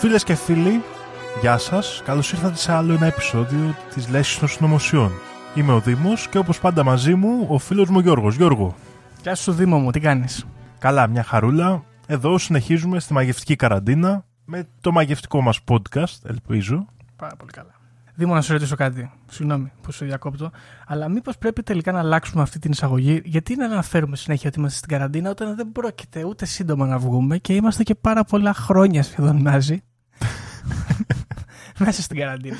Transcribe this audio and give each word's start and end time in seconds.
Φίλες 0.00 0.24
και 0.24 0.34
φίλοι, 0.34 0.82
γεια 1.40 1.58
σας. 1.58 2.02
Καλώς 2.04 2.32
ήρθατε 2.32 2.56
σε 2.56 2.72
άλλο 2.72 2.92
ένα 2.92 3.06
επεισόδιο 3.06 3.74
της 3.94 4.08
Λέσχης 4.08 4.38
των 4.38 4.48
Συνωμοσιών. 4.48 5.12
Είμαι 5.54 5.72
ο 5.72 5.80
Δήμος 5.80 6.28
και 6.28 6.38
όπως 6.38 6.60
πάντα 6.60 6.84
μαζί 6.84 7.14
μου 7.14 7.46
ο 7.48 7.58
φίλος 7.58 7.88
μου 7.88 7.98
Γιώργος. 7.98 8.36
Γιώργο. 8.36 8.74
Γεια 9.22 9.34
σου 9.34 9.52
Δήμο 9.52 9.78
μου, 9.78 9.90
τι 9.90 10.00
κάνεις; 10.00 10.46
Καλά, 10.78 11.06
μια 11.06 11.22
χαρούλα. 11.22 11.84
Εδώ 12.06 12.38
συνεχίζουμε 12.38 13.00
στη 13.00 13.12
μαγευτική 13.12 13.56
καραντίνα 13.56 14.24
με 14.44 14.68
το 14.80 14.92
μαγευτικό 14.92 15.40
μας 15.40 15.60
podcast, 15.68 16.18
ελπίζω. 16.24 16.86
Πάρα 17.16 17.36
πολύ 17.36 17.50
καλά. 17.50 17.70
Δήμο, 18.14 18.34
να 18.34 18.40
σου 18.40 18.52
ρωτήσω 18.52 18.76
κάτι. 18.76 19.10
Συγγνώμη 19.30 19.72
που 19.80 19.92
σε 19.92 20.04
διακόπτω. 20.04 20.50
Αλλά 20.86 21.08
μήπως 21.08 21.38
πρέπει 21.38 21.62
τελικά 21.62 21.92
να 21.92 21.98
αλλάξουμε 21.98 22.42
αυτή 22.42 22.58
την 22.58 22.70
εισαγωγή; 22.70 23.22
Γιατί 23.24 23.56
να 23.56 23.64
αναφέρουμε 23.64 24.16
συνέχεια 24.16 24.48
ότι 24.48 24.58
είμαστε 24.58 24.78
στην 24.78 24.90
καραντίνα 24.90 25.30
όταν 25.30 25.56
δεν 25.56 25.72
πρόκειται 25.72 26.24
ούτε 26.24 26.46
σύντομα 26.46 26.86
να 26.86 26.98
βγούμε 26.98 27.38
και 27.38 27.54
είμαστε 27.54 27.82
και 27.82 27.94
πάρα 27.94 28.24
πολλά 28.24 28.54
χρόνια 28.54 29.02
σχεδόν 29.02 29.36
μαζί. 29.36 29.82
Μέσα 31.84 32.02
στην 32.02 32.16
καραντίνα. 32.16 32.56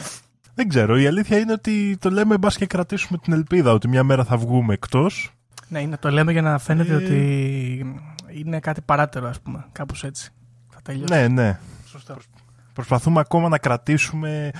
Δεν 0.54 0.68
ξέρω. 0.68 0.98
Η 0.98 1.06
αλήθεια 1.06 1.38
είναι 1.38 1.52
ότι 1.52 1.96
το 2.00 2.10
λέμε 2.10 2.38
μπας 2.38 2.56
και 2.56 2.66
κρατήσουμε 2.66 3.18
την 3.18 3.32
ελπίδα 3.32 3.72
ότι 3.72 3.88
μια 3.88 4.02
μέρα 4.04 4.24
θα 4.24 4.36
βγούμε 4.36 4.74
εκτός. 4.74 5.32
Ναι, 5.68 5.80
είναι, 5.80 5.96
το 5.96 6.10
λέμε 6.10 6.32
για 6.32 6.42
να 6.42 6.58
φαίνεται 6.58 6.92
Ε. 6.92 6.96
ότι 6.96 8.00
είναι 8.38 8.60
κάτι 8.60 8.80
παράτερο, 8.80 9.28
ας 9.28 9.40
πούμε. 9.40 9.66
Κάπως 9.72 10.04
έτσι. 10.04 10.30
Θα 10.68 10.80
τελειώσει. 10.82 11.12
Ναι, 11.14 11.28
ναι. 11.28 11.58
Σωστό. 11.86 12.16
Προσπαθούμε 12.72 13.20
ακόμα 13.20 13.48
να 13.48 13.58
κρατήσουμε 13.58 14.50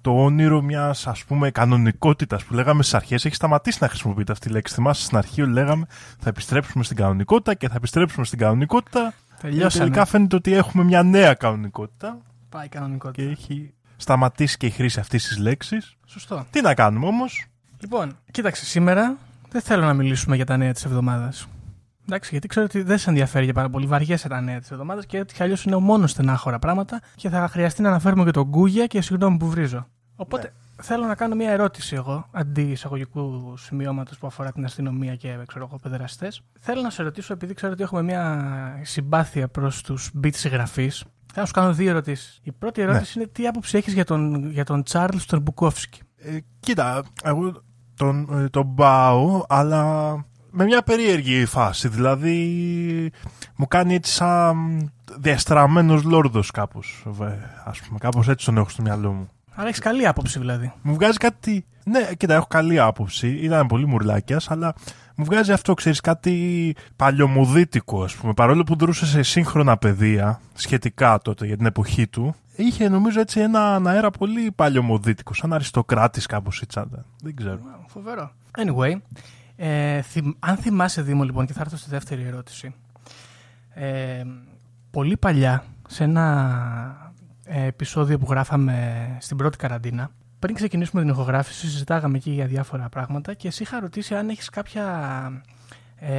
το 0.00 0.24
όνειρο 0.24 0.62
μιας 0.62 1.06
ας 1.06 1.24
πούμε 1.24 1.50
κανονικότητας 1.50 2.44
που 2.44 2.54
λέγαμε 2.54 2.82
στις 2.82 2.94
αρχές. 2.94 3.24
Έχει 3.24 3.34
σταματήσει 3.34 3.78
να 3.80 3.88
χρησιμοποιείται 3.88 4.32
αυτή 4.32 4.48
η 4.48 4.50
λέξη. 4.52 4.74
Θυμάσαι 4.74 5.02
στην 5.02 5.16
αρχή 5.16 5.42
ότι 5.42 5.50
λέγαμε 5.50 5.86
θα 6.18 6.28
επιστρέψουμε 6.28 6.84
στην 6.84 6.96
κανονικότητα 6.96 7.54
και 7.54 7.68
θα 7.68 7.74
επιστρέψουμε 7.76 8.24
στην 8.24 8.38
κανονικότητα. 8.38 9.12
Και 9.28 9.34
Τελειώσαμε. 9.46 9.84
τελικά 9.84 10.04
φαίνεται 10.04 10.36
ότι 10.36 10.52
έχουμε 10.52 10.84
μια 10.84 11.02
νέα 11.02 11.34
κανονικότητα 11.34 12.18
Πάει 12.48 12.68
κανονικό. 12.68 13.10
και 13.10 13.22
έχει 13.22 13.74
σταματήσει 13.98 14.56
και 14.56 14.66
η 14.66 14.70
χρήση 14.70 15.00
αυτής 15.00 15.28
της 15.28 15.38
λέξης. 15.38 15.96
Σωστό. 16.06 16.46
Τι 16.50 16.60
να 16.60 16.74
κάνουμε 16.74 17.06
όμως; 17.06 17.46
Λοιπόν, 17.80 18.18
κοίταξε, 18.30 18.64
σήμερα 18.64 19.16
δεν 19.50 19.60
θέλω 19.60 19.84
να 19.84 19.94
μιλήσουμε 19.94 20.36
για 20.36 20.44
τα 20.44 20.56
νέα 20.56 20.72
της 20.72 20.84
εβδομάδας. 20.84 21.46
Εντάξει, 22.06 22.28
γιατί 22.30 22.48
ξέρω 22.48 22.66
ότι 22.66 22.82
δεν 22.82 22.98
σε 22.98 23.08
ενδιαφέρει 23.08 23.44
για 23.44 23.54
πάρα 23.54 23.70
πολύ. 23.70 23.86
Βαριέσαι 23.86 24.28
τα 24.28 24.40
νέα 24.40 24.60
της 24.60 24.70
εβδομάδας 24.70 25.06
και 25.06 25.18
έτσι 25.18 25.36
κι 25.36 25.42
αλλιώς 25.42 25.64
είναι 25.64 25.76
μόνος 25.76 26.10
στενάχωρα 26.10 26.58
πράγματα 26.58 27.00
και 27.14 27.28
θα 27.28 27.48
χρειαστεί 27.48 27.82
να 27.82 27.88
αναφέρουμε 27.88 28.24
και 28.24 28.30
τον 28.30 28.44
Γκούγια 28.44 28.86
και 28.86 29.00
συγγνώμη 29.00 29.36
που 29.36 29.48
βρίζω. 29.48 29.86
Οπότε 30.16 30.52
θέλω 30.82 31.06
να 31.06 31.14
κάνω 31.14 31.34
μια 31.34 31.50
ερώτηση 31.50 31.94
εγώ, 31.94 32.28
αντί 32.32 32.62
εισαγωγικού 32.62 33.54
σημειώματος 33.56 34.18
που 34.18 34.26
αφορά 34.26 34.52
την 34.52 34.64
αστυνομία 34.64 35.16
και 35.16 35.38
ξέρω 35.46 35.64
εγώ, 35.64 35.78
παιδεραστές. 35.78 36.42
Θέλω 36.60 36.80
να 36.80 36.90
σε 36.90 37.02
ρωτήσω, 37.02 37.32
επειδή 37.32 37.54
ξέρω 37.54 37.72
ότι 37.72 37.82
έχουμε 37.82 38.02
μια 38.02 38.80
συμπάθεια 38.82 39.48
προς 39.48 39.82
τους 39.82 40.10
beat 40.22 40.34
συγγραφείς, 40.34 41.04
θα 41.34 41.46
σου 41.46 41.52
κάνω 41.52 41.72
δύο 41.72 41.90
ερωτήσεις. 41.90 42.40
Η 42.42 42.52
πρώτη 42.52 42.80
ερώτηση 42.80 43.18
είναι 43.18 43.28
τι 43.32 43.46
άποψη 43.46 43.76
έχεις 43.76 43.92
για 43.92 44.04
τον, 44.04 44.50
για 44.50 44.64
τον 44.64 44.82
Τσάρλς 44.82 45.24
τον 45.26 45.40
Μπουκόφσκι; 45.40 46.00
Ε, 46.16 46.38
κοίτα, 46.60 47.02
εγώ 47.22 47.62
τον, 47.94 48.28
ε, 48.44 48.48
τον 48.48 48.74
πάω, 48.74 49.44
αλλά 49.48 49.82
με 50.50 50.64
μια 50.64 50.82
περίεργη 50.82 51.44
φάση. 51.44 51.88
Δηλαδή, 51.88 53.12
μου 53.56 53.66
κάνει 53.66 53.94
έτσι 53.94 54.12
σαν 54.12 54.56
διαστραμμένος 55.18 56.02
λόρδος 56.02 56.50
κάπως. 56.50 57.02
βε, 57.06 57.38
Ας 57.64 57.80
πούμε, 57.80 57.98
κάπως 57.98 58.28
έτσι 58.28 58.44
τον 58.46 58.56
έχω 58.56 58.68
στο 58.68 58.82
μυαλό 58.82 59.12
μου. 59.12 59.28
Άρα 59.54 59.68
έχεις 59.68 59.80
καλή 59.80 60.06
άποψη 60.06 60.38
δηλαδή. 60.38 60.72
Μου 60.82 60.94
βγάζει 60.94 61.16
κάτι. 61.16 61.66
Ναι, 61.84 62.08
κοίτα, 62.16 62.34
έχω 62.34 62.46
καλή 62.46 62.80
άποψη. 62.80 63.28
Ήταν 63.28 63.66
πολύ 63.66 63.86
μουρλάκιας, 63.86 64.50
αλλά 64.50 64.74
μου 65.20 65.24
βγάζει 65.24 65.52
αυτό, 65.52 65.74
ξέρεις, 65.74 66.00
κάτι 66.00 66.74
παλιωμοδίτικο, 66.96 68.02
ας 68.02 68.14
πούμε. 68.16 68.32
Παρόλο 68.34 68.62
που 68.62 68.76
δρούσε 68.76 69.06
σε 69.06 69.22
σύγχρονα 69.22 69.76
παιδεία, 69.76 70.40
σχετικά 70.54 71.18
τότε 71.18 71.46
για 71.46 71.56
την 71.56 71.66
εποχή 71.66 72.06
του, 72.06 72.34
είχε 72.56 72.88
νομίζω 72.88 73.20
έτσι 73.20 73.40
ένα 73.40 73.80
αέρα 73.84 74.10
πολύ 74.10 74.52
παλιωμοδίτικο, 74.52 75.34
σαν 75.34 75.52
αριστοκράτης 75.52 76.26
κάπως 76.26 76.60
έτσι. 76.62 76.78
αν- 76.78 77.04
Δεν 77.22 77.36
ξέρω. 77.36 77.58
Φοβερό. 77.86 78.30
Anyway, 78.58 78.92
ε, 79.56 80.02
θυμ- 80.02 80.36
αν 80.38 80.56
θυμάσαι 80.56 81.02
Δήμο 81.02 81.22
λοιπόν 81.24 81.46
και 81.46 81.52
θα 81.52 81.60
έρθω 81.60 81.76
στη 81.76 81.90
δεύτερη 81.90 82.22
ερώτηση. 82.22 82.74
Ε, 83.74 84.22
πολύ 84.90 85.16
παλιά, 85.16 85.64
σε 85.88 86.04
ένα 86.04 87.12
ε, 87.44 87.64
επεισόδιο 87.66 88.18
που 88.18 88.26
γράφαμε 88.30 89.06
στην 89.20 89.36
πρώτη 89.36 89.56
καραντίνα, 89.56 90.10
πριν 90.38 90.54
ξεκινήσουμε 90.54 91.02
την 91.02 91.10
ηχογράφηση, 91.10 91.68
συζητάγαμε 91.68 92.16
εκεί 92.16 92.30
για 92.30 92.46
διάφορα 92.46 92.88
πράγματα 92.88 93.34
και 93.34 93.48
εσύ 93.48 93.62
είχα 93.62 93.80
ρωτήσει 93.80 94.14
αν 94.14 94.28
έχεις 94.28 94.48
κάποια 94.48 94.84
ε, 95.96 96.14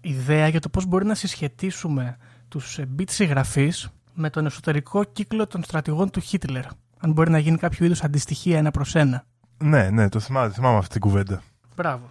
ιδέα 0.00 0.48
για 0.48 0.60
το 0.60 0.68
πώς 0.68 0.86
μπορεί 0.86 1.04
να 1.04 1.14
συσχετίσουμε 1.14 2.16
τους 2.48 2.78
ε, 2.78 2.88
beat 2.98 3.10
συγγραφείς 3.10 3.88
με 4.14 4.30
τον 4.30 4.46
εσωτερικό 4.46 5.04
κύκλο 5.04 5.46
των 5.46 5.62
στρατηγών 5.64 6.10
του 6.10 6.20
Χίτλερ. 6.20 6.64
Αν 6.98 7.12
μπορεί 7.12 7.30
να 7.30 7.38
γίνει 7.38 7.56
κάποιο 7.56 7.84
είδους 7.86 8.02
αντιστοιχεία 8.02 8.58
ένα 8.58 8.70
προς 8.70 8.94
ένα. 8.94 9.24
Ναι, 9.58 9.90
ναι, 9.90 10.08
το 10.08 10.20
θυμάμαι, 10.20 10.52
θυμάμαι 10.52 10.76
αυτή 10.76 10.90
την 10.90 11.00
κουβέντα. 11.00 11.42
Μπράβο. 11.76 12.10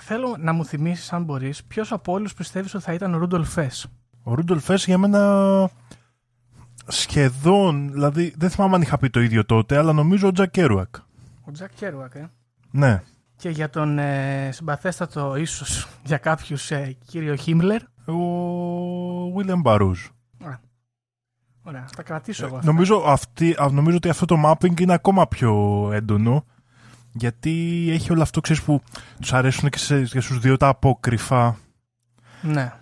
Θέλω 0.00 0.36
να 0.38 0.52
μου 0.52 0.64
θυμίσεις, 0.64 1.12
αν 1.12 1.24
μπορείς, 1.24 1.64
ποιος 1.64 1.92
από 1.92 2.12
όλους 2.12 2.34
πιστεύεις 2.34 2.74
ότι 2.74 2.84
θα 2.84 2.92
ήταν 2.92 3.14
ο 3.14 3.18
Ρούντολφ 3.18 3.52
Ες; 3.52 3.86
Ο 4.22 4.34
Ρούντολφ 4.34 4.64
Ες 4.64 4.84
για 4.84 4.98
μένα 4.98 5.70
σχεδόν, 6.86 7.92
δηλαδή 7.92 8.34
δεν 8.36 8.50
θυμάμαι 8.50 8.74
αν 8.74 8.82
είχα 8.82 8.98
πει 8.98 9.10
το 9.10 9.20
ίδιο 9.20 9.44
τότε, 9.44 9.76
αλλά 9.76 9.92
νομίζω 9.92 10.28
ο 10.28 10.32
Τζακ 10.32 10.50
Κέρουακ. 10.50 10.94
Ο 11.44 11.50
Τζακ 11.52 11.74
Κέρουακ, 11.74 12.14
ε. 12.14 12.30
Ναι. 12.70 13.02
Και 13.36 13.48
για 13.48 13.70
τον 13.70 13.98
ε, 13.98 14.48
συμπαθέστατο 14.52 15.36
ίσως 15.36 15.88
για 16.04 16.18
κάποιους 16.18 16.70
ε, 16.70 16.96
κύριο 17.06 17.34
Χίμλερ. 17.34 17.82
Ο 18.04 18.14
Βίλιαμ 19.36 19.60
Μπαρούζ. 19.60 20.06
Ωραία, 21.66 21.84
θα 21.96 22.02
κρατήσω 22.02 22.46
εγώ 22.46 22.56
αυτά. 22.56 22.70
Νομίζω, 22.70 23.02
αυτή, 23.06 23.54
α, 23.58 23.68
νομίζω 23.72 23.96
ότι 23.96 24.08
αυτό 24.08 24.24
το 24.24 24.36
mapping 24.44 24.80
είναι 24.80 24.92
ακόμα 24.92 25.28
πιο 25.28 25.90
έντονο 25.92 26.44
γιατί 27.12 27.86
έχει 27.90 28.12
όλο 28.12 28.22
αυτό 28.22 28.40
ξέρεις, 28.40 28.62
που 28.62 28.82
τους 29.20 29.32
αρέσουν 29.32 29.68
και, 29.68 29.78
σε, 29.78 30.02
και 30.02 30.20
στους 30.20 30.38
δύο 30.38 30.56
τα 30.56 30.68
απόκρυφα 30.68 31.56
Ναι. 32.42 32.72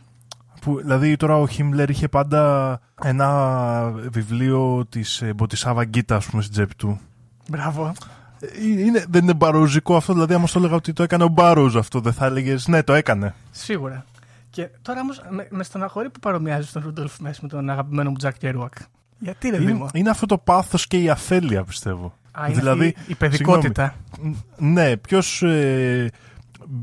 Που, 0.62 0.80
δηλαδή 0.80 1.16
τώρα 1.16 1.38
ο 1.38 1.46
Χίμλερ 1.46 1.90
είχε 1.90 2.08
πάντα 2.08 2.80
ένα 3.02 3.90
βιβλίο 3.90 4.86
της 4.88 5.22
ε, 5.22 5.32
Μποτισάβα 5.32 5.84
Γκίτα 5.84 6.16
ας 6.16 6.26
πούμε 6.26 6.42
στην 6.42 6.54
τσέπη 6.54 6.74
του 6.74 7.00
Μπράβο. 7.48 7.92
Ε, 8.40 8.46
είναι, 8.68 9.04
δεν 9.08 9.22
είναι 9.22 9.34
μπαροζικό 9.34 9.96
αυτό 9.96 10.12
δηλαδή 10.12 10.34
άμα 10.34 10.46
σου 10.46 10.58
έλεγα 10.58 10.74
ότι 10.74 10.92
το 10.92 11.02
έκανε 11.02 11.24
ο 11.24 11.28
Μπάρος 11.28 11.76
αυτό 11.76 12.00
δεν 12.00 12.12
θα 12.12 12.26
έλεγες 12.26 12.66
ναι 12.66 12.82
το 12.82 12.92
έκανε 12.92 13.34
Σίγουρα. 13.50 14.04
Και 14.50 14.68
τώρα 14.82 15.00
όμως 15.00 15.22
με, 15.28 15.46
με 15.50 15.64
στεναχωρεί 15.64 16.10
που 16.10 16.20
παρομοιάζει 16.20 16.70
τον 16.72 16.82
Ρούντολφ 16.84 17.18
Ες 17.18 17.40
με 17.40 17.48
τον 17.48 17.70
αγαπημένο 17.70 18.10
μου 18.10 18.16
Τζακ 18.16 18.38
Κέρουακ. 18.38 18.72
Γιατί 19.18 19.48
ρε 19.48 19.56
είναι, 19.56 19.66
Δήμο. 19.66 19.88
είναι 19.92 20.10
αυτό 20.10 20.26
το 20.26 20.38
πάθος 20.38 20.86
και 20.86 20.98
η 20.98 21.10
αφέλεια 21.10 21.64
πιστεύω 21.64 22.14
Α, 22.32 22.46
είναι 22.46 22.58
δηλαδή, 22.58 22.94
αυτή 22.98 23.12
η 23.12 23.14
παιδικότητα. 23.14 23.94
Ναι, 24.56 24.96
ποιος 24.96 25.42
ε, 25.42 26.10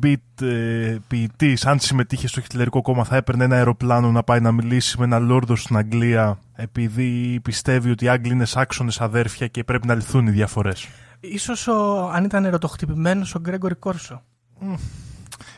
beat 0.02 0.42
ε, 0.46 0.98
ποιητής, 1.08 1.66
αν 1.66 1.80
συμμετείχε 1.80 2.28
στο 2.28 2.42
Χιτλερικό 2.42 2.82
κόμμα, 2.82 3.04
θα 3.04 3.16
έπαιρνε 3.16 3.44
ένα 3.44 3.56
αεροπλάνο 3.56 4.12
να 4.12 4.24
πάει 4.24 4.40
να 4.40 4.52
μιλήσει 4.52 5.00
με 5.00 5.06
έναν 5.06 5.24
λόρδο 5.26 5.56
στην 5.56 5.78
Αγγλία, 5.78 6.40
επειδή 6.56 7.40
πιστεύει 7.44 7.90
ότι 7.90 8.06
οι 8.06 8.08
Άγγλοι 8.08 8.32
είναι 8.32 8.46
Σάξονες 8.54 8.92
αδέρφια 9.00 9.48
και 9.48 9.64
πρέπει 9.64 9.88
να 9.88 9.96
λυθούν 9.96 10.28
οι 10.28 10.32
διαφορές. 10.32 10.88
Ίσως 11.20 11.68
ο, 11.68 12.10
αν 12.14 12.24
ήταν 12.24 12.46
ερωτοχτυπημένος 12.46 13.36
ο 13.36 13.40
Γκρέγκορη 13.40 13.76
Κόρσο. 13.76 14.22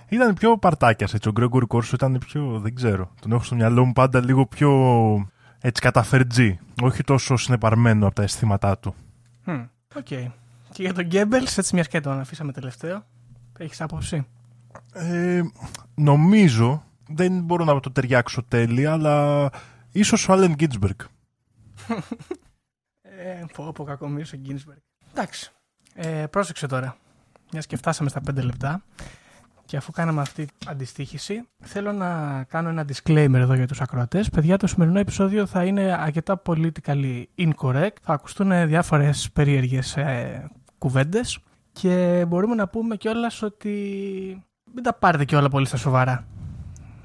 Ήταν 0.10 0.34
πιο 0.34 0.58
παρτάκιας 0.58 1.14
έτσι. 1.14 1.30
Ο 1.30 1.32
Γκρέγκορι 1.32 1.68
Κόρσο 1.68 1.92
ήταν 1.96 2.18
πιο. 2.26 2.60
δεν 2.60 2.76
ξέρω. 2.76 3.12
Τον 3.22 3.32
έχω 3.32 3.44
στο 3.44 3.56
μυαλό 3.56 3.86
μου 3.86 3.94
πάντα 3.94 4.24
λίγο 4.24 4.46
πιο. 4.46 4.72
έτσι 5.60 5.82
καταφερτζή. 5.82 6.60
Όχι 6.82 7.04
τόσο 7.04 7.38
συνεπαρμένο 7.38 8.06
από 8.06 8.16
τα 8.16 8.24
αισθήματά 8.24 8.78
του. 8.78 8.96
Χμ, 9.46 9.68
OK. 9.96 10.08
Και 10.74 10.84
για 10.84 10.94
τον 10.94 11.06
Γκέμπελς, 11.06 11.58
έτσι 11.58 11.76
μιας 11.76 11.88
και 11.88 12.00
τον 12.00 12.20
αφήσαμε 12.20 12.52
τελευταίο. 12.52 13.04
Έχεις 13.62 13.82
άποψη; 13.82 14.28
Ε, 14.94 15.42
νομίζω, 15.96 16.84
δεν 17.08 17.42
μπορώ 17.42 17.64
να 17.64 17.80
το 17.80 17.92
ταιριάξω 17.92 18.44
τέλεια, 18.44 18.92
αλλά 18.92 19.50
ίσως 19.92 20.30
ο 20.30 20.34
Άλεν 20.34 20.54
Γκίνσμπεργκ. 20.54 21.00
Ε, 23.24 23.44
πω, 23.54 23.72
πω 23.72 23.84
κακομοίρη 23.84 24.30
ο 24.34 24.38
Γκίνσμπεργκ. 24.38 24.80
Εντάξει. 25.12 25.52
Ε, 25.94 26.26
πρόσεξε 26.30 26.68
τώρα. 26.68 26.98
Μιας 27.52 27.66
και 27.66 27.78
φτάσαμε 27.78 28.10
στα 28.10 28.22
5 28.30 28.44
λεπτά. 28.44 28.84
Και 29.66 29.78
αφού 29.78 29.92
κάναμε 29.92 30.22
αυτή 30.22 30.46
την 30.46 30.70
αντιστοίχηση, 30.70 31.48
θέλω 31.60 31.92
να 31.92 32.44
κάνω 32.44 32.70
ένα 32.70 32.86
disclaimer 32.88 33.34
εδώ 33.34 33.54
για 33.54 33.68
τους 33.68 33.82
ακροατές. 33.82 34.30
Παιδιά, 34.30 34.58
το 34.58 34.68
σημερινό 34.68 35.00
επεισόδιο 35.00 35.46
θα 35.46 35.66
είναι 35.66 35.94
αρκετά 36.00 36.42
politically 36.46 37.24
incorrect. 37.38 37.96
Θα 38.02 38.14
ακουστούν 38.14 38.68
διάφορες 38.68 39.32
περίεργες 39.32 39.98
ε, 39.98 40.50
κουβέντες. 40.78 41.40
Και 41.82 42.26
μπορούμε 42.28 42.56
να 42.56 42.68
πούμε 42.68 42.96
κιόλας 42.96 43.42
ότι 43.42 43.70
μην 44.74 44.84
τα 44.84 44.94
πάρετε 44.94 45.26
κιόλα 45.26 45.50
πολύ 45.50 45.66
στα 45.66 45.78
σοβαρά. 45.78 46.28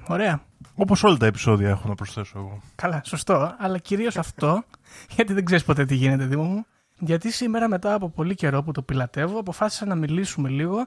Ωραία. 0.09 0.41
Όπως 0.75 1.05
όλα 1.05 1.17
τα 1.17 1.27
επεισόδια 1.27 1.69
έχω 1.69 1.89
να 1.89 1.95
προσθέσω 1.95 2.39
εγώ. 2.39 2.61
Καλά, 2.75 3.01
σωστό. 3.05 3.55
Αλλά 3.59 3.79
κυρίως 3.79 4.17
αυτό, 4.17 4.65
γιατί 5.17 5.33
δεν 5.33 5.45
ξέρεις 5.45 5.65
ποτέ 5.65 5.85
τι 5.85 5.95
γίνεται, 5.95 6.25
Δήμο 6.25 6.43
μου. 6.43 6.67
Γιατί 6.99 7.33
σήμερα, 7.33 7.69
μετά 7.69 7.95
από 7.95 8.09
πολύ 8.09 8.35
καιρό 8.35 8.63
που 8.63 8.73
το 8.73 8.83
πιλατεύω, 8.83 9.39
αποφάσισα 9.39 9.87
να 9.87 9.95
μιλήσουμε 9.95 10.49
λίγο 10.49 10.85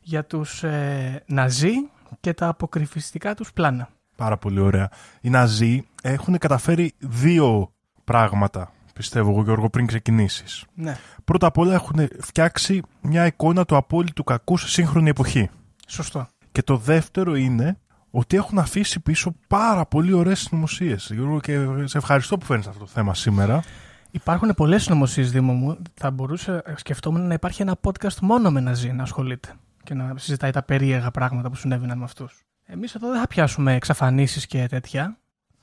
για 0.00 0.24
τους 0.24 0.62
ε, 0.62 1.22
Ναζί 1.26 1.72
και 2.20 2.34
τα 2.34 2.48
αποκρυφιστικά 2.48 3.34
τους 3.34 3.52
πλάνα. 3.52 3.88
Πάρα 4.16 4.36
πολύ 4.36 4.60
ωραία. 4.60 4.90
Οι 5.20 5.30
Ναζί 5.30 5.86
έχουν 6.02 6.38
καταφέρει 6.38 6.92
δύο 6.98 7.72
πράγματα 8.04 8.72
πιστεύω 8.98 9.30
εγώ, 9.30 9.42
Γιώργο, 9.42 9.70
πριν 9.70 9.86
ξεκινήσεις. 9.86 10.64
Ναι. 10.74 10.96
Πρώτα 11.24 11.46
απ' 11.46 11.58
όλα 11.58 11.74
έχουν 11.74 12.08
φτιάξει 12.20 12.82
μια 13.00 13.26
εικόνα 13.26 13.64
του 13.64 13.76
απόλυτου 13.76 14.24
κακού 14.24 14.56
σε 14.56 14.68
σύγχρονη 14.68 15.08
εποχή. 15.08 15.50
Σωστό. 15.86 16.28
Και 16.52 16.62
το 16.62 16.76
δεύτερο 16.76 17.34
είναι 17.34 17.78
ότι 18.10 18.36
έχουν 18.36 18.58
αφήσει 18.58 19.00
πίσω 19.00 19.34
πάρα 19.46 19.86
πολύ 19.86 20.12
ωραίες 20.12 20.40
συνωμοσίες. 20.40 21.10
Γιώργο, 21.12 21.40
και 21.40 21.66
σε 21.84 21.98
ευχαριστώ 21.98 22.38
που 22.38 22.44
φέρνεις 22.44 22.66
αυτό 22.66 22.80
το 22.80 22.86
θέμα 22.86 23.14
σήμερα. 23.14 23.62
Υπάρχουν 24.10 24.54
πολλές 24.56 24.82
συνωμοσίες, 24.82 25.30
Δήμο 25.30 25.52
μου. 25.52 25.78
Θα 25.94 26.10
μπορούσε, 26.10 26.62
σκεφτόμουν 26.76 27.26
να 27.26 27.34
υπάρχει 27.34 27.62
ένα 27.62 27.76
podcast 27.82 28.18
μόνο 28.20 28.50
με 28.50 28.60
Ναζί 28.60 28.92
να 28.92 29.02
ασχολείται 29.02 29.52
και 29.84 29.94
να 29.94 30.12
συζητάει 30.16 30.50
τα 30.50 30.62
περίεργα 30.62 31.10
πράγματα 31.10 31.48
που 31.48 31.56
συνέβαιναν 31.56 31.98
με 31.98 32.04
αυτούς. 32.04 32.42
Εμείς 32.64 32.94
εδώ 32.94 33.10
δεν 33.10 33.20
θα 33.20 33.26
πιάσουμε 33.26 33.74
εξαφανίσεις 33.74 34.46
και 34.46 34.66
τέτοια 34.66 35.18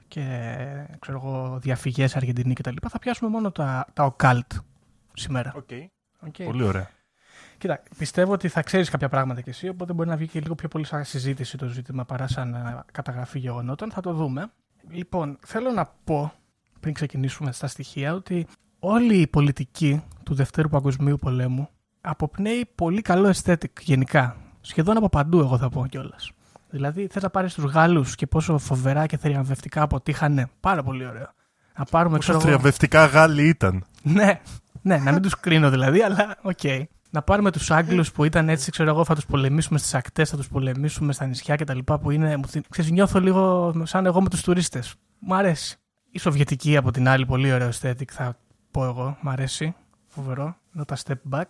και 0.07 0.87
ξέρω 0.99 1.21
εγώ, 1.23 1.59
διαφυγές 1.59 2.15
Αργεντινή 2.15 2.53
κτλ. 2.53 2.75
Θα 2.89 2.99
πιάσουμε 2.99 3.29
μόνο 3.29 3.51
τα, 3.51 3.85
τα 3.93 4.03
οκάλτ 4.03 4.51
σήμερα. 5.13 5.53
Okay. 5.55 5.85
Okay. 6.27 6.45
Πολύ 6.45 6.63
ωραία. 6.63 6.89
Κοίτα, 7.57 7.83
πιστεύω 7.97 8.33
ότι 8.33 8.47
θα 8.47 8.61
ξέρεις 8.61 8.89
κάποια 8.89 9.09
πράγματα 9.09 9.41
κι 9.41 9.49
εσύ, 9.49 9.67
οπότε 9.69 9.93
μπορεί 9.93 10.09
να 10.09 10.15
βγει 10.15 10.27
και 10.27 10.39
λίγο 10.39 10.55
πιο 10.55 10.67
πολύ 10.67 10.85
σαν 10.85 11.03
συζήτηση 11.03 11.57
το 11.57 11.67
ζήτημα 11.67 12.05
παρά 12.05 12.27
σαν 12.27 12.53
ε, 12.53 12.83
καταγραφή 12.91 13.39
γεγονότων. 13.39 13.91
Θα 13.91 14.01
το 14.01 14.13
δούμε. 14.13 14.51
Λοιπόν, 14.89 15.37
θέλω 15.45 15.71
να 15.71 15.85
πω 16.03 16.33
πριν 16.79 16.93
ξεκινήσουμε 16.93 17.51
στα 17.51 17.67
στοιχεία 17.67 18.13
ότι 18.13 18.47
όλη 18.79 19.15
η 19.15 19.27
πολιτική 19.27 20.03
του 20.23 20.33
Δευτέρου 20.33 20.69
Παγκοσμίου 20.69 21.17
Πολέμου 21.17 21.69
αποπνέει 22.01 22.69
πολύ 22.75 23.01
καλό 23.01 23.33
aesthetic 23.35 23.81
γενικά. 23.81 24.37
Σχεδόν 24.61 24.97
από 24.97 25.09
παντού, 25.09 25.39
εγώ 25.39 25.57
θα 25.57 25.69
πω 25.69 25.87
κιόλας. 25.87 26.31
Δηλαδή, 26.75 27.07
θες 27.11 27.23
να 27.23 27.29
πάρεις 27.29 27.53
τους 27.53 27.63
Γάλλους 27.63 28.15
και 28.15 28.27
πόσο 28.27 28.57
φοβερά 28.57 29.05
και 29.05 29.17
θριαμβευτικά 29.17 29.81
αποτύχανε. 29.81 30.47
Πάρα 30.59 30.83
πολύ 30.83 31.05
ωραίο. 31.05 31.29
Να 31.77 31.85
πάρουμε, 31.85 32.15
πόσο 32.15 32.39
θριαμβευτικά 32.39 33.05
Γάλλοι 33.05 33.47
ήταν. 33.47 33.83
Ναι, 34.01 34.41
ναι, 34.81 34.97
να 34.97 35.11
μην 35.11 35.21
τους 35.21 35.39
κρίνω 35.39 35.69
δηλαδή, 35.69 36.01
αλλά 36.01 36.37
OK. 36.41 36.57
Okay. 36.61 36.83
Να 37.09 37.21
πάρουμε 37.21 37.51
τους 37.51 37.71
Άγγλους 37.71 38.11
που 38.11 38.23
ήταν 38.23 38.49
έτσι, 38.49 38.71
ξέρω 38.71 38.89
εγώ, 38.89 39.05
θα 39.05 39.15
τους 39.15 39.25
πολεμήσουμε 39.25 39.79
στις 39.79 39.93
ακτές, 39.93 40.29
θα 40.29 40.37
τους 40.37 40.47
πολεμήσουμε 40.47 41.13
στα 41.13 41.25
νησιά 41.25 41.55
κτλ. 41.55 41.79
Που 42.01 42.11
είναι. 42.11 42.39
Ξέρεις, 42.69 42.91
νιώθω 42.91 43.19
λίγο 43.19 43.73
σαν 43.83 44.05
εγώ 44.05 44.21
με 44.21 44.29
τους 44.29 44.41
τουρίστες. 44.41 44.95
Μ' 45.19 45.33
αρέσει. 45.33 45.77
Η 46.11 46.19
Σοβιετική 46.19 46.77
από 46.77 46.91
την 46.91 47.07
άλλη, 47.07 47.25
πολύ 47.25 47.53
ωραίο 47.53 47.69
aesthetic, 47.69 48.09
θα 48.11 48.37
πω 48.71 48.85
εγώ. 48.85 49.17
Μ' 49.21 49.29
αρέσει. 49.29 49.75
Φοβερό. 50.07 50.55
Είναι 50.75 50.85
τα 50.85 50.97
step 51.05 51.37
back. 51.37 51.49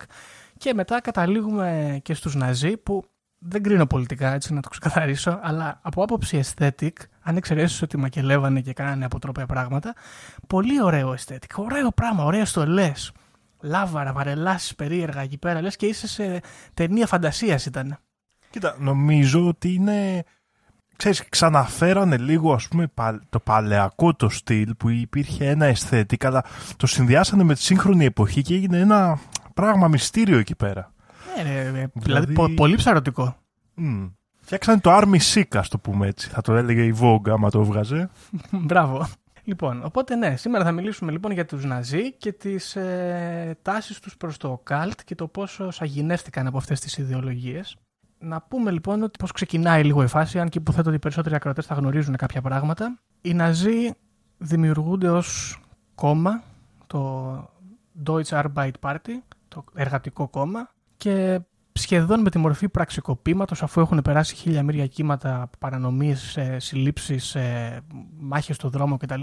Και 0.58 0.74
μετά 0.74 1.02
καταλήγουμε 1.02 2.00
και 2.04 2.14
στους 2.14 2.36
Ναζί 2.36 2.78
που 2.78 3.04
δεν 3.40 3.64
κρίνω 3.64 3.86
πολιτικά, 3.86 4.34
έτσι 4.34 4.54
να 4.54 4.62
το 4.62 4.70
ξεκαθαρίσω, 4.70 5.40
αλλά 5.44 5.80
από 5.82 6.04
άποψη 6.04 6.42
aesthetic, 6.44 6.92
αν 7.22 7.38
εξαιρέσεις 7.38 7.82
ότι 7.82 7.98
μακελεύανε 7.98 8.62
και 8.62 8.74
κάνανε 8.74 9.06
αποτρόπια 9.06 9.46
πράγματα, 9.46 9.94
πολύ 10.48 10.84
ωραίο 10.84 11.16
aesthetic. 11.18 11.56
Ωραίο 11.56 11.92
πράγμα, 11.92 12.24
ωραίες 12.24 12.50
στολές. 12.50 13.12
Λάβαρα, 13.62 14.14
βαρελάσεις 14.14 14.76
περίεργα 14.76 15.22
εκεί 15.22 15.38
πέρα, 15.38 15.62
λες 15.62 15.76
και 15.76 15.86
είσαι 15.86 16.08
σε 16.08 16.42
ταινία 16.74 17.08
φαντασίας 17.08 17.66
ήταν. 17.66 17.98
Κοίτα, 18.50 18.76
νομίζω 18.80 19.48
ότι 19.48 19.74
είναι. 19.74 20.24
Ξέρεις, 20.96 21.30
ξαναφέρανε 21.30 22.18
λίγο 22.18 22.54
ας 22.54 22.68
πούμε 22.68 22.92
το 23.30 23.40
παλαιακό 23.40 24.14
το 24.14 24.30
στυλ 24.30 24.76
που 24.76 24.90
υπήρχε 24.90 25.50
ένα 25.50 25.66
αισθέτη, 25.66 26.18
αλλά 26.22 26.46
το 26.78 26.88
συνδυάσανε 26.88 27.44
με 27.44 27.54
τη 27.54 27.62
σύγχρονη 27.62 28.06
εποχή 28.06 28.42
και 28.42 28.54
έγινε 28.54 28.78
ένα 28.78 29.20
πράγμα 29.54 29.88
μυστήριο 29.88 30.38
εκεί 30.38 30.56
πέρα. 30.56 30.94
Ναι, 31.36 31.44
ναι, 31.44 31.70
ναι. 31.70 31.86
Δηλαδή, 31.94 32.26
δηλαδή 32.34 32.54
πολύ 32.54 32.76
ψαρωτικό. 32.76 33.36
Mm. 33.78 34.12
Φτιάξανε 34.46 34.80
το 34.80 34.98
Army 34.98 35.34
Sick, 35.34 35.58
ας 35.58 35.70
το 35.70 35.78
πούμε 35.78 36.08
έτσι. 36.08 36.30
Θα 36.30 36.42
το 36.42 36.54
έλεγε 36.54 36.84
η 36.84 36.96
Vogue 37.02 37.30
άμα 37.30 37.50
το 37.50 37.60
έβγαζε. 37.60 38.10
Μπράβο. 38.68 39.08
Λοιπόν, 39.44 39.82
οπότε 39.86 40.16
ναι, 40.16 40.36
σήμερα 40.36 40.64
θα 40.64 40.72
μιλήσουμε 40.72 41.12
λοιπόν 41.12 41.32
για 41.32 41.46
τους 41.46 41.66
Ναζί 41.66 42.14
και 42.14 42.32
τις 42.32 42.76
ε, 42.76 43.58
τάσεις 43.62 44.00
τους 44.00 44.18
προς 44.18 44.38
το 44.38 44.52
οκάλτ 44.52 45.00
και 45.06 45.16
το 45.16 45.28
πόσο 45.28 45.72
σαγηνεύτηκαν 45.72 46.48
από 46.48 46.58
αυτές 46.58 46.80
τις 46.80 46.98
ιδεολογίες. 46.98 47.78
Να 48.20 48.42
πούμε 48.42 48.72
λοιπόν 48.72 49.04
ότι 49.04 49.18
πώς 49.18 49.32
ξεκινάει 49.32 49.84
λίγο 49.84 50.04
η 50.04 50.08
φάση, 50.08 50.40
αν 50.40 50.50
και 50.50 50.58
υποθέτω 50.58 50.88
ότι 50.88 50.98
οι 50.98 51.00
περισσότεροι 51.00 51.36
ακροατές 51.36 51.66
θα 51.66 51.76
γνωρίζουν 51.76 52.16
κάποια 52.16 52.42
πράγματα. 52.42 53.00
Οι 53.22 53.34
Ναζί 53.34 53.92
δημιουργούνται 54.38 55.10
ως 55.10 55.60
κόμμα, 55.96 56.44
το 56.88 57.36
Deutsche 58.06 58.44
Arbeit 58.44 58.72
Party, 58.82 59.14
το 59.48 59.64
εργατικό 59.76 60.28
κόμμα, 60.28 60.70
και 61.06 61.40
σχεδόν 61.74 62.22
με 62.22 62.30
τη 62.30 62.38
μορφή 62.38 62.70
πραξικοπήματος 62.70 63.64
αφού 63.64 63.82
έχουν 63.82 64.02
περάσει 64.02 64.36
χίλια 64.36 64.64
μύρια 64.64 64.88
κύματα 64.88 65.50
παρανομίες, 65.60 66.38
ε, 66.38 66.60
συλλήψεις, 66.60 67.36
ε, 67.36 67.82
μάχες 68.18 68.56
στο 68.56 68.70
δρόμο 68.70 68.98
κτλ. 68.98 69.22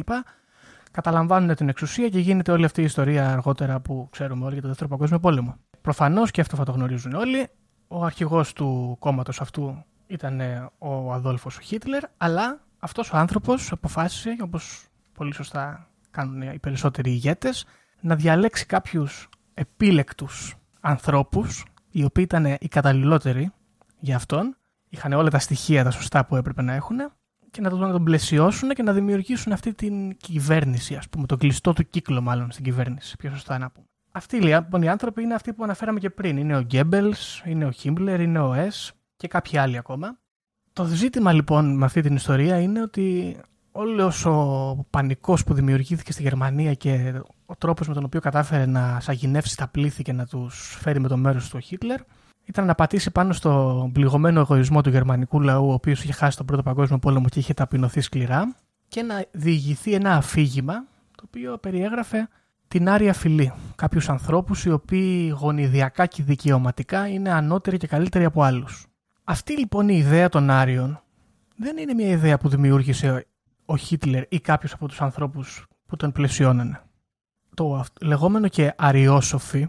Καταλαμβάνουν 0.91 1.55
την 1.55 1.69
εξουσία 1.69 2.09
και 2.09 2.19
γίνεται 2.19 2.53
όλη 2.53 2.65
αυτή 2.65 2.81
η 2.81 2.85
ιστορία 2.85 3.33
αργότερα 3.33 3.81
που 3.81 4.09
ξέρουμε 4.11 4.45
όλοι 4.45 4.53
για 4.53 4.63
το 4.63 4.69
Δεύτερο 4.69 4.89
Παγκόσμιο 4.89 5.21
Πόλεμο. 5.21 5.57
Προφανώς 5.81 6.31
και 6.31 6.41
αυτό 6.41 6.57
θα 6.57 6.65
το 6.65 6.73
γνωρίζουν 6.73 7.13
όλοι. 7.13 7.49
Ο 7.89 8.05
αρχηγός 8.05 8.53
του 8.53 8.97
κόμματος 8.99 9.41
αυτού 9.41 9.85
ήταν 10.07 10.41
ε, 10.41 10.71
ο 10.79 11.13
Αδόλφος 11.13 11.59
Χίτλερ, 11.63 12.03
αλλά 12.17 12.61
αυτός 12.79 13.13
ο 13.13 13.17
άνθρωπος 13.17 13.73
αποφάσισε, 13.73 14.37
όπως 14.43 14.87
πολύ 15.13 15.35
σωστά 15.35 15.89
κάνουν 16.11 16.43
οι 16.43 16.59
περισσότεροι 16.59 17.11
ηγέτες, 17.11 17.65
να 18.01 18.15
διαλέξει 18.15 18.67
κάποιους 18.67 19.29
επίλεκτους 19.55 20.57
ανθρώπους 20.81 21.65
οι 21.93 22.05
οποίοι 22.05 22.25
ήταν 22.27 22.45
οι 22.61 22.69
καταλληλότεροι 22.69 23.53
για 23.99 24.17
αυτόν, 24.17 24.57
είχαν 24.89 25.13
όλα 25.13 25.31
τα 25.31 25.39
στοιχεία 25.39 25.85
τα 25.85 25.91
σωστά 25.91 26.25
που 26.25 26.37
έπρεπε 26.37 26.63
να 26.63 26.73
έχουν 26.73 26.97
και 27.51 27.61
να 27.61 27.71
τον, 27.71 27.79
να 27.79 27.93
τον 27.93 28.05
πλαισιώσουν 28.05 28.69
και 28.69 28.83
να 28.83 28.93
δημιουργήσουν 28.93 29.53
αυτή 29.53 29.75
την 29.75 30.17
κυβέρνηση, 30.17 30.95
ας 30.95 31.09
πούμε, 31.09 31.27
το 31.27 31.37
κλειστό 31.37 31.73
του 31.73 31.89
κύκλο 31.89 32.21
μάλλον 32.21 32.51
στην 32.51 32.65
κυβέρνηση, 32.65 33.17
πιο 33.17 33.31
σωστά 33.31 33.59
να 33.59 33.71
πούμε. 33.71 33.87
Αυτοί 34.13 34.41
λοιπόν, 34.41 34.83
οι 34.83 34.89
άνθρωποι 34.89 35.23
είναι 35.23 35.35
αυτοί 35.35 35.53
που 35.53 35.65
αναφέραμε 35.65 35.99
και 35.99 36.11
πριν. 36.11 36.37
Είναι 36.37 36.57
ο 36.57 36.61
Γκέμπελς, 36.61 37.43
είναι 37.45 37.65
ο 37.65 37.71
Χίμπλερ, 37.71 38.21
είναι 38.21 38.39
ο 38.39 38.55
Ες 38.55 38.93
και 39.17 39.29
κάποιοι 39.29 39.59
άλλοι 39.59 39.77
ακόμα. 39.77 40.19
Το 40.73 40.85
ζήτημα 40.85 41.33
λοιπόν 41.33 41.77
με 41.77 41.85
αυτή 41.85 42.01
την 42.01 42.15
ιστορία 42.15 42.61
είναι 42.61 42.83
ότι 42.83 43.37
όλος 43.73 44.25
ο 44.25 44.87
πανικός 44.91 45.45
που 45.45 45.55
δημιουργήθηκε 45.55 46.13
στη 46.13 46.23
Γερμανία 46.23 46.75
και 46.75 47.23
ο 47.53 47.57
τρόπος 47.59 47.89
με 47.89 47.95
τον 47.95 48.05
οποίο 48.05 48.21
κατάφερε 48.21 48.67
να 48.67 49.01
σαγηνεύσει 49.01 49.57
τα 49.57 49.69
πλήθη 49.69 50.03
και 50.03 50.13
να 50.13 50.27
τους 50.27 50.77
φέρει 50.81 51.01
με 51.01 51.09
το 51.09 51.17
μέρος 51.17 51.49
του 51.49 51.55
ο 51.57 51.61
Χίτλερ 51.61 52.01
ήταν 52.45 52.67
να 52.67 52.75
πατήσει 52.75 53.11
πάνω 53.11 53.33
στο 53.33 53.91
πληγωμένο 53.93 54.41
εγωισμό 54.41 54.81
του 54.81 54.91
γερμανικού 54.91 55.41
λαού 55.41 55.69
ο 55.69 55.73
οποίος 55.73 56.03
είχε 56.03 56.13
χάσει 56.13 56.37
τον 56.37 56.47
πρώτο 56.47 56.63
παγκόσμιο 56.63 56.99
πόλεμο 56.99 57.29
και 57.29 57.39
είχε 57.39 57.55
ταπεινωθεί 57.55 58.01
σκληρά 58.01 58.55
και 58.89 59.03
να 59.03 59.25
διηγηθεί 59.33 59.95
ένα 59.95 60.15
αφήγημα 60.17 60.85
το 61.17 61.25
οποίο 61.27 61.59
περιέγραφε 61.59 62.29
την 62.69 62.89
άρια 62.89 63.13
φυλή. 63.13 63.53
Κάποιους 63.75 64.09
ανθρώπους 64.09 64.65
οι 64.65 64.71
οποίοι 64.71 65.35
γονιδιακά 65.39 66.07
και 66.07 66.23
δικαιωματικά 66.23 67.09
είναι 67.09 67.33
ανώτεροι 67.33 67.77
και 67.77 67.87
καλύτεροι 67.87 68.25
από 68.25 68.43
άλλους. 68.43 68.87
Αυτή 69.25 69.59
λοιπόν 69.59 69.89
η 69.89 69.97
ιδέα 69.97 70.29
των 70.29 70.51
Άριων 70.51 71.03
δεν 71.57 71.77
είναι 71.77 71.95
μια 71.95 72.09
ιδέα 72.09 72.39
που 72.39 72.49
δημιούργησε 72.49 73.27
ο 73.65 73.77
Χίτλερ 73.77 74.25
ή 74.29 74.41
κάποιος 74.41 74.73
από 74.73 74.89
τους 74.89 75.01
ανθρώπους 75.01 75.67
που 75.87 75.97
τον 75.97 76.13
πλαισιώνανε. 76.13 76.81
Το 77.55 77.85
λεγόμενο 78.01 78.49
και 78.49 78.75
αριόσοφη 78.77 79.69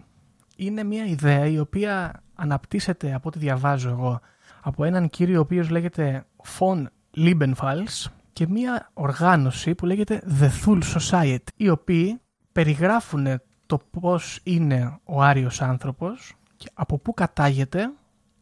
είναι 0.56 0.82
μια 0.82 1.04
ιδέα 1.04 1.46
η 1.46 1.58
οποία 1.58 2.22
αναπτύσσεται 2.34 3.14
από 3.14 3.28
ό,τι 3.28 3.38
διαβάζω 3.38 3.88
εγώ 3.88 4.20
από 4.60 4.84
έναν 4.84 5.10
κύριο 5.10 5.38
ο 5.38 5.40
οποίος 5.40 5.68
λέγεται 5.68 6.26
Von 6.58 6.84
Liebenfalls 7.16 8.06
και 8.32 8.46
μια 8.48 8.90
οργάνωση 8.94 9.74
που 9.74 9.86
λέγεται 9.86 10.22
The 10.40 10.48
Thule 10.64 10.82
Society 10.82 11.46
οι 11.56 11.68
οποίοι 11.68 12.20
περιγράφουν 12.52 13.26
το 13.66 13.78
πώς 14.00 14.40
είναι 14.42 14.98
ο 15.04 15.22
Άριος 15.22 15.62
άνθρωπος 15.62 16.34
και 16.56 16.70
από 16.74 16.98
πού 16.98 17.14
κατάγεται 17.14 17.90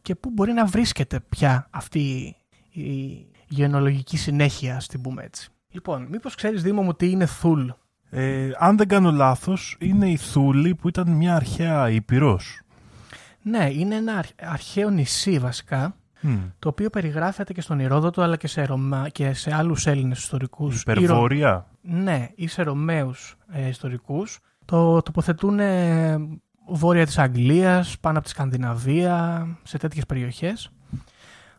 και 0.01 0.15
πού 0.15 0.29
μπορεί 0.29 0.51
να 0.51 0.65
βρίσκεται 0.65 1.19
πια 1.29 1.67
αυτή 1.71 2.35
η 2.71 3.25
γενολογική 3.47 4.17
συνέχεια, 4.17 4.75
ας 4.75 4.87
την 4.87 5.01
πούμε 5.01 5.23
έτσι. 5.23 5.49
Λοιπόν, 5.71 6.07
μήπως 6.09 6.35
ξέρεις, 6.35 6.63
Δήμο 6.63 6.81
μου, 6.81 6.93
τι 6.93 7.09
είναι 7.09 7.25
Θούλ. 7.25 7.69
Ε, 8.15 8.51
αν 8.57 8.77
δεν 8.77 8.87
κάνω 8.87 9.11
λάθος, 9.11 9.75
είναι 9.79 10.09
η 10.09 10.17
Θούλη 10.17 10.75
που 10.75 10.87
ήταν 10.87 11.09
μια 11.09 11.35
αρχαία 11.35 11.89
ήπειρος. 11.89 12.61
Ναι, 13.41 13.69
είναι 13.71 13.95
ένα 13.95 14.23
αρχαίο 14.41 14.89
νησί 14.89 15.39
βασικά. 15.39 15.95
Το 16.59 16.69
οποίο 16.69 16.89
περιγράφεται 16.89 17.53
και 17.53 17.61
στον 17.61 17.79
Ηρόδοτο 17.79 18.21
αλλά 18.21 18.37
και 18.37 18.47
σε, 18.47 18.63
Ρωμα... 18.63 19.09
και 19.09 19.33
σε 19.33 19.55
άλλους 19.55 19.87
Έλληνες 19.87 20.19
ιστορικούς. 20.19 20.81
Υπερβόρεια. 20.81 21.65
Ναι, 21.81 22.27
ή 22.35 22.47
σε 22.47 22.63
Ρωμαίους 22.63 23.37
ε, 23.51 23.67
ιστορικούς. 23.67 24.39
Το 24.65 25.01
τοποθετούν 25.01 25.59
ε, 25.59 26.17
βόρεια 26.67 27.05
της 27.05 27.17
Αγγλίας, 27.17 27.99
πάνω 27.99 28.17
από 28.17 28.25
τη 28.25 28.31
Σκανδιναβία, 28.31 29.47
σε 29.63 29.77
τέτοιες 29.77 30.05
περιοχές. 30.05 30.71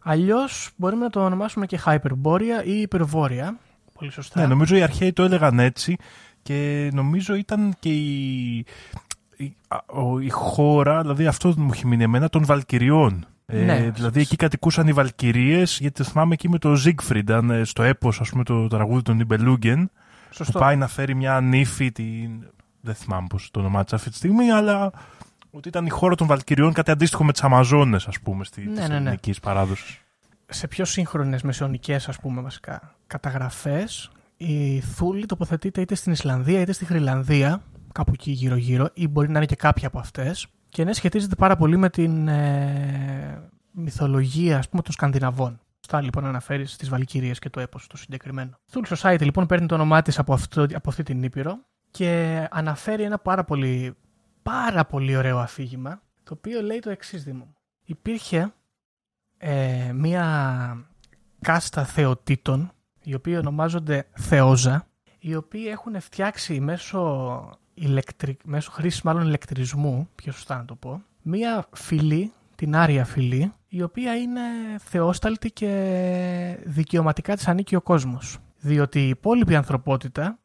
Αλλιώς 0.00 0.70
μπορούμε 0.76 1.04
να 1.04 1.10
το 1.10 1.24
ονομάσουμε 1.24 1.66
και 1.66 1.80
Hyperborea 1.84 2.64
ή 2.64 2.80
Υπερβόρεια 2.80 3.58
Πολύ 3.98 4.10
σωστά. 4.10 4.40
Ναι, 4.40 4.46
νομίζω 4.46 4.76
οι 4.76 4.82
αρχαίοι 4.82 5.12
το 5.12 5.22
έλεγαν 5.22 5.58
έτσι 5.58 5.96
και 6.44 6.90
νομίζω 6.94 7.34
ήταν 7.34 7.74
και 7.78 7.88
η, 7.88 8.56
η, 9.36 9.56
η 10.20 10.28
χώρα, 10.30 11.00
δηλαδή 11.00 11.26
αυτό 11.26 11.54
μου 11.56 11.70
έχει 11.72 11.86
μείνει 11.86 12.02
εμένα, 12.02 12.28
των 12.28 12.44
Βαλκυριών. 12.44 13.26
Ε, 13.46 13.64
ναι, 13.64 13.90
δηλαδή 13.90 14.20
εκεί 14.20 14.36
κατοικούσαν 14.36 14.88
οι 14.88 14.92
Βαλκυρίες, 14.92 15.78
γιατί 15.80 16.02
το 16.02 16.10
θυμάμαι 16.10 16.34
εκεί 16.34 16.48
με 16.48 16.58
το 16.58 16.74
Ζίγκφριντ, 16.74 17.30
στο 17.62 17.82
έπος, 17.82 18.20
ας 18.20 18.30
πούμε, 18.30 18.44
το 18.44 18.66
τραγούδι 18.68 19.02
των 19.02 19.20
Ιμπελούγκεν, 19.20 19.90
που 20.38 20.52
πάει 20.52 20.76
να 20.76 20.86
φέρει 20.86 21.14
μια 21.14 21.40
νύφη, 21.40 21.92
την, 21.92 22.30
δεν 22.80 22.94
θυμάμαι 22.94 23.26
πώς 23.28 23.50
το 23.50 23.60
όνομά 23.60 23.84
αυτή 23.92 24.10
τη 24.10 24.16
στιγμή, 24.16 24.50
αλλά 24.50 24.92
ότι 25.50 25.68
ήταν 25.68 25.86
η 25.86 25.90
χώρα 25.90 26.14
των 26.14 26.26
Βαλκυριών, 26.26 26.72
κάτι 26.72 26.90
αντίστοιχο 26.90 27.24
με 27.24 27.32
τις 27.32 27.42
Αμαζόνες, 27.42 28.06
ας 28.06 28.20
πούμε, 28.20 28.44
στη 28.44 28.60
Ναι, 28.60 28.66
της 28.70 28.80
ναι, 28.80 28.86
ναι. 28.88 28.94
ελληνικής 28.94 29.40
παράδοσης. 29.40 29.98
σε 30.46 30.68
πιο 30.68 30.84
σύγχρονες 30.84 31.42
μεσαιωνικές 31.42 32.08
ας 32.08 32.18
πούμε 32.20 32.40
βασικά 32.40 32.94
καταγραφές 33.06 34.10
η 34.36 34.80
Θούλη 34.80 35.26
τοποθετείται 35.26 35.80
είτε 35.80 35.94
στην 35.94 36.12
Ισλανδία 36.12 36.60
είτε 36.60 36.72
στη 36.72 36.84
Γρυλανδία 36.84 37.62
κάπου 37.92 38.12
εκεί 38.12 38.30
γύρω 38.30 38.56
γύρω 38.56 38.88
ή 38.94 39.08
μπορεί 39.08 39.28
να 39.28 39.36
είναι 39.36 39.46
και 39.46 39.56
κάποια 39.56 39.88
από 39.88 39.98
αυτές 39.98 40.46
και 40.68 40.84
ναι 40.84 40.92
σχετίζεται 40.92 41.34
πάρα 41.34 41.56
πολύ 41.56 41.76
με 41.76 41.90
την 41.90 42.28
ε, 42.28 43.50
μυθολογία 43.70 44.58
ας 44.58 44.68
πούμε 44.68 44.82
των 44.82 44.92
Σκανδιναβών. 44.92 45.60
Στα 45.80 46.00
λοιπόν 46.00 46.26
αναφέρεις 46.26 46.72
στις 46.72 46.88
Βαλκυρίες 46.88 47.38
και 47.38 47.50
το 47.50 47.60
έπος 47.60 47.86
το 47.86 47.96
συγκεκριμένο. 47.96 48.58
Thule 48.72 48.96
Society 48.96 49.20
λοιπόν 49.20 49.46
παίρνει 49.46 49.66
το 49.66 49.74
όνομά 49.74 50.02
της 50.02 50.18
από, 50.18 50.32
αυτό, 50.32 50.62
από 50.62 50.88
αυτή 50.88 51.02
την 51.02 51.22
Ήπειρο 51.22 51.58
και 51.90 52.46
αναφέρει 52.50 53.02
ένα 53.02 53.18
πάρα 53.18 53.44
πολύ, 53.44 53.96
πάρα 54.42 54.84
πολύ 54.84 55.16
ωραίο 55.16 55.38
αφήγημα 55.38 56.02
το 56.22 56.34
οποίο 56.36 56.62
λέει 56.62 56.78
το 56.78 56.90
εξής 56.90 57.24
Δήμο. 57.24 57.44
μου. 57.44 57.56
Υπήρχε 57.84 58.52
ε, 59.38 59.92
μία 59.92 60.86
κάστα 61.40 61.84
θεοτήτων 61.84 62.72
οι 63.04 63.14
οποίοι 63.14 63.34
ονομάζονται 63.38 64.06
Θεόζα 64.12 64.86
οι 65.18 65.34
οποίοι 65.34 65.66
έχουν 65.70 66.00
φτιάξει 66.00 66.60
μέσω, 66.60 67.58
ηλεκτρι... 67.74 68.36
μέσω 68.44 68.70
χρήσης 68.70 69.02
μάλλον 69.02 69.22
ηλεκτρισμού 69.26 70.08
πιο 70.14 70.32
σωστά 70.32 70.56
να 70.56 70.64
το 70.64 70.74
πω 70.74 71.02
μία 71.22 71.66
φυλή, 71.74 72.32
την 72.54 72.76
Άρια 72.76 73.04
φυλή 73.04 73.52
η 73.68 73.82
οποία 73.82 74.16
είναι 74.16 74.40
θεόσταλτη 74.78 75.50
και 75.50 76.58
δικαιωματικά 76.64 77.36
της 77.36 77.48
ανήκει 77.48 77.76
ο 77.76 77.80
κόσμος 77.80 78.38
διότι 78.60 79.00
η 79.04 79.08
υπόλοιπη 79.08 79.56
ανθρωπότητα 79.56 80.38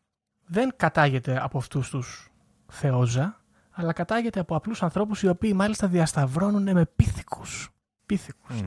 δεν 0.46 0.74
κατάγεται 0.76 1.44
από 1.44 1.58
αυτούς 1.58 1.90
τους 1.90 2.32
Θεόζα 2.68 3.40
αλλά 3.72 3.94
κατάγεται 3.94 4.40
από 4.40 4.56
απλούς 4.56 4.84
ανθρώπους 4.84 5.22
οι 5.22 5.28
οποίοι 5.28 5.54
μάλιστα 5.56 5.88
διασταυρώνουν 5.88 6.72
με 6.72 6.86
πίθηκους. 6.96 7.70
Πίθηκους. 8.06 8.64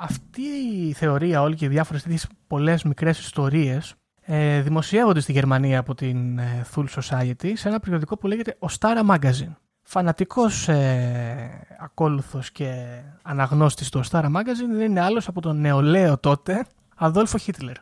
Αυτή 0.00 0.42
η 0.86 0.92
θεωρία 0.92 1.42
όλη 1.42 1.54
και 1.54 1.64
οι 1.64 1.68
διάφορες 1.68 2.02
τέτοιες 2.02 2.26
πολλές 2.46 2.82
μικρές 2.82 3.18
ιστορίες 3.18 3.94
ε, 4.20 4.60
δημοσιεύονται 4.60 5.20
στη 5.20 5.32
Γερμανία 5.32 5.78
από 5.78 5.94
την 5.94 6.38
ε, 6.38 6.66
Thule 6.74 6.86
Society 7.00 7.52
σε 7.54 7.68
ένα 7.68 7.80
περιοδικό 7.80 8.16
που 8.16 8.26
λέγεται 8.26 8.58
Ostara 8.58 9.06
Magazine. 9.06 9.54
Φανατικός 9.82 10.68
ε, 10.68 11.66
ακόλουθος 11.80 12.50
και 12.52 13.00
αναγνώστης 13.22 13.88
του 13.88 14.00
Ostara 14.04 14.24
Magazine 14.24 14.72
δεν 14.72 14.90
είναι 14.90 15.00
άλλος 15.00 15.28
από 15.28 15.40
τον 15.40 15.60
νεολαίο 15.60 16.18
τότε 16.18 16.66
Αδόλφο 16.96 17.38
Χίτλερ. 17.38 17.76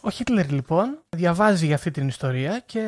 Ο 0.00 0.10
Χίτλερ 0.10 0.50
λοιπόν 0.50 0.98
διαβάζει 1.08 1.66
για 1.66 1.74
αυτή 1.74 1.90
την 1.90 2.08
ιστορία 2.08 2.58
και 2.58 2.80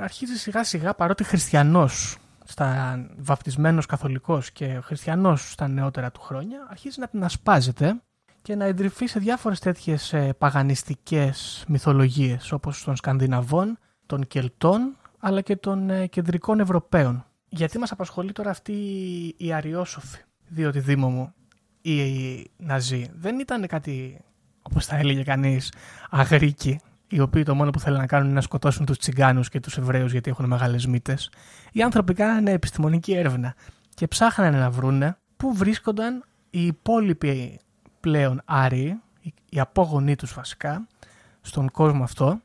αρχίζει 0.00 0.36
σιγά 0.38 0.64
σιγά 0.64 0.94
παρότι 0.94 1.24
χριστιανός 1.24 2.16
στα 2.44 2.98
βαπτισμένος 3.16 3.86
καθολικός 3.86 4.50
και 4.50 4.80
χριστιανός 4.82 5.50
στα 5.50 5.68
νεότερα 5.68 6.10
του 6.10 6.20
χρόνια 6.20 6.66
αρχίζει 6.70 7.00
να 7.00 7.08
την 7.08 7.24
ασπάζεται 7.24 8.00
και 8.42 8.54
να 8.54 8.64
εντρυφεί 8.64 9.06
σε 9.06 9.18
διάφορες 9.18 9.58
τέτοιες 9.58 10.12
ε, 10.12 10.32
παγανιστικές 10.38 11.64
μυθολογίες 11.68 12.52
όπως 12.52 12.84
των 12.84 12.96
Σκανδιναβών, 12.96 13.78
των 14.06 14.26
Κελτών 14.26 14.96
αλλά 15.18 15.40
και 15.40 15.56
των 15.56 15.90
ε, 15.90 16.06
κεντρικών 16.06 16.60
Ευρωπαίων. 16.60 17.24
Γιατί 17.48 17.78
μας 17.78 17.92
απασχολεί 17.92 18.32
τώρα 18.32 18.50
αυτή 18.50 18.74
η 19.36 19.52
αριόσοφη, 19.52 20.18
διότι 20.48 20.80
Δήμο 20.80 21.08
μου, 21.10 21.34
οι 21.80 21.94
Ναζί 22.56 23.10
δεν 23.14 23.38
ήταν 23.38 23.66
κάτι, 23.66 24.20
όπως 24.62 24.86
θα 24.86 24.96
έλεγε 24.96 25.22
κανείς, 25.22 25.72
αγρίκοι, 26.10 26.80
οι 27.08 27.20
οποίοι 27.20 27.42
το 27.42 27.54
μόνο 27.54 27.70
που 27.70 27.80
θέλουν 27.80 27.98
να 27.98 28.06
κάνουν 28.06 28.26
είναι 28.26 28.34
να 28.34 28.40
σκοτώσουν 28.40 28.86
τους 28.86 28.98
τσιγκάνους 28.98 29.48
και 29.48 29.60
τους 29.60 29.76
Εβραίους 29.76 30.12
γιατί 30.12 30.30
έχουν 30.30 30.46
μεγάλες 30.46 30.86
μύτες. 30.86 31.30
Οι 31.72 31.82
άνθρωποι 31.82 32.14
κάνανε 32.14 32.50
επιστημονική 32.50 33.12
έρευνα 33.12 33.54
και 33.94 34.06
ψάχνανε 34.06 34.58
να 34.58 34.70
βρούνε 34.70 35.16
πού 35.36 35.54
βρίσκονταν 35.54 36.24
οι 36.50 36.66
υπόλοιποι 36.66 37.60
πλέον 38.00 38.42
Άριοι, 38.44 39.00
οι- 39.20 39.34
οι 39.48 39.60
απόγονοί 39.60 40.16
τους 40.16 40.34
βασικά, 40.34 40.86
στον 41.40 41.70
κόσμο 41.70 42.02
αυτό, 42.02 42.40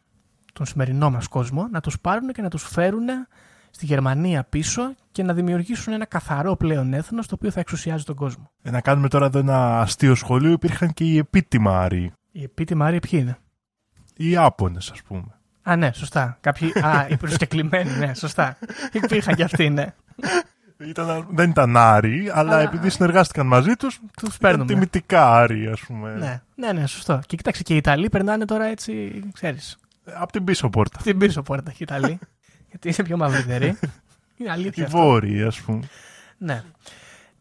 τον 0.54 0.66
σημερινό 0.66 1.10
μας 1.12 1.28
κόσμο, 1.28 1.68
να 1.72 1.80
τους 1.82 2.00
πάρουν 2.00 2.32
και 2.34 2.42
να 2.42 2.50
τους 2.50 2.64
φέρουν 2.64 3.06
στη 3.72 3.86
Γερμανία 3.86 4.44
πίσω 4.44 4.94
και 5.12 5.24
να 5.24 5.34
δημιουργήσουν 5.34 5.94
ένα 5.94 6.06
καθαρό 6.06 6.56
πλέον 6.56 6.94
έθνος 6.94 7.28
το 7.28 7.36
οποίο 7.36 7.52
θα 7.52 7.60
εξουσιάζει 7.60 8.04
τον 8.04 8.16
κόσμο. 8.16 8.50
Ε, 8.62 8.72
να 8.72 8.82
κάνουμε 8.82 9.08
τώρα 9.08 9.26
εδώ 9.26 9.40
ένα 9.40 9.80
αστείο 9.80 10.16
σχολείο, 10.16 10.52
υπήρχαν 10.52 10.94
και 10.94 11.04
οι 11.04 11.18
επίτιμα 11.18 11.80
Άριοι. 11.82 12.14
Οι 12.32 12.44
επίτιμοι 12.44 12.84
Άριοι 12.84 13.00
ποιοι 13.00 13.20
είναι; 13.24 13.38
Οι 14.16 14.30
Ιάπωνες, 14.30 14.90
ας 14.92 15.02
πούμε. 15.02 15.26
Α, 15.64 15.76
ναι, 15.76 15.92
σωστά. 15.94 16.38
Κάποιοι. 16.42 16.72
Α, 16.80 17.08
οι 17.10 17.18
προσκεκλημένοι, 17.18 17.90
ναι, 17.98 18.14
σωστά. 18.14 18.58
Υπήρχαν 18.92 19.36
και 19.36 19.44
αυτοί, 19.44 19.70
ναι. 19.70 19.94
Ήταν, 20.78 21.28
δεν 21.30 21.50
ήταν 21.50 21.78
Άριοι, 21.78 22.30
αλλά 22.34 22.40
Αλλά- 22.56 22.62
επειδή 22.62 22.90
συνεργάστηκαν 22.90 23.48
μαζί 23.48 23.74
τους, 23.76 24.00
Τους 24.18 24.36
ήταν 24.36 24.38
παίρνουμε. 24.40 24.66
τιμητικά 24.66 25.32
Άριοι, 25.34 25.68
ας 25.68 25.80
πούμε. 25.80 26.14
Ναι, 26.14 26.42
ναι, 26.56 26.72
ναι, 26.72 26.88
σωστό. 26.88 27.20
Και 27.26 27.36
κοίταξε 27.36 27.64
και 27.64 27.74
οι 27.74 27.78
Ιταλοί 27.78 28.10
περνάνε 28.10 28.46
τώρα 28.46 28.66
έτσι, 28.66 29.24
ξέρεις. 29.34 29.78
Από 30.14 30.32
την 30.32 30.44
πίσω 30.44 30.70
πόρτα. 30.70 31.00
Την 31.04 31.18
πίσω 31.18 31.42
πόρτα 31.42 31.70
και 31.72 31.78
οι 31.80 31.86
Ιταλοί. 31.90 32.20
γιατί 32.70 32.88
είναι 32.88 33.08
πιο 33.08 33.18
μαυριδεροί. 33.18 33.66
Είναι 33.66 33.78
Οι 34.36 34.50
αλήθεια. 34.50 34.86
αυτό. 34.86 34.98
Βόρειοι, 34.98 35.44
ας 35.44 35.62
πούμε. 35.62 35.80
Ναι. 36.38 36.62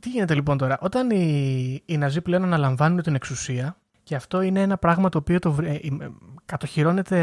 Τι 0.00 0.09
γίνεται 0.09 0.35
λοιπόν 0.35 0.59
τώρα; 0.59 0.79
Όταν 0.81 1.11
οι, 1.11 1.83
οι 1.87 1.97
Ναζί 1.97 2.21
πλέον 2.21 2.43
αναλαμβάνουν 2.45 3.03
την 3.03 3.14
εξουσία, 3.14 3.76
και 4.03 4.14
αυτό 4.14 4.41
είναι 4.43 4.61
ένα 4.61 4.76
πράγμα 4.79 5.09
το 5.09 5.19
οποίο 5.19 5.38
το, 5.38 5.53
βρε- 5.53 5.85
ε, 5.85 5.87
ε, 5.87 6.09
κατοχυρώνεται 6.45 7.19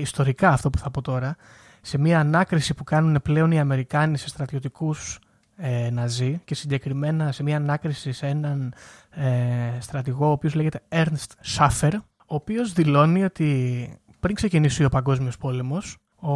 ιστορικά 0.00 0.48
αυτό 0.48 0.70
που 0.70 0.78
θα 0.78 0.90
πω 0.90 1.00
τώρα, 1.02 1.36
σε 1.80 1.98
μια 1.98 2.20
ανάκριση 2.20 2.74
που 2.74 2.84
κάνουν 2.84 3.18
πλέον 3.22 3.50
οι 3.50 3.60
Αμερικάνοι 3.60 4.18
σε 4.18 4.28
στρατιωτικούς 4.28 5.18
ε, 5.60 5.90
Ναζί 5.90 6.40
και 6.44 6.54
συγκεκριμένα 6.54 7.32
σε 7.32 7.42
μια 7.42 7.56
ανάκριση 7.56 8.12
σε 8.12 8.26
έναν 8.26 8.74
ε, 9.10 9.80
στρατηγό 9.80 10.26
ο 10.26 10.30
οποίος 10.30 10.54
λέγεται 10.54 10.80
Ernst 10.88 11.56
Schaffer, 11.56 11.92
ο 12.18 12.34
οποίος 12.34 12.72
δηλώνει 12.72 13.24
ότι 13.24 13.88
πριν 14.20 14.34
ξεκινήσει 14.34 14.84
ο 14.84 14.88
Παγκόσμιος 14.88 15.36
Πόλεμος, 15.36 15.96
ο 16.16 16.34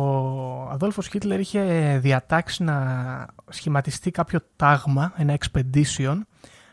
Αδόλφος 0.70 1.08
Χίτλερ 1.08 1.40
είχε 1.40 1.98
διατάξει 2.02 2.62
να 2.62 3.26
σχηματιστεί 3.48 4.10
κάποιο 4.10 4.40
τάγμα, 4.56 5.12
ένα 5.16 5.36
expedition, 5.38 6.20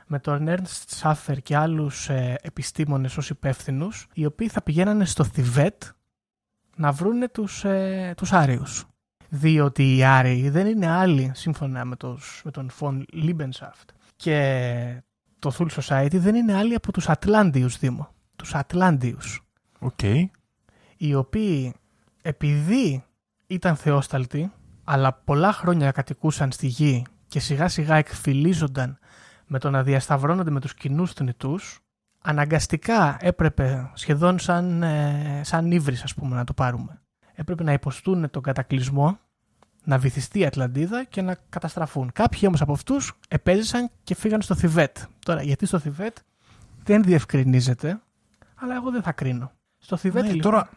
με 0.08 0.20
τον 0.20 0.46
Ernst 0.48 1.01
Schäfer 1.01 1.38
και 1.43 1.55
άλλους 1.55 2.10
ε, 2.10 2.36
επιστήμονες 2.41 3.17
ως 3.17 3.29
υπεύθυνους, 3.29 4.08
οι 4.13 4.25
οποίοι 4.25 4.48
θα 4.48 4.62
πηγαίνανε 4.62 5.05
στο 5.05 5.24
Θιβέτ 5.24 5.84
να 6.75 6.91
βρούνε 6.91 7.27
τους, 7.27 7.63
ε, 7.63 8.13
τους 8.17 8.34
Άριους. 8.34 8.86
Διότι 9.33 9.95
οι 9.95 10.03
Άριοι 10.03 10.50
δεν 10.50 10.67
είναι 10.67 10.88
άλλοι, 10.88 11.31
σύμφωνα 11.33 11.85
με, 11.85 11.95
τους, 11.95 12.41
με 12.45 12.51
τον 12.51 12.69
von 12.70 13.05
Liebenfels 13.13 13.86
και 14.15 15.03
το 15.39 15.51
Thule 15.57 15.81
Society, 15.81 16.15
δεν 16.15 16.35
είναι 16.35 16.55
άλλοι 16.55 16.75
από 16.75 16.91
τους 16.91 17.09
Ατλάντιους 17.09 17.77
Δήμο. 17.77 18.09
Τους 18.35 18.55
Ατλάντιους 18.55 19.43
Οκ. 19.79 20.00
οι 20.97 21.15
οποίοι 21.15 21.73
επειδή 22.21 23.03
ήταν 23.47 23.75
θεόσταλτοι, 23.75 24.51
αλλά 24.83 25.13
πολλά 25.13 25.51
χρόνια 25.53 25.91
κατοικούσαν 25.91 26.51
στη 26.51 26.67
γη 26.67 27.05
και 27.27 27.39
σιγά 27.39 27.67
σιγά 27.67 27.95
εκφυλίζονταν 27.95 29.00
με 29.47 29.59
το 29.59 29.69
να 29.69 29.83
διασταυρώνονται 29.83 30.51
με 30.51 30.59
τους 30.59 30.73
κοινούς 30.73 31.11
θνητούς, 31.13 31.79
αναγκαστικά 32.21 33.17
έπρεπε 33.19 33.91
σχεδόν 33.93 34.39
σαν, 34.39 34.83
ε, 34.83 35.41
σαν 35.43 35.71
ύβρις 35.71 36.03
ας 36.03 36.13
πούμε 36.13 36.35
να 36.35 36.43
το 36.43 36.53
πάρουμε. 36.53 37.01
Έπρεπε 37.41 37.63
να 37.63 37.74
υποστούν 37.74 38.29
τον 38.29 38.41
κατακλυσμό, 38.41 39.19
να 39.83 39.98
βυθιστεί 39.98 40.39
η 40.39 40.45
Ατλαντίδα 40.45 41.03
και 41.03 41.21
να 41.21 41.38
καταστραφούν. 41.50 42.12
Κάποιοι 42.13 42.41
όμως 42.45 42.62
από 42.62 42.71
αυτούς 42.71 43.13
επέζησαν 43.27 43.89
και 44.03 44.15
φύγαν 44.15 44.41
στο 44.41 44.55
Θιβέτ. 44.55 44.98
Τώρα 45.25 45.41
γιατί 45.41 45.65
στο 45.65 45.79
Θιβέτ 45.79 46.17
δεν 46.83 47.03
διευκρινίζεται, 47.03 48.01
αλλά 48.55 48.75
εγώ 48.75 48.91
δεν 48.91 49.01
θα 49.01 49.12
κρίνω. 49.12 49.51
Στο 49.77 49.98
Θιβέτ 49.98 50.24
Ναι, 50.24 50.31
λοιπόν, 50.31 50.51
τώρα, 50.51 50.69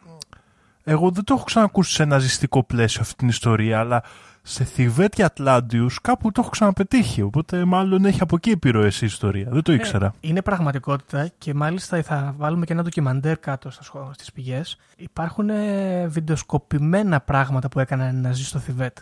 εγώ 0.85 1.11
δεν 1.11 1.25
το 1.25 1.35
έχω 1.35 1.45
ξανακούσει 1.45 1.93
σε 1.93 2.05
ναζιστικό 2.05 2.63
πλαίσιο 2.63 3.01
αυτή 3.01 3.15
την 3.15 3.29
ιστορία, 3.29 3.79
αλλά 3.79 4.03
σε 4.47 4.65
Θιβέτ 4.65 5.15
και 5.15 5.25
Ατλάντιους 5.25 6.01
κάπου 6.01 6.33
το 6.33 6.41
έχω 6.41 6.51
ξαναπετύχει. 6.51 7.23
Οπότε 7.23 7.65
μάλλον 7.65 8.05
έχει 8.05 8.23
από 8.23 8.37
εκεί 8.37 8.51
επιρροές 8.51 9.01
η 9.03 9.07
ιστορία. 9.07 9.49
Δεν 9.51 9.63
το 9.63 9.73
ήξερα. 9.73 10.07
Ε, 10.07 10.13
είναι 10.21 10.43
πραγματικότητα 10.43 11.31
και 11.39 11.55
μάλιστα 11.55 12.03
θα 12.03 12.35
βάλουμε 12.37 12.65
και 12.65 12.73
ένα 12.73 12.83
ντοκιμαντέρ 12.83 13.39
κάτω 13.39 13.71
στα 13.71 13.83
σχο- 13.83 14.11
στις 14.15 14.33
πηγές. 14.33 14.77
Υπάρχουν 14.97 15.51
ε, 15.51 16.07
βιντεοσκοπημένα 16.07 17.21
πράγματα 17.21 17.69
που 17.69 17.81
έκαναν 17.81 18.21
Ναζί 18.21 18.45
στο 18.45 18.59
Θιβέτ. 18.59 18.99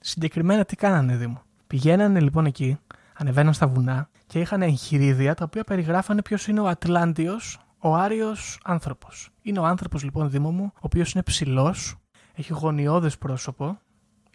Συγκεκριμένα 0.00 0.64
τι 0.64 0.76
κάνανε 0.76 1.16
Δήμο; 1.16 1.42
Πηγαίνανε 1.66 2.20
λοιπόν 2.20 2.46
εκεί, 2.46 2.78
ανεβαίναν 3.14 3.52
στα 3.52 3.66
βουνά 3.66 4.08
και 4.26 4.40
είχαν 4.40 4.62
εγχειρίδια 4.62 5.34
τα 5.34 5.44
οποία 5.44 5.64
περιγράφανε 5.64 6.22
ποιος 6.22 6.46
είναι 6.46 6.60
ο 6.60 6.66
Ατλάντιος, 6.66 7.58
ο 7.78 7.94
Άριος 7.94 8.60
άνθρωπος. 8.64 9.30
Είναι 9.42 9.58
ο 9.58 9.64
άνθρωπος 9.64 10.02
λοιπόν 10.02 10.30
Δήμο 10.30 10.50
μου, 10.50 10.70
ο 10.74 10.78
οποίος 10.80 11.12
είναι 11.12 11.22
ψηλός, 11.22 11.96
έχει 12.34 12.52
γωνιώδες 12.52 13.18
πρόσωπο, 13.18 13.78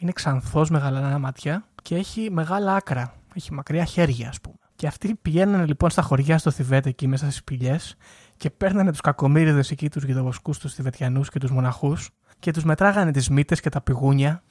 είναι 0.01 0.12
ξανθός 0.12 0.70
με 0.70 0.77
γαλανά 0.77 1.20
μάτια 1.20 1.65
και 1.81 1.96
έχει 1.96 2.29
μεγάλα 2.31 2.75
άκρα. 2.75 3.13
Έχει 3.34 3.53
μακριά 3.53 3.84
χέρια, 3.84 4.29
ας 4.29 4.41
πούμε. 4.41 4.55
Και 4.75 4.88
αυτοί 4.88 5.15
πηγαίνανε 5.22 5.65
λοιπόν 5.65 5.89
στα 5.89 6.01
χωριά 6.01 6.38
στο 6.38 6.51
Θιβέτ 6.51 6.86
εκεί 6.86 7.08
μέσα 7.08 7.25
στις 7.25 7.43
πηγέ 7.43 7.77
και 8.38 8.50
παίρνανε 8.50 8.91
τους 8.91 9.01
κακομίριδε 9.01 9.63
εκεί, 9.70 9.89
τους 9.89 10.03
γιδοβοσκού, 10.03 10.51
τους 10.51 10.74
Θιβετιανούς 10.74 11.29
και 11.29 11.39
τους 11.39 11.51
μοναχούς 11.51 12.10
και 12.39 12.51
τους 12.51 12.63
μετράγανε 12.63 13.12
τις 13.12 13.29
μύτες 13.29 13.60
και 13.60 13.70
τα 13.70 13.81
πηγούνια 13.81 14.43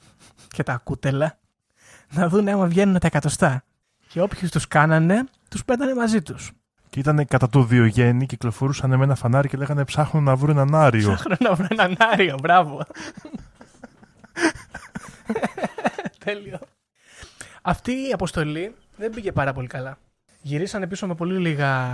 και 0.47 0.63
τα 0.63 0.81
κούτελα 0.83 1.37
να 2.13 2.29
δουν 2.29 2.47
άμα 2.47 2.65
βγαίνουν 2.65 2.99
τα 2.99 3.07
εκατοστά. 3.07 3.63
Και 4.07 4.21
όποιους 4.21 4.51
τους 4.51 4.67
κάνανε, 4.67 5.23
τους 5.49 5.65
πέτανε 5.65 5.95
μαζί 5.95 6.21
τους. 6.21 6.51
Και 6.89 6.99
ήταν 6.99 7.25
κατά 7.25 7.49
το 7.49 7.63
Διογέννη, 7.63 8.25
κυκλοφορούσαν 8.25 8.97
με 8.97 9.03
ένα 9.03 9.15
φανάρι 9.15 9.47
και 9.47 9.57
λέγανε 9.57 9.85
ψάχνουν 9.85 10.23
να 10.23 10.35
βρουν 10.35 10.57
έναν 10.57 10.75
Άριο. 10.75 11.13
Ψάχνω 11.13 11.35
να 11.39 11.55
βρω 11.55 11.67
έναν 11.69 11.95
Άριο, 11.99 12.37
μπράβο. 12.41 12.81
Τέλειο. 16.25 16.59
Αυτή 17.61 17.91
η 17.91 18.11
αποστολή 18.13 18.75
δεν 18.95 19.11
πήγε 19.11 19.31
πάρα 19.31 19.53
πολύ 19.53 19.67
καλά. 19.67 19.97
Γυρίσανε 20.41 20.87
πίσω 20.87 21.07
με 21.07 21.15
πολύ 21.15 21.37
λίγα 21.37 21.87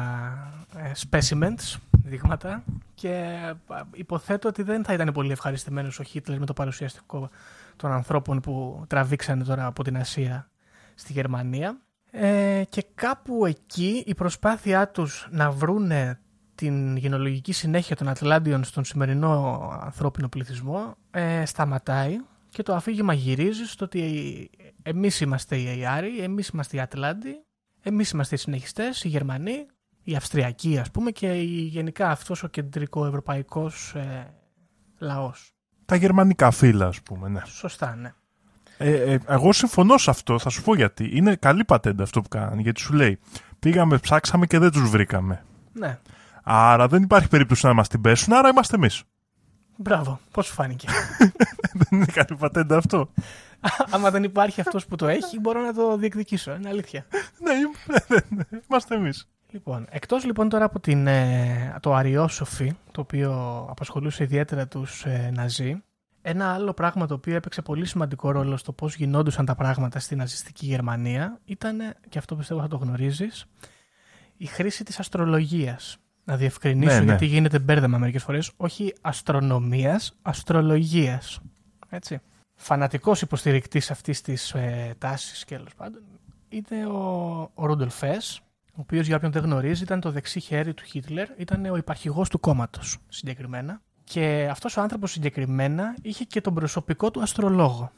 ε, 0.77 0.91
specimens, 1.09 1.75
δείγματα, 2.03 2.63
και 2.93 3.09
ε, 3.09 3.81
υποθέτω 3.93 4.47
ότι 4.47 4.63
δεν 4.63 4.83
θα 4.83 4.93
ήταν 4.93 5.11
πολύ 5.11 5.31
ευχαριστημένος 5.31 5.99
ο 5.99 6.03
Χίτλερ 6.03 6.39
με 6.39 6.45
το 6.45 6.53
παρουσιαστικό 6.53 7.29
των 7.75 7.91
ανθρώπων 7.91 8.39
που 8.39 8.83
τραβήξανε 8.87 9.43
τώρα 9.43 9.65
από 9.65 9.83
την 9.83 9.97
Ασία 9.97 10.49
στη 10.95 11.13
Γερμανία. 11.13 11.77
Ε, 12.11 12.63
και 12.69 12.85
κάπου 12.95 13.45
εκεί 13.45 14.03
η 14.05 14.15
προσπάθειά 14.15 14.87
τους 14.87 15.27
να 15.31 15.51
βρούνε 15.51 16.19
την 16.55 16.97
γενεαλογική 16.97 17.51
συνέχεια 17.51 17.95
των 17.95 18.07
Ατλάντιων 18.07 18.63
στον 18.63 18.85
σημερινό 18.85 19.61
ανθρώπινο 19.83 20.27
πληθυσμό 20.27 20.95
ε, 21.11 21.45
σταματάει 21.45 22.17
και 22.57 22.63
το 22.63 22.75
αφήγημα 22.75 23.13
γυρίζει 23.13 23.71
στο 23.71 23.85
ότι 23.85 24.49
εμείς 24.83 25.21
είμαστε 25.21 25.55
οι 25.55 25.81
Άριοι, 25.81 26.19
εμείς 26.19 26.47
είμαστε 26.47 26.77
οι 26.77 26.79
Ατλάντιοι, 26.79 27.43
εμείς 27.81 28.09
είμαστε 28.09 28.35
οι 28.35 28.37
συνεχιστές, 28.37 29.03
οι 29.03 29.07
Γερμανοί, 29.07 29.65
οι 30.03 30.15
Αυστριακοί 30.15 30.77
ας 30.77 30.91
πούμε 30.91 31.11
και 31.11 31.31
γενικά 31.47 32.09
αυτός 32.09 32.43
ο 32.43 32.47
κεντρικό 32.47 33.05
ευρωπαϊκός 33.05 33.93
ε, 33.95 34.33
λαός. 34.97 35.51
Τα 35.85 35.95
γερμανικά 35.95 36.51
φύλα 36.51 36.87
ας 36.87 37.01
πούμε, 37.01 37.29
ναι. 37.29 37.41
Σωστά, 37.45 37.95
ναι. 37.95 38.13
Ε, 38.77 39.13
ε, 39.13 39.19
εγώ 39.27 39.53
συμφωνώ 39.53 39.97
σε 39.97 40.09
αυτό, 40.09 40.39
θα 40.39 40.49
σου 40.49 40.63
πω 40.63 40.75
γιατί. 40.75 41.09
Είναι 41.13 41.35
καλή 41.35 41.65
πατέντα 41.65 42.03
αυτό 42.03 42.21
που 42.21 42.27
κάνανε, 42.27 42.61
γιατί 42.61 42.79
σου 42.79 42.93
λέει 42.93 43.19
πήγαμε, 43.59 43.97
ψάξαμε 43.97 44.45
και 44.45 44.59
δεν 44.59 44.71
τους 44.71 44.89
βρήκαμε. 44.89 45.43
Ναι. 45.73 45.99
Άρα 46.43 46.87
δεν 46.87 47.03
υπάρχει 47.03 47.27
περίπτωση 47.27 47.65
να 47.65 47.73
μας 47.73 47.87
την 47.87 48.01
πέσουν, 48.01 48.33
άρα 48.33 48.49
είμαστε 48.49 48.75
εμείς. 48.75 49.03
Μπράβο, 49.77 50.19
πώς 50.31 50.45
σου 50.45 50.53
φάνηκε. 50.53 50.87
δεν 51.79 51.87
είναι 51.91 52.05
καλή 52.05 52.37
πατέντα 52.39 52.77
αυτό. 52.77 53.09
Άμα 53.89 54.11
δεν 54.11 54.23
υπάρχει 54.23 54.61
αυτός 54.61 54.85
που 54.85 54.95
το 54.95 55.07
έχει, 55.07 55.39
μπορώ 55.39 55.61
να 55.61 55.73
το 55.73 55.97
διεκδικήσω. 55.97 56.55
Είναι 56.55 56.69
αλήθεια. 56.69 57.05
ναι, 57.39 57.53
ναι, 58.07 58.17
ναι, 58.29 58.59
είμαστε 58.69 58.95
εμείς. 58.95 59.29
Λοιπόν, 59.51 59.87
εκτός 59.89 60.25
λοιπόν 60.25 60.49
τώρα 60.49 60.65
από 60.65 60.79
την, 60.79 61.07
ε, 61.07 61.75
το 61.79 61.93
αριόσοφι, 61.93 62.73
το 62.91 63.01
οποίο 63.01 63.65
απασχολούσε 63.69 64.23
ιδιαίτερα 64.23 64.67
τους 64.67 65.05
ε, 65.05 65.31
Ναζί, 65.33 65.83
ένα 66.21 66.53
άλλο 66.53 66.73
πράγμα 66.73 67.05
το 67.07 67.13
οποίο 67.13 67.35
έπαιξε 67.35 67.61
πολύ 67.61 67.85
σημαντικό 67.85 68.31
ρόλο 68.31 68.57
στο 68.57 68.71
πώς 68.71 68.95
γινόντουσαν 68.95 69.45
τα 69.45 69.55
πράγματα 69.55 69.99
στην 69.99 70.17
ναζιστική 70.17 70.65
Γερμανία 70.65 71.39
ήταν, 71.45 71.77
και 72.09 72.17
αυτό 72.17 72.35
πιστεύω 72.35 72.61
θα 72.61 72.67
το 72.67 72.77
γνωρίζεις, 72.77 73.45
η 74.37 74.45
χρήση 74.45 74.83
της 74.83 74.99
αστρολογίας. 74.99 75.97
Να 76.27 76.35
διευκρινίσω 76.35 76.93
Ναι, 76.93 76.99
ναι. 76.99 77.05
γιατί 77.05 77.25
γίνεται 77.25 77.59
μπέρδεμα 77.59 77.97
μερικές 77.97 78.23
φορές, 78.23 78.51
όχι 78.57 78.93
αστρονομίας, 79.01 80.17
αστρολογίας. 80.21 81.39
Έτσι. 81.89 82.19
Φανατικός 82.55 83.21
υποστηρικτής 83.21 83.91
αυτής 83.91 84.21
της 84.21 84.53
ε, 84.53 84.95
τάσης 84.97 85.45
και 85.45 85.55
τέλο 85.55 85.67
πάντων 85.77 86.01
είναι 86.49 86.85
ο, 86.85 87.01
ο 87.53 87.65
Ρούντολφ 87.65 87.97
Χες, 87.97 88.41
ο 88.71 88.75
οποίος 88.75 89.07
για 89.07 89.15
όποιον 89.15 89.31
δεν 89.31 89.43
γνωρίζει 89.43 89.83
ήταν 89.83 89.99
το 89.99 90.11
δεξί 90.11 90.39
χέρι 90.39 90.73
του 90.73 90.83
Χίτλερ, 90.85 91.27
ήταν 91.37 91.65
ο 91.65 91.77
υπαρχηγός 91.77 92.29
του 92.29 92.39
κόμματος 92.39 92.97
συγκεκριμένα. 93.07 93.81
Και 94.03 94.47
αυτός 94.51 94.77
ο 94.77 94.81
άνθρωπος 94.81 95.11
συγκεκριμένα 95.11 95.95
είχε 96.01 96.23
και 96.23 96.41
τον 96.41 96.53
προσωπικό 96.53 97.11
του 97.11 97.21
αστρολόγο. 97.21 97.91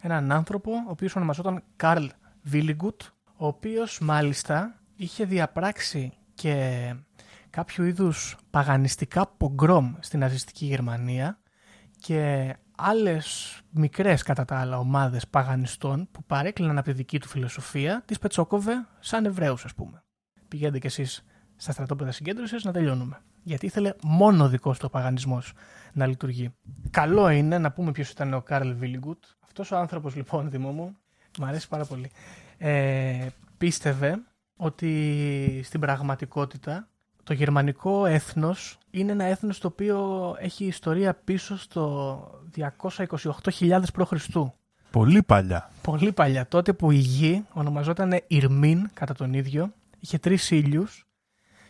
Έναν 0.00 0.32
άνθρωπο 0.32 0.72
ο 0.72 0.90
οποίος 0.90 1.16
ονομαζόταν 1.16 1.62
Καρλ 1.76 2.06
Βίλιγκουτ, 2.42 3.02
ο 3.36 3.46
οποίος 3.46 3.98
μάλιστα 4.00 4.80
είχε 4.96 5.24
διαπράξει 5.24 6.12
και 6.34 6.94
κάποιο 7.50 7.84
είδους 7.84 8.36
παγανιστικά 8.50 9.26
πογκρόμ 9.36 9.94
στην 10.00 10.18
ναζιστική 10.18 10.66
Γερμανία 10.66 11.38
και 11.98 12.54
άλλες 12.76 13.60
μικρές 13.70 14.22
κατά 14.22 14.44
τα 14.44 14.58
άλλα 14.58 14.78
ομάδες 14.78 15.28
παγανιστών 15.28 16.08
που 16.10 16.24
παρέκλειναν 16.24 16.78
από 16.78 16.86
τη 16.86 16.92
δική 16.92 17.20
του 17.20 17.28
φιλοσοφία 17.28 18.02
τις 18.06 18.18
πετσόκοβε 18.18 18.86
σαν 19.00 19.24
Εβραίους 19.24 19.64
ας 19.64 19.74
πούμε. 19.74 20.02
Πηγαίνετε 20.48 20.78
κι 20.78 20.86
εσείς 20.86 21.24
στα 21.56 21.72
στρατόπεδα 21.72 22.12
συγκέντρωσης 22.12 22.64
να 22.64 22.72
τελειώνουμε. 22.72 23.22
Γιατί 23.42 23.66
ήθελε 23.66 23.92
μόνο 24.02 24.44
ο 24.44 24.48
δικός 24.48 24.78
του 24.78 24.84
ο 24.88 24.90
παγανισμός 24.90 25.52
να 25.92 26.06
λειτουργεί. 26.06 26.54
Καλό 26.90 27.28
είναι 27.28 27.58
να 27.58 27.72
πούμε 27.72 27.92
ποιος 27.92 28.10
ήταν 28.10 28.34
ο 28.34 28.40
Κάρλ 28.42 28.70
Βίλιγκουτ. 28.70 29.24
Αυτός 29.44 29.70
ο 29.70 29.76
άνθρωπος 29.76 30.14
λοιπόν, 30.14 30.50
Δημό 30.50 30.72
μου, 30.72 30.96
μου 31.38 31.44
αρέσει 31.44 31.68
πάρα 31.68 31.84
πολύ. 31.84 32.10
Ε, 32.58 33.26
πίστευε 33.58 34.22
ότι 34.56 35.60
στην 35.64 35.80
πραγματικότητα 35.80 36.88
το 37.28 37.34
γερμανικό 37.34 38.06
έθνος 38.06 38.78
είναι 38.90 39.12
ένα 39.12 39.24
έθνος 39.24 39.58
το 39.58 39.66
οποίο 39.66 40.36
έχει 40.38 40.64
ιστορία 40.64 41.14
πίσω 41.14 41.58
στο 41.58 42.40
228.000 42.56 43.80
π.Χ. 43.92 44.36
Πολύ 44.90 45.22
παλιά. 45.22 45.70
Πολύ 45.82 46.12
παλιά. 46.12 46.46
Τότε 46.48 46.72
που 46.72 46.90
η 46.90 46.96
γη 46.96 47.44
ονομαζόταν 47.52 48.20
Ιρμίν 48.26 48.90
κατά 48.94 49.14
τον 49.14 49.32
ίδιο, 49.32 49.72
είχε 50.00 50.18
τρεις 50.18 50.50
ήλιους 50.50 51.06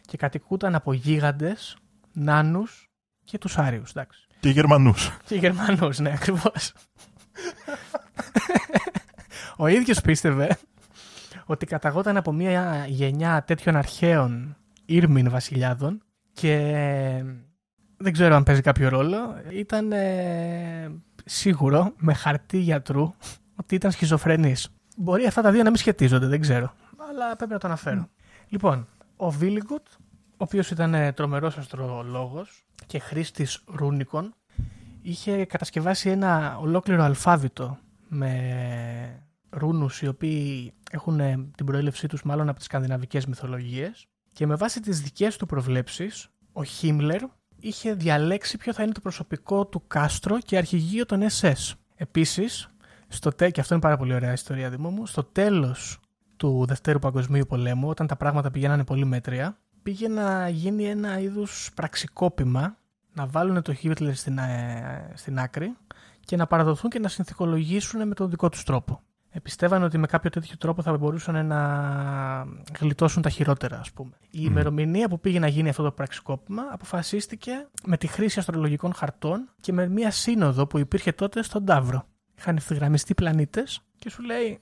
και 0.00 0.16
κατοικούταν 0.16 0.74
από 0.74 0.92
γίγαντες, 0.92 1.76
νάνους 2.12 2.90
και 3.24 3.38
τους 3.38 3.58
Άριους. 3.58 3.90
Εντάξει. 3.90 4.26
Και 4.40 4.48
Γερμανούς. 4.48 5.16
Και 5.24 5.34
Γερμανούς, 5.34 5.98
ναι, 5.98 6.12
ακριβώς. 6.12 6.72
Ο 9.56 9.66
ίδιος 9.66 10.00
πίστευε 10.00 10.58
ότι 11.44 11.66
καταγόταν 11.66 12.16
από 12.16 12.32
μια 12.32 12.84
γενιά 12.88 13.42
τέτοιων 13.46 13.76
αρχαίων 13.76 14.56
ήρμην 14.88 15.30
βασιλιάδων 15.30 16.02
και 16.32 16.56
δεν 17.96 18.12
ξέρω 18.12 18.34
αν 18.34 18.42
παίζει 18.42 18.60
κάποιο 18.60 18.88
ρόλο. 18.88 19.18
Ήταν 19.52 19.92
ε, 19.92 20.90
σίγουρο 21.24 21.92
με 21.96 22.14
χαρτί 22.14 22.58
γιατρού 22.58 23.14
ότι 23.56 23.74
ήταν 23.74 23.90
σχιζοφρενής. 23.90 24.68
Μπορεί 24.96 25.26
αυτά 25.26 25.42
τα 25.42 25.50
δύο 25.50 25.62
να 25.62 25.70
μην 25.70 25.78
σχετίζονται, 25.78 26.26
δεν 26.26 26.40
ξέρω. 26.40 26.74
Αλλά 27.10 27.36
πρέπει 27.36 27.52
να 27.52 27.58
το 27.58 27.66
αναφέρω. 27.66 28.08
Λοιπόν, 28.48 28.86
ο 29.16 29.30
Βίλιγκουτ, 29.30 29.86
ο 30.18 30.36
οποίος 30.36 30.70
ήταν 30.70 30.94
ε, 30.94 31.12
τρομερός 31.12 31.56
αστρολόγος 31.58 32.64
και 32.86 32.98
χρήστης 32.98 33.62
ρούνικων, 33.66 34.34
είχε 35.02 35.44
κατασκευάσει 35.44 36.10
ένα 36.10 36.58
ολόκληρο 36.60 37.02
αλφάβητο 37.02 37.78
με 38.08 39.22
ρούνους 39.50 40.02
οι 40.02 40.06
οποίοι 40.06 40.72
έχουν 40.90 41.20
ε, 41.20 41.48
την 41.56 41.66
προέλευσή 41.66 42.06
τους 42.06 42.22
μάλλον 42.22 42.48
από 42.48 42.56
τις 42.56 42.66
σκανδιναβικές 42.66 43.26
μυθολογίες 43.26 44.06
και 44.38 44.46
με 44.46 44.54
βάση 44.54 44.80
τις 44.80 45.00
δικές 45.00 45.36
του 45.36 45.46
προβλέψεις 45.46 46.28
ο 46.52 46.64
Χίμλερ 46.64 47.22
είχε 47.56 47.94
διαλέξει 47.94 48.56
ποιο 48.56 48.72
θα 48.72 48.82
είναι 48.82 48.92
το 48.92 49.00
προσωπικό 49.00 49.66
του 49.66 49.82
κάστρο 49.86 50.38
και 50.38 50.56
αρχηγείο 50.56 51.06
των 51.06 51.20
SS. 51.40 51.74
Επίσης, 51.94 52.68
στο 53.08 53.30
τε... 53.30 53.50
και 53.50 53.60
αυτό 53.60 53.74
είναι 53.74 53.82
πάρα 53.82 53.96
πολύ 53.96 54.14
ωραία 54.14 54.32
ιστορία 54.32 54.70
Δημό 54.70 54.90
μου, 54.90 55.06
στο 55.06 55.24
τέλος 55.24 56.00
του 56.36 56.64
Δευτέρου 56.68 56.98
Παγκοσμίου 56.98 57.44
Πολέμου, 57.48 57.88
όταν 57.88 58.06
τα 58.06 58.16
πράγματα 58.16 58.50
πηγαίνανε 58.50 58.84
πολύ 58.84 59.04
μέτρια, 59.04 59.58
πήγε 59.82 60.08
να 60.08 60.48
γίνει 60.48 60.84
ένα 60.84 61.18
είδους 61.18 61.70
πραξικόπημα, 61.74 62.76
να 63.12 63.26
βάλουν 63.26 63.62
το 63.62 63.74
Χίτλερ 63.74 64.14
στην, 64.14 64.38
ε, 64.38 65.12
στην 65.14 65.38
άκρη 65.38 65.76
και 66.20 66.36
να 66.36 66.46
παραδοθούν 66.46 66.90
και 66.90 66.98
να 66.98 67.08
συνθηκολογήσουν 67.08 68.08
με 68.08 68.14
τον 68.14 68.30
δικό 68.30 68.48
τους 68.48 68.62
τρόπο. 68.62 69.00
Επιστεύανε 69.38 69.84
ότι 69.84 69.98
με 69.98 70.06
κάποιο 70.06 70.30
τέτοιο 70.30 70.56
τρόπο 70.56 70.82
θα 70.82 70.96
μπορούσαν 70.96 71.46
να 71.46 71.58
γλιτώσουν 72.80 73.22
τα 73.22 73.28
χειρότερα, 73.28 73.78
ας 73.78 73.92
πούμε. 73.92 74.10
Η 74.30 74.40
ημερομηνία 74.42 75.08
που 75.08 75.20
πήγε 75.20 75.38
να 75.38 75.48
γίνει 75.48 75.68
αυτό 75.68 75.82
το 75.82 75.90
πραξικόπημα 75.90 76.62
αποφασίστηκε 76.70 77.68
με 77.84 77.96
τη 77.96 78.06
χρήση 78.06 78.38
αστρολογικών 78.38 78.94
χαρτών 78.94 79.48
και 79.60 79.72
με 79.72 79.88
μια 79.88 80.10
σύνοδο 80.10 80.66
που 80.66 80.78
υπήρχε 80.78 81.12
τότε 81.12 81.42
στον 81.42 81.64
Ταύρο. 81.64 82.06
Είχαν 82.38 82.56
ευθυγραμμιστεί 82.56 83.14
πλανήτες 83.14 83.80
και 83.98 84.10
σου 84.10 84.22
λέει 84.22 84.60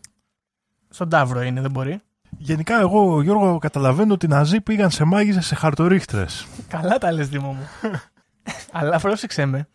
στον 0.89 1.09
Ταύρο 1.09 1.43
είναι, 1.43 1.61
δεν 1.61 1.71
μπορεί. 1.71 2.01
Γενικά, 2.39 2.81
εγώ, 2.81 3.23
Γιώργο, 3.23 3.59
καταλαβαίνω 3.59 4.13
ότι 4.15 4.27
οι 4.27 4.29
Ναζί 4.29 4.61
πήγαν 4.61 4.91
σε 4.91 5.05
μάγισσε 5.05 5.41
σε 5.41 5.55
χαρτορίχτρες. 5.55 6.47
Καλά 6.69 6.99
τα 6.99 7.13
λες, 7.13 7.29
Δήμο 7.29 7.53
μου. 7.53 7.69
Αλλά 8.73 8.99
πρόσεξε 8.99 9.47
με. 9.47 9.69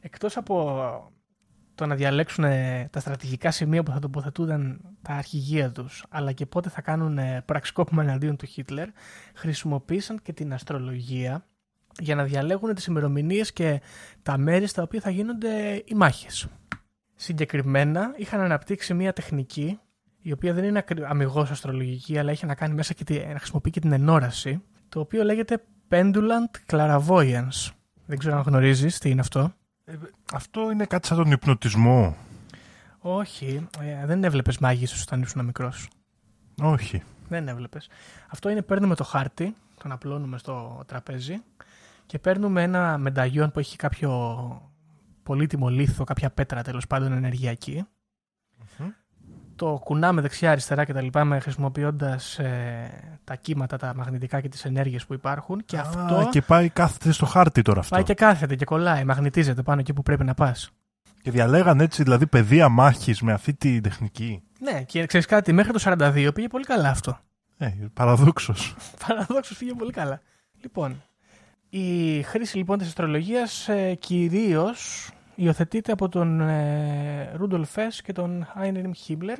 Εκτός 0.00 0.36
από 0.36 1.12
το 1.80 1.86
να 1.86 1.94
διαλέξουν 1.94 2.44
ε, 2.44 2.88
τα 2.92 3.00
στρατηγικά 3.00 3.50
σημεία 3.50 3.82
που 3.82 3.90
θα 3.90 3.98
τοποθετούνταν 3.98 4.80
τα 5.02 5.12
αρχηγεία 5.12 5.70
τους, 5.70 6.04
αλλά 6.08 6.32
και 6.32 6.46
πότε 6.46 6.68
θα 6.68 6.80
κάνουν 6.80 7.18
ε, 7.18 7.42
πραξικόπημα 7.44 8.02
εναντίον 8.02 8.36
του 8.36 8.46
Χίτλερ, 8.46 8.88
χρησιμοποίησαν 9.34 10.18
και 10.22 10.32
την 10.32 10.52
αστρολογία 10.52 11.44
για 11.98 12.14
να 12.14 12.24
διαλέγουν 12.24 12.74
τις 12.74 12.86
ημερομηνίες 12.86 13.52
και 13.52 13.80
τα 14.22 14.38
μέρη 14.38 14.66
στα 14.66 14.82
οποία 14.82 15.00
θα 15.00 15.10
γίνονται 15.10 15.82
οι 15.86 15.94
μάχες. 15.94 16.48
Συγκεκριμένα 17.14 18.14
είχαν 18.16 18.40
αναπτύξει 18.40 18.94
μια 18.94 19.12
τεχνική 19.12 19.78
η 20.20 20.32
οποία 20.32 20.52
δεν 20.52 20.64
είναι 20.64 20.78
ακρι- 20.78 21.04
αμυγός 21.04 21.50
αστρολογική 21.50 22.18
αλλά 22.18 22.30
έχει 22.30 22.46
να 22.46 22.54
κάνει 22.54 22.74
μέσα 22.74 22.94
και 22.94 23.04
τη, 23.04 23.18
να 23.18 23.38
χρησιμοποιεί 23.38 23.70
και 23.70 23.80
την 23.80 23.92
ενόραση 23.92 24.62
το 24.88 25.00
οποίο 25.00 25.24
λέγεται 25.24 25.62
Pendulant 25.88 26.72
Clairvoyance. 26.72 27.70
Δεν 28.06 28.18
ξέρω 28.18 28.36
αν 28.36 28.42
γνωρίζεις 28.42 28.98
τι 28.98 29.10
είναι 29.10 29.20
αυτό. 29.20 29.54
Ε, 29.90 29.98
αυτό 30.32 30.70
είναι 30.70 30.84
κάτι 30.84 31.06
σαν 31.06 31.16
τον 31.16 31.30
υπνοτισμό. 31.30 32.16
Όχι, 32.98 33.68
ε, 33.80 34.06
δεν 34.06 34.24
έβλεπες 34.24 34.58
μάγισσε 34.58 35.04
όταν 35.06 35.22
ήσουν 35.22 35.44
μικρός. 35.44 35.88
Όχι. 36.62 37.02
Δεν 37.28 37.48
έβλεπες. 37.48 37.88
Αυτό 38.28 38.48
είναι 38.48 38.62
παίρνουμε 38.62 38.94
το 38.94 39.04
χάρτη, 39.04 39.54
τον 39.82 39.92
απλώνουμε 39.92 40.38
στο 40.38 40.82
τραπέζι 40.86 41.42
και 42.06 42.18
παίρνουμε 42.18 42.62
ένα 42.62 42.98
μενταγιόν 42.98 43.50
που 43.50 43.58
έχει 43.58 43.76
κάποιο 43.76 44.70
πολύτιμο 45.22 45.68
λίθο, 45.68 46.04
κάποια 46.04 46.30
πέτρα 46.30 46.62
τέλος 46.62 46.86
πάντων 46.86 47.12
ενεργειακή. 47.12 47.84
Το 49.60 49.80
κουνάμε 49.84 50.20
δεξιά-αριστερά 50.20 50.84
και 50.84 50.92
τα 50.92 51.00
λοιπά 51.00 51.38
χρησιμοποιώντας 51.40 52.38
ε, 52.38 53.18
τα 53.24 53.34
κύματα, 53.34 53.76
τα 53.76 53.94
μαγνητικά 53.94 54.40
και 54.40 54.48
τις 54.48 54.64
ενέργειες 54.64 55.06
που 55.06 55.14
υπάρχουν. 55.14 55.64
Και 55.64 55.76
Α, 55.76 55.80
αυτό. 55.80 56.28
Και 56.30 56.42
πάει 56.42 56.68
κάθεται 56.68 57.12
στο 57.12 57.26
χάρτη 57.26 57.62
τώρα 57.62 57.80
αυτό. 57.80 57.94
Πάει 57.94 58.04
και 58.04 58.14
κάθεται 58.14 58.54
και 58.54 58.64
κολλάει, 58.64 59.04
μαγνητίζεται 59.04 59.62
πάνω 59.62 59.80
εκεί 59.80 59.92
που 59.92 60.02
πρέπει 60.02 60.24
να 60.24 60.34
πας. 60.34 60.70
Και 61.22 61.30
διαλέγαν 61.30 61.80
έτσι 61.80 62.02
δηλαδή 62.02 62.26
πεδία 62.26 62.68
μάχης 62.68 63.22
με 63.22 63.32
αυτή 63.32 63.54
τη 63.54 63.80
τεχνική. 63.80 64.42
Ναι, 64.58 64.82
και 64.82 65.06
ξέρεις 65.06 65.26
κάτι, 65.26 65.52
μέχρι 65.52 65.72
το 65.72 65.80
42 65.84 66.30
πήγε 66.34 66.48
πολύ 66.48 66.64
καλά 66.64 66.88
αυτό. 66.88 67.18
Ε, 67.58 67.72
παραδόξως. 67.92 68.74
Παραδόξως 69.06 69.56
πήγε 69.56 69.72
πολύ 69.74 69.92
καλά. 69.92 70.20
Λοιπόν, 70.60 71.02
η 71.68 72.22
χρήση 72.22 72.56
λοιπόν 72.56 72.78
της 72.78 72.86
αστρολογίας 72.86 73.68
ε, 73.68 73.94
κυρίως 73.94 75.10
υιοθετείται 75.42 75.92
από 75.92 76.08
τον 76.08 76.40
ε, 76.40 77.32
Ρούντολφ 77.34 77.70
Φες 77.70 78.02
και 78.02 78.12
τον 78.12 78.46
Άινριμ 78.54 78.92
Χίμπλερ, 78.92 79.38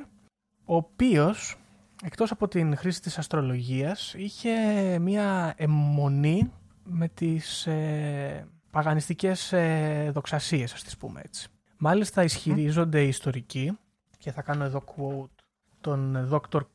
ο 0.65 0.75
οποίος, 0.75 1.55
εκτός 2.03 2.31
από 2.31 2.47
την 2.47 2.77
χρήση 2.77 3.01
της 3.01 3.17
αστρολογίας, 3.17 4.13
είχε 4.17 4.51
μία 4.99 5.53
αιμονή 5.57 6.51
με 6.83 7.07
τις 7.07 7.67
ε, 7.67 8.47
παγανιστικές 8.71 9.53
ε, 9.53 10.09
δοξασίες, 10.13 10.73
ας 10.73 10.83
τις 10.83 10.97
πούμε 10.97 11.21
έτσι. 11.23 11.49
Μάλιστα 11.77 12.23
ισχυρίζονται 12.23 13.03
οι 13.03 13.07
ιστορικοί, 13.07 13.77
και 14.17 14.31
θα 14.31 14.41
κάνω 14.41 14.63
εδώ 14.63 14.83
quote, 14.85 15.43
τον 15.81 16.25
Δόκτωρ 16.25 16.65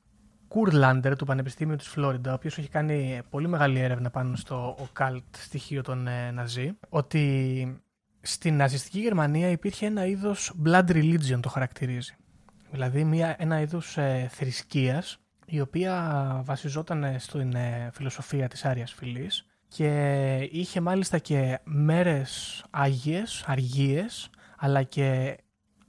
Κουρλάντερ 0.49 1.17
του 1.17 1.27
Πανεπιστήμιου 1.27 1.77
της 1.77 1.89
Φλόριντα, 1.89 2.31
ο 2.31 2.35
οποίος 2.35 2.59
έχει 2.59 2.69
κάνει 2.69 3.21
πολύ 3.31 3.49
μεγάλη 3.49 3.79
έρευνα 3.79 4.11
πάνω 4.11 4.37
στο 4.37 4.77
occult 4.79 5.23
στοιχείο 5.37 5.83
των 5.83 6.07
ε, 6.07 6.31
Ναζί, 6.31 6.79
ότι 6.89 7.81
στην 8.27 8.57
ναζιστική 8.57 9.01
Γερμανία 9.01 9.49
υπήρχε 9.49 9.87
ένα 9.87 10.07
είδος 10.07 10.53
blood 10.65 10.89
religion 10.89 11.41
το 11.41 11.49
χαρακτηρίζει. 11.49 12.17
Δηλαδή 12.71 13.05
μια, 13.05 13.37
ένα 13.39 13.61
είδος 13.61 13.97
ε, 13.97 14.29
θρησκείας 14.31 15.19
η 15.47 15.61
οποία 15.61 16.41
βασιζόταν 16.45 17.17
στην 17.19 17.55
ε, 17.55 17.91
φιλοσοφία 17.93 18.49
της 18.49 18.65
Άριας 18.65 18.93
Φυλής 18.93 19.47
και 19.69 20.49
είχε 20.53 20.81
μάλιστα 20.81 21.19
και 21.19 21.59
μέρες 21.65 22.65
άγιες, 22.71 23.45
αργίες, 23.47 24.31
αλλά 24.57 24.83
και 24.83 25.37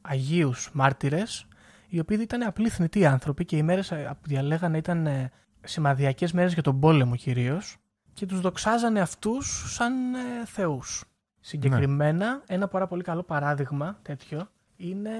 αγίους 0.01 0.69
μάρτυρες, 0.73 1.47
οι 1.87 1.99
οποίοι 1.99 2.17
ήταν 2.21 2.41
απλοί 2.41 2.69
θνητοί 2.69 3.05
άνθρωποι 3.05 3.45
και 3.45 3.57
οι 3.57 3.63
μέρες 3.63 3.91
ε, 3.91 4.17
που 4.21 4.27
διαλέγανε 4.27 4.77
ήταν 4.77 5.07
ε, 5.07 5.31
σημαδιακές 5.63 6.31
μέρες 6.31 6.53
για 6.53 6.63
τον 6.63 6.79
πόλεμο 6.79 7.15
κυρίως 7.15 7.77
και 8.13 8.25
τους 8.25 8.41
δοξάζανε 8.41 8.99
αυτούς 8.99 9.73
σαν 9.73 10.13
ε, 10.13 10.45
θεούς. 10.45 11.03
Συγκεκριμένα, 11.47 12.43
ένα 12.47 12.67
πάρα 12.67 12.87
πολύ 12.87 13.03
καλό 13.03 13.23
παράδειγμα 13.23 13.99
τέτοιο 14.01 14.49
είναι 14.75 15.11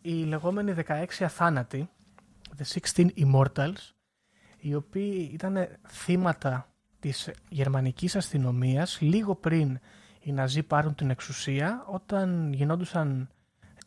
οι 0.00 0.12
λεγόμενοι 0.12 0.74
16 0.86 1.04
αθάνατοι, 1.20 1.90
The 2.58 2.80
16 2.94 3.06
Immortals, 3.16 3.92
οι 4.58 4.74
οποίοι 4.74 5.30
ήταν 5.32 5.68
θύματα 5.88 6.68
της 7.00 7.30
γερμανικής 7.48 8.16
αστυνομίας 8.16 9.00
λίγο 9.00 9.34
πριν 9.34 9.78
οι 10.20 10.32
Ναζί 10.32 10.62
πάρουν 10.62 10.94
την 10.94 11.10
εξουσία 11.10 11.84
όταν 11.86 12.52
γινόντουσαν 12.52 13.28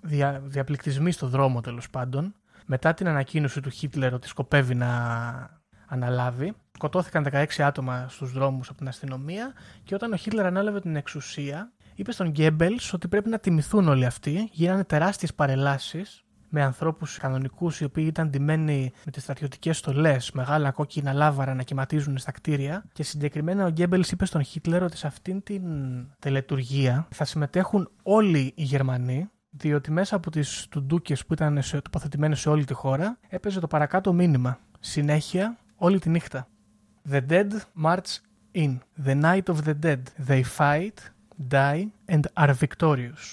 δια, 0.02 0.42
διαπληκτισμοί 0.44 1.12
στο 1.12 1.28
δρόμο 1.28 1.62
τέλος 1.62 1.90
πάντων. 1.90 2.36
Μετά 2.66 2.94
την 2.94 3.08
ανακοίνωση 3.08 3.62
του 3.62 3.70
Χίτλερ 3.70 4.14
ότι 4.14 4.28
σκοπεύει 4.28 4.76
να 4.76 5.63
αναλάβει 5.94 6.54
σκοτώθηκαν 6.74 7.28
16 7.32 7.46
άτομα 7.58 8.06
στους 8.10 8.32
δρόμους 8.32 8.70
από 8.70 8.78
την 8.78 8.88
αστυνομία 8.88 9.54
και 9.84 9.96
όταν 9.96 10.14
ο 10.14 10.16
Χίτλερ 10.16 10.46
ανέλαβε 10.46 10.80
την 10.80 10.96
εξουσία 10.96 11.72
είπε 11.96 12.12
στον 12.12 12.30
Γκέμπελς 12.30 12.94
ότι 12.94 13.08
πρέπει 13.08 13.30
να 13.30 13.40
τιμηθούν 13.40 13.88
όλοι 13.88 14.06
αυτοί. 14.06 14.50
Γίνανε 14.52 14.84
τεράστιες 14.84 15.34
παρελάσεις 15.34 16.24
με 16.50 16.64
ανθρώπους 16.64 17.18
κανονικούς 17.18 17.80
οι 17.80 17.84
οποίοι 17.84 18.06
ήταν 18.08 18.30
ντυμένοι 18.30 18.92
με 19.06 19.12
τις 19.12 19.24
στρατιωτικές 19.24 19.78
στολές, 19.78 20.32
μεγάλα 20.32 20.72
κόκκινα 20.72 21.14
λάβαρα 21.14 21.54
να 21.54 21.64
κυματίζουν 21.64 22.18
στα 22.18 22.32
κτίρια 22.32 22.84
και 22.94 23.04
συγκεκριμένα 23.04 23.66
ο 23.66 23.70
Γκέμπελς 23.70 24.12
είπε 24.12 24.26
στον 24.26 24.44
Χίτλερ 24.44 24.84
ότι 24.84 24.98
σε 24.98 25.08
αυτήν 25.08 25.44
την 25.44 25.64
τελετουργία 26.20 27.08
θα 27.12 27.26
συμμετέχουν 27.26 27.90
όλοι 28.04 28.54
οι 28.56 28.64
Γερμανοί 28.64 29.30
διότι 29.50 29.92
μέσα 29.92 30.16
από 30.16 30.32
τις 30.32 30.68
τουντούκες 30.70 31.26
που 31.26 31.34
ήταν 31.34 31.60
τοποθετημένες 31.84 32.40
σε 32.40 32.50
όλη 32.50 32.66
τη 32.66 32.74
χώρα 32.74 33.18
έπαιζε 33.30 33.60
το 33.60 33.68
παρακάτω 33.68 34.14
μήνυμα. 34.14 34.60
Συνέχεια 34.80 35.58
όλη 35.84 36.00
τη 36.00 36.10
νύχτα. 36.10 36.48
The 37.12 37.22
dead 37.30 37.52
march 37.84 38.12
in. 38.56 38.78
The 39.06 39.22
night 39.22 39.44
of 39.54 39.58
the 39.68 39.76
dead. 39.86 40.02
They 40.30 40.44
fight, 40.58 40.98
die 41.52 41.84
and 42.08 42.22
are 42.34 42.54
victorious. 42.66 43.24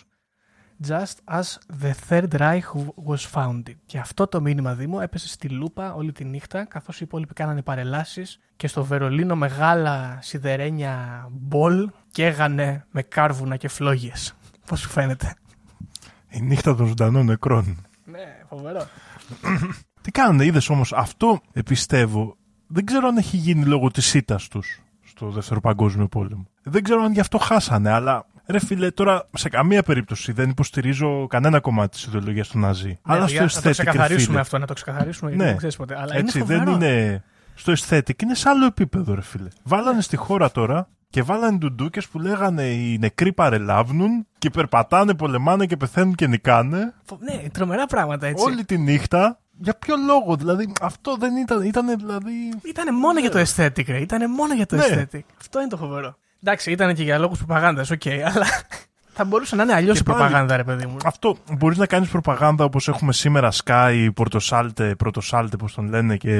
Just 0.91 1.17
as 1.39 1.59
the 1.83 1.93
Third 2.09 2.41
Reich 2.41 2.69
was 3.05 3.23
founded. 3.35 3.75
Και 3.87 3.99
αυτό 3.99 4.27
το 4.27 4.41
μήνυμα 4.41 4.75
Δήμο 4.75 4.99
έπεσε 5.03 5.29
στη 5.29 5.49
λούπα 5.49 5.95
όλη 5.95 6.13
τη 6.13 6.25
νύχτα 6.25 6.65
καθώς 6.65 7.01
οι 7.01 7.05
υπόλοιποι 7.05 7.35
κάνανε 7.35 7.63
παρελάσεις 7.63 8.39
και 8.57 8.67
στο 8.67 8.85
Βερολίνο 8.85 9.37
μεγάλα 9.37 10.19
σιδερένια 10.21 11.27
μπολ 11.31 11.91
καίγανε 12.11 12.87
με 12.91 13.03
κάρβουνα 13.03 13.57
και 13.57 13.69
φλόγες. 13.69 14.35
Πώς 14.67 14.81
σου 14.81 14.89
φαίνεται; 14.89 15.35
Η 16.29 16.41
νύχτα 16.41 16.77
των 16.77 16.87
ζωντανών 16.87 17.27
νεκρών. 17.27 17.87
Ναι, 18.05 18.43
φοβερό. 18.49 18.87
Τι 20.01 20.11
κάνανε, 20.11 20.45
είδες 20.45 20.69
όμως, 20.69 20.93
αυτό 20.93 21.41
πιστεύω 21.65 22.39
δεν 22.73 22.85
ξέρω 22.85 23.09
αν 23.09 23.17
έχει 23.17 23.37
γίνει 23.37 23.65
λόγω 23.65 23.91
της 23.91 24.15
ήττας 24.15 24.49
τους 24.49 24.81
στο 25.05 25.31
Δεύτερο 25.31 25.61
Παγκόσμιο 25.61 26.09
Πόλεμο. 26.09 26.47
Δεν 26.63 26.83
ξέρω 26.83 27.03
αν 27.03 27.13
γι' 27.13 27.21
αυτό 27.21 27.39
χάσανε, 27.39 27.91
αλλά 27.91 28.27
ρε 28.47 28.59
φίλε, 28.59 28.91
τώρα 28.91 29.27
σε 29.35 29.49
καμία 29.49 29.83
περίπτωση 29.83 30.33
δεν 30.33 30.51
υποστηρίζω 30.51 31.27
κανένα 31.27 31.61
κομμάτι 31.61 31.91
της 31.91 32.05
ιδεολογίας 32.05 32.49
του 32.49 32.59
Ναζί. 32.59 32.89
Ναι, 32.89 32.97
αλλά 33.03 33.27
στο 33.27 33.43
αισθέτικ. 33.43 33.65
Να 33.65 33.73
το 33.73 33.91
ξεκαθαρίσουμε 33.91 34.41
αυτό, 34.41 34.59
να 34.59 34.67
το 34.67 34.75
ξεκαθαρίσουμε, 34.75 35.31
γιατί 35.31 35.43
ναι. 35.43 35.49
δεν 35.49 35.59
ξέρεις 35.59 35.77
ποτέ. 35.77 36.01
Αλλά 36.01 36.17
Έτσι, 36.17 36.39
είναι 36.39 36.47
δεν 36.47 36.67
είναι. 36.67 37.25
Στο 37.55 37.71
αισθέτικ 37.71 38.23
είναι 38.23 38.35
σε 38.35 38.49
άλλο 38.49 38.67
επίπεδο, 38.67 39.15
ρε 39.15 39.23
φίλε. 39.23 39.49
Βάλανε 39.63 40.01
στη 40.01 40.17
χώρα 40.17 40.51
τώρα 40.51 40.89
και 41.11 41.23
βάλανε 41.23 41.57
ντουντούκες 41.57 42.09
που 42.09 42.19
λέγανε 42.19 42.63
οι 42.63 42.99
νεκροί 42.99 43.33
παρελάβουν 43.33 44.27
και 44.39 44.51
περπατάνε, 44.51 45.15
πολεμάνε 45.15 45.67
και 45.67 45.77
πεθαίνουν 45.77 46.15
και 46.15 46.27
νικάνε. 46.27 46.95
Ναι, 47.19 47.49
τρομερά 47.53 47.87
πράγματα 47.87 48.27
έτσι. 48.27 48.45
Όλη 48.45 48.65
τη 48.65 48.79
νύχτα 48.79 49.39
για 49.63 49.75
ποιο 49.79 49.95
λόγο, 50.07 50.37
δηλαδή, 50.37 50.73
αυτό 50.81 51.17
δεν 51.17 51.37
ήταν, 51.37 51.63
ήτανε 51.63 51.95
δηλαδή... 51.95 52.33
Ήτανε 52.69 52.91
μόνο 52.93 53.21
για 53.21 53.31
το 53.31 53.39
aesthetic, 53.39 53.87
ρε, 53.87 54.01
ήτανε 54.01 54.27
μόνο 54.27 54.55
για 54.55 54.67
το 54.67 54.77
ναι. 54.77 54.85
aesthetic. 54.89 55.21
Αυτό 55.41 55.61
είναι 55.61 55.69
το 55.69 55.77
φοβερό. 55.77 56.17
Εντάξει, 56.43 56.71
ήταν 56.71 56.95
και 56.95 57.03
για 57.03 57.19
λόγους 57.19 57.39
προπαγάνδας, 57.39 57.91
ok, 57.91 58.01
okay, 58.05 58.19
αλλά 58.35 58.47
θα 59.13 59.25
μπορούσε 59.25 59.57
να 59.57 59.63
είναι 59.63 59.75
αλλιώς 59.75 59.99
η 59.99 60.03
προπαγάνδα, 60.03 60.57
ρε 60.57 60.65
παιδί 60.65 60.87
μου. 60.87 60.97
Αυτό, 61.05 61.37
μπορείς 61.59 61.79
να 61.79 61.87
κάνεις 61.87 62.09
προπαγάνδα 62.09 62.65
όπως 62.65 62.89
έχουμε 62.89 63.13
σήμερα 63.13 63.53
Sky, 63.65 64.09
Πορτοσάλτε, 64.15 64.95
Πρωτοσάλτε, 64.95 65.57
πώς 65.57 65.75
τον 65.75 65.89
λένε, 65.89 66.17
και 66.17 66.35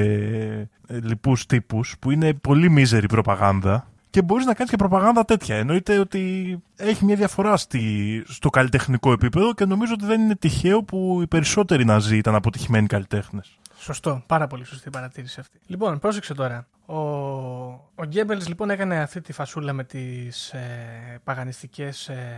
ε, 0.87 0.99
λοιπούς 1.01 1.45
τύπους, 1.45 1.95
που 1.99 2.11
είναι 2.11 2.33
πολύ 2.33 2.69
μίζερη 2.69 3.07
προπαγάνδα 3.07 3.90
και 4.11 4.21
μπορείς 4.21 4.45
να 4.45 4.53
κάνεις 4.53 4.71
και 4.71 4.77
προπαγάνδα 4.77 5.25
τέτοια. 5.25 5.55
Εννοείται 5.55 5.99
ότι 5.99 6.57
έχει 6.75 7.05
μια 7.05 7.15
διαφορά 7.15 7.57
στη, 7.57 8.23
στο 8.27 8.49
καλλιτεχνικό 8.49 9.11
επίπεδο 9.11 9.53
και 9.53 9.65
νομίζω 9.65 9.93
ότι 9.93 10.05
δεν 10.05 10.21
είναι 10.21 10.35
τυχαίο 10.35 10.83
που 10.83 11.19
οι 11.21 11.27
περισσότεροι 11.27 11.85
Ναζί 11.85 12.17
ήταν 12.17 12.35
αποτυχημένοι 12.35 12.87
καλλιτέχνες. 12.87 13.57
Σωστό. 13.77 14.23
Πάρα 14.27 14.47
πολύ 14.47 14.65
σωστή 14.65 14.89
παρατήρηση 14.89 15.39
αυτή. 15.39 15.59
Λοιπόν, 15.65 15.99
πρόσεξε 15.99 16.33
τώρα. 16.33 16.67
Ο, 16.85 16.95
ο 17.95 18.03
Γκέμπελς 18.05 18.47
λοιπόν 18.47 18.69
έκανε 18.69 18.99
αυτή 18.99 19.21
τη 19.21 19.33
φασούλα 19.33 19.73
με 19.73 19.83
τις 19.83 20.49
ε, 20.49 21.19
παγανιστικές 21.23 22.07
ε, 22.07 22.37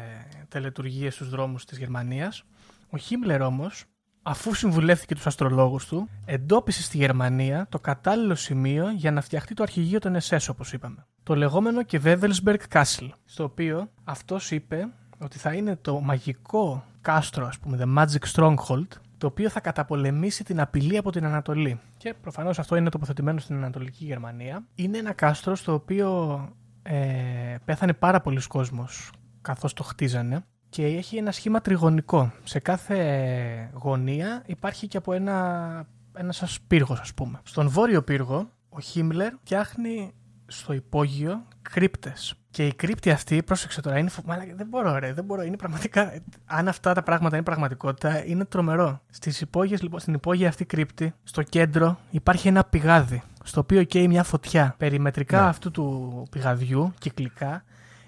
τελετουργίες 0.50 1.14
στους 1.14 1.30
δρόμους 1.30 1.66
της 1.66 1.78
Γερμανίας. 1.78 2.44
Ο 2.90 2.98
Χίμπλερ 2.98 3.42
όμως 3.42 3.84
αφού 4.24 4.54
συμβουλεύτηκε 4.54 5.16
τους 5.16 5.28
αστρολόγους 5.28 5.86
του, 5.88 6.10
εντόπισε 6.26 6.82
στη 6.82 6.98
Γερμανία 6.98 7.68
το 7.70 7.80
κατάλληλο 7.80 8.36
σημείο 8.36 8.90
για 8.92 9.12
να 9.12 9.22
φτιαχτεί 9.22 9.54
το 9.54 9.64
αρχηγείο 9.64 10.00
των 10.00 10.18
SS, 10.20 10.46
όπως 10.50 10.74
είπαμε. 10.74 11.06
Το 11.24 11.36
λεγόμενο 11.36 11.84
και 11.84 12.02
Wewelsberg 12.04 12.58
Castle, 12.74 13.10
στο 13.26 13.44
οποίο 13.44 13.90
αυτός 14.04 14.52
είπε 14.52 14.88
ότι 15.18 15.38
θα 15.38 15.54
είναι 15.54 15.76
το 15.76 16.00
μαγικό 16.00 16.84
κάστρο, 17.02 17.48
ας 17.48 17.60
πούμε, 17.60 17.80
The 17.82 17.98
Magic 17.98 18.32
Stronghold, 18.34 18.88
το 19.18 19.28
οποίο 19.28 19.50
θα 19.50 19.60
καταπολεμήσει 19.60 20.44
την 20.44 20.60
απειλή 20.60 20.98
από 20.98 21.12
την 21.12 21.26
Ανατολή. 21.26 21.80
Και 21.98 22.14
προφανώς 22.22 22.60
αυτό 22.60 22.76
είναι 22.76 22.90
τοποθετημένο 22.90 23.40
στην 23.40 23.56
Ανατολική 23.56 24.06
Γερμανία. 24.06 24.66
Είναι 24.76 24.98
ένα 24.98 25.14
κάστρο 25.14 25.56
στο 25.56 25.74
οποίο 25.74 26.40
ε, 26.82 27.56
πέθανε 27.66 27.94
πάρα 27.94 28.22
πολλοί 28.22 28.48
κόσμος 28.48 29.12
καθώς 29.42 29.74
το 29.74 29.84
χτίζανε 29.84 30.46
και 30.74 30.86
έχει 30.86 31.18
ένα 31.18 31.32
σχήμα 31.32 31.62
τριγωνικό. 31.62 32.32
Σε 32.44 32.60
κάθε 32.60 33.70
γωνία 33.74 34.44
υπάρχει 34.46 34.88
και 34.88 34.98
από 34.98 35.14
ένα, 35.14 35.86
ένας 36.14 36.36
σας 36.36 36.60
πύργος 36.68 37.00
ας 37.00 37.14
πούμε. 37.14 37.40
Στον 37.44 37.70
βόρειο 37.70 38.02
πύργο 38.04 38.50
ο 38.70 38.80
Χίμλερ 38.80 39.34
φτιάχνει 39.44 40.14
στο 40.48 40.74
υπόγειο 40.74 41.44
κρύπτες 41.62 42.34
Και 42.50 42.66
η 42.68 42.74
κρύπτη 42.74 43.12
αυτή, 43.12 43.44
πρόσεξε 43.44 43.82
τώρα, 43.82 43.98
είναι. 43.98 44.10
φο- 44.10 44.24
Μαλάκα, 44.26 44.56
δεν 44.56 44.68
μπορώ, 44.68 44.98
ρε, 44.98 45.14
δεν 45.14 45.24
μπορώ. 45.24 45.42
Είναι 45.44 45.56
πραγματικά. 45.58 46.14
Αν 46.46 46.68
αυτά 46.68 46.94
τα 46.94 47.04
πράγματα 47.04 47.36
είναι 47.36 47.46
πραγματικότητα, 47.46 48.26
είναι 48.26 48.46
τρομερό. 48.46 49.02
Στις 49.10 49.42
υπόγειες, 49.42 49.82
λοιπόν, 49.82 50.00
στην 50.00 50.14
υπόγεια 50.14 50.48
αυτή 50.48 50.66
κρύπτη, 50.66 51.14
στο 51.24 51.42
κέντρο, 51.44 52.00
υπάρχει 52.10 52.48
ένα 52.48 52.64
πηγάδι, 52.64 53.22
στο 53.44 53.60
οποίο 53.60 53.84
καίει 53.84 54.08
μια 54.08 54.24
φωτιά. 54.24 54.76
Περιμετρικά 54.78 55.42
Ναι. 55.42 55.48
αυτού 55.48 55.72
του 55.72 56.28
πηγαδιού, 56.32 56.94
κυκλικά, 57.00 57.64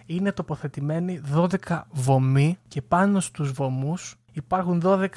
είναι 0.06 0.32
τοποθετημένοι 0.32 1.22
12 1.36 1.82
βωμοί 1.92 2.58
και 2.68 2.82
πάνω 2.82 3.20
στους 3.20 3.52
βωμούς 3.52 4.16
υπάρχουν 4.32 4.82
12 4.84 5.08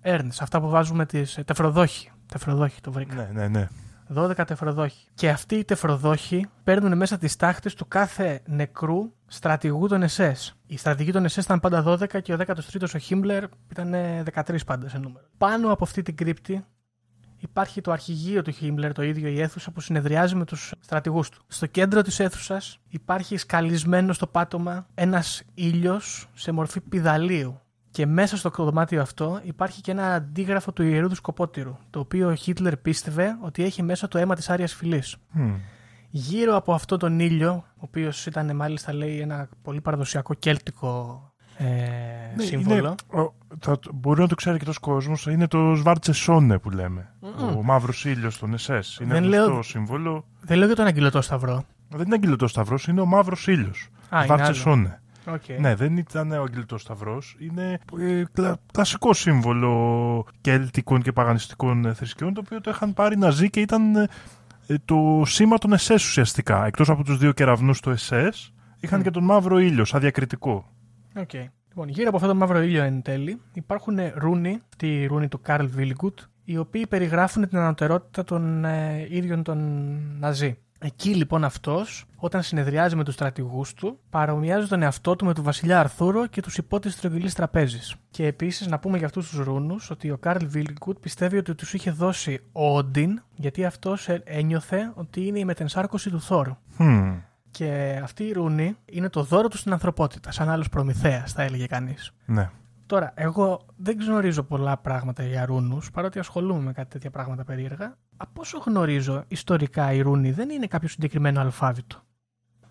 έρνες. 0.00 0.40
Αυτά 0.40 0.60
που 0.60 0.68
βάζουμε 0.68 1.06
τις 1.06 1.36
ε, 1.36 1.44
τεφροδόχοι. 1.44 2.10
Τεφροδόχοι 2.26 2.80
το 2.80 2.92
βρήκα. 2.92 3.14
Ναι, 3.14 3.28
ναι, 3.32 3.48
ναι. 3.48 3.68
12 4.14 4.46
τεφροδόχοι. 4.46 5.06
Και 5.14 5.28
αυτοί 5.28 5.54
οι 5.54 5.64
τεφροδόχοι 5.64 6.46
παίρνουν 6.64 6.96
μέσα 6.96 7.18
τις 7.18 7.36
τάχτες 7.36 7.74
του 7.74 7.88
κάθε 7.88 8.42
νεκρού 8.46 9.12
στρατηγού 9.26 9.88
των 9.88 10.04
SS. 10.16 10.50
Οι 10.66 10.76
στρατηγοί 10.76 11.12
των 11.12 11.24
SS 11.24 11.38
ήταν 11.42 11.60
πάντα 11.60 11.84
12 11.86 12.22
και 12.22 12.32
ο 12.32 12.36
13ο 12.38 12.86
ο 12.94 12.98
Χίμπλερ 12.98 13.44
ήταν 13.70 13.94
13 14.34 14.56
πάντα 14.66 14.88
σε 14.88 14.98
νούμερο. 14.98 15.26
Πάνω 15.38 15.72
από 15.72 15.84
αυτή 15.84 16.02
την 16.02 16.16
κρύπτη 16.16 16.64
υπάρχει 17.42 17.80
το 17.80 17.92
αρχηγείο 17.92 18.42
του 18.42 18.50
Χίμπλερ, 18.50 18.92
το 18.92 19.02
ίδιο 19.02 19.28
η 19.28 19.40
αίθουσα 19.40 19.70
που 19.70 19.80
συνεδριάζει 19.80 20.34
με 20.34 20.44
τους 20.44 20.72
στρατηγούς 20.80 21.28
του. 21.28 21.42
Στο 21.46 21.66
κέντρο 21.66 22.02
της 22.02 22.20
αίθουσας 22.20 22.78
υπάρχει 22.88 23.36
σκαλισμένο 23.36 24.12
στο 24.12 24.26
πάτωμα 24.26 24.86
ένας 24.94 25.42
ήλιος 25.54 26.28
σε 26.34 26.52
μορφή 26.52 26.80
πιδαλίου. 26.80 27.60
Και 27.90 28.06
μέσα 28.06 28.36
στο 28.36 28.50
δωμάτιο 28.56 29.00
αυτό 29.00 29.40
υπάρχει 29.42 29.80
και 29.80 29.90
ένα 29.90 30.14
αντίγραφο 30.14 30.72
του 30.72 30.82
ιερού 30.82 31.08
του 31.08 31.14
Σκοπότηρου, 31.14 31.76
το 31.90 32.00
οποίο 32.00 32.28
ο 32.28 32.34
Χίτλερ 32.34 32.76
πίστευε 32.76 33.36
ότι 33.40 33.64
έχει 33.64 33.82
μέσα 33.82 34.08
το 34.08 34.18
αίμα 34.18 34.34
της 34.34 34.50
Άριας 34.50 34.74
Φυλή. 34.74 35.02
Μμ. 35.30 35.54
Γύρω 36.10 36.56
από 36.56 36.74
αυτό 36.74 36.96
τον 36.96 37.20
ήλιο, 37.20 37.50
ο 37.50 37.80
οποίος 37.80 38.26
ήταν 38.26 38.56
μάλιστα 38.56 38.92
λέει 38.94 39.20
ένα 39.20 39.48
πολύ 39.62 39.80
παραδοσιακό 39.80 40.34
κέλτικο 40.34 41.31
ε, 41.56 41.64
Ναι, 42.36 42.42
σύμβολο. 42.42 42.96
είναι- 43.10 43.22
ο- 43.22 43.34
θα, 43.60 43.78
μπορεί 43.94 44.20
να 44.20 44.28
το 44.28 44.34
ξέρει 44.34 44.58
και 44.58 44.64
τόσος 44.64 44.80
κόσμος. 44.80 45.26
Είναι 45.26 45.46
το 45.48 45.74
Σβάρτσε 45.74 46.12
Σόνε 46.12 46.58
που 46.58 46.70
λέμε. 46.70 47.12
Μμμ. 47.20 47.56
Ο 47.56 47.62
μαύρος 47.62 48.04
ήλιος 48.04 48.38
των 48.38 48.54
SS. 48.54 49.00
Είναι 49.00 49.14
Δεν 49.14 49.24
γνωστό 49.24 49.52
λέω- 49.52 49.62
σύμβολο. 49.62 50.24
Δεν 50.40 50.58
λέω 50.58 50.66
για 50.66 50.76
τον 50.76 50.86
αγγελωτό 50.86 51.20
σταυρό. 51.22 51.64
Δεν 51.88 52.06
είναι 52.06 52.14
αγγελωτό 52.14 52.46
σταυρός, 52.48 52.86
είναι 52.86 53.00
ο 53.00 53.06
μαύρος 53.06 53.46
ήλιος. 53.46 53.88
Α, 54.08 54.16
είναι 54.16 54.24
Σβάρτσε 54.24 54.46
άλλο. 54.46 54.54
Σόνε. 54.54 55.00
Okay. 55.26 55.56
Ναι, 55.60 55.74
δεν 55.74 55.96
ήταν 55.96 56.30
ο 56.32 56.42
αγγελωτό 56.42 56.78
σταυρός. 56.78 57.36
Είναι 57.38 57.78
ε, 58.00 58.22
κλα- 58.32 58.56
κλασικό 58.72 59.12
σύμβολο 59.12 60.24
κελτικών 60.40 61.02
και 61.02 61.12
παγανιστικών 61.12 61.84
ε, 61.84 61.94
θρησκειών, 61.94 62.34
το 62.34 62.42
οποίο 62.44 62.60
το 62.60 62.70
είχαν 62.70 62.94
πάρει 62.94 63.18
Ναζί 63.18 63.50
και 63.50 63.60
ήταν 63.60 63.96
ε, 63.96 64.08
ε, 64.66 64.74
το 64.84 65.22
σήμα 65.26 65.58
των 65.58 65.72
SS 65.78 65.94
ουσιαστικά. 65.94 66.66
Εκτός 66.66 66.90
από 66.90 67.04
τους 67.04 67.18
δύο 67.18 67.32
κεραυνούς 67.32 67.80
του 67.80 67.94
SS, 68.08 68.30
είχαν 68.80 68.98
Μμ. 68.98 69.02
και 69.02 69.10
τον 69.10 69.24
μαύρο 69.24 69.58
ήλιο, 69.58 69.84
σαν 69.84 70.00
διακριτικό. 70.00 70.71
Okay. 71.16 71.46
Λοιπόν, 71.68 71.88
γύρω 71.88 72.08
από 72.08 72.16
αυτό 72.16 72.28
το 72.28 72.34
μαύρο 72.34 72.62
ήλιο 72.62 72.82
εν 72.82 73.02
τέλει 73.02 73.40
υπάρχουν 73.52 73.98
ρούνοι, 74.14 74.62
αυτή 74.72 75.00
η 75.00 75.06
ρούνη 75.06 75.28
του 75.28 75.40
Καρλ 75.40 75.66
Βίλιγκουτ, 75.66 76.18
οι 76.44 76.56
οποίοι 76.56 76.86
περιγράφουν 76.86 77.48
την 77.48 77.58
ανωτερότητα 77.58 78.24
των 78.24 78.64
ε, 78.64 79.06
ίδιων 79.10 79.42
των 79.42 79.58
Ναζί. 80.18 80.58
Εκεί 80.84 81.14
λοιπόν 81.14 81.44
αυτός, 81.44 82.04
όταν 82.16 82.42
συνεδριάζει 82.42 82.96
με 82.96 83.04
τους 83.04 83.14
στρατηγούς 83.14 83.74
του, 83.74 83.98
παρομοιάζει 84.10 84.68
τον 84.68 84.82
εαυτό 84.82 85.16
του 85.16 85.24
με 85.24 85.32
τον 85.32 85.44
βασιλιά 85.44 85.80
Αρθούρο 85.80 86.26
και 86.26 86.42
τους 86.42 86.56
υπότε 86.56 86.88
τη 86.88 86.96
τρογγυλή 87.00 87.32
τραπέζης. 87.32 87.96
Και 88.10 88.26
επίσης 88.26 88.66
να 88.66 88.78
πούμε 88.78 88.96
για 88.98 89.06
αυτούς 89.06 89.28
τους 89.28 89.38
ρούνους 89.38 89.90
ότι 89.90 90.10
ο 90.10 90.18
Καρλ 90.18 90.46
Βίλιγκουτ 90.46 90.98
πιστεύει 90.98 91.36
ότι 91.36 91.54
τους 91.54 91.74
είχε 91.74 91.90
δώσει 91.90 92.40
ο 92.52 92.76
Όντιν, 92.76 93.22
γιατί 93.34 93.64
αυτός 93.64 94.08
ένιωθε 94.24 94.92
ότι 94.94 95.26
είναι 95.26 95.38
η 95.38 95.44
μετενσάρκωση 95.44 96.10
του 96.10 96.20
Θόρου. 96.20 96.56
Hm. 96.78 97.20
Και 97.52 98.00
αυτή 98.02 98.24
η 98.24 98.32
ρούνη 98.32 98.76
είναι 98.84 99.08
το 99.08 99.22
δώρο 99.22 99.48
του 99.48 99.56
στην 99.56 99.72
ανθρωπότητα, 99.72 100.32
σαν 100.32 100.48
άλλος 100.48 100.68
Προμηθέας, 100.68 101.32
θα 101.32 101.42
έλεγε 101.42 101.66
κανείς. 101.66 102.12
Ναι. 102.24 102.50
Τώρα, 102.86 103.12
εγώ 103.14 103.66
δεν 103.76 103.96
γνωρίζω 104.00 104.42
πολλά 104.42 104.76
πράγματα 104.76 105.22
για 105.22 105.46
ρούνους, 105.46 105.90
παρότι 105.90 106.18
ασχολούμαι 106.18 106.60
με 106.62 106.72
κάτι 106.72 106.88
τέτοια 106.88 107.10
πράγματα 107.10 107.44
περίεργα. 107.44 107.96
Από 108.16 108.40
όσο 108.40 108.58
γνωρίζω, 108.66 109.24
ιστορικά 109.28 109.92
η 109.92 110.00
ρούνη 110.00 110.30
δεν 110.30 110.50
είναι 110.50 110.66
κάποιο 110.66 110.88
συγκεκριμένο 110.88 111.40
αλφάβητο 111.40 112.02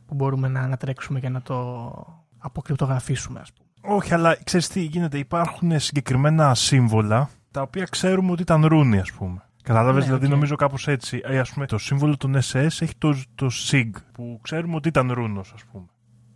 που 0.05 0.13
μπορούμε 0.15 0.47
να 0.47 0.59
ανατρέξουμε 0.61 1.19
και 1.19 1.29
να 1.29 1.41
το 1.41 1.91
αποκρυπτογραφήσουμε, 2.37 3.39
ας 3.39 3.51
πούμε. 3.53 3.95
Όχι, 3.95 4.13
αλλά 4.13 4.37
ξέρεις 4.43 4.67
τι 4.67 4.81
γίνεται. 4.81 5.17
Υπάρχουν 5.17 5.79
συγκεκριμένα 5.79 6.55
σύμβολα 6.55 7.29
τα 7.51 7.61
οποία 7.61 7.85
ξέρουμε 7.89 8.31
ότι 8.31 8.41
ήταν 8.41 8.65
ρούνι, 8.65 8.99
ας 8.99 9.11
πούμε. 9.11 9.41
Κατάλαβες, 9.63 9.99
Ναι, 10.01 10.05
δηλαδή 10.05 10.25
οκ. 10.25 10.31
νομίζω 10.31 10.55
κάπως 10.55 10.87
έτσι. 10.87 11.21
Ε, 11.23 11.39
ας 11.39 11.51
πούμε, 11.53 11.65
το 11.65 11.77
σύμβολο 11.77 12.17
των 12.17 12.35
SS 12.35 12.65
έχει 12.79 12.93
το, 12.97 13.15
το 13.35 13.49
SIG 13.69 13.89
που 14.11 14.39
ξέρουμε 14.41 14.75
ότι 14.75 14.87
ήταν 14.87 15.11
ρούνος, 15.11 15.51
ας 15.55 15.63
πούμε. 15.71 15.85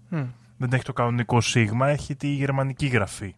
Μμ. 0.09 0.25
Δεν 0.57 0.69
έχει 0.73 0.83
το 0.83 0.93
κανονικό 0.93 1.41
σίγμα, 1.41 1.87
έχει 1.87 2.15
τη 2.15 2.27
γερμανική 2.27 2.85
γραφή. 2.85 3.35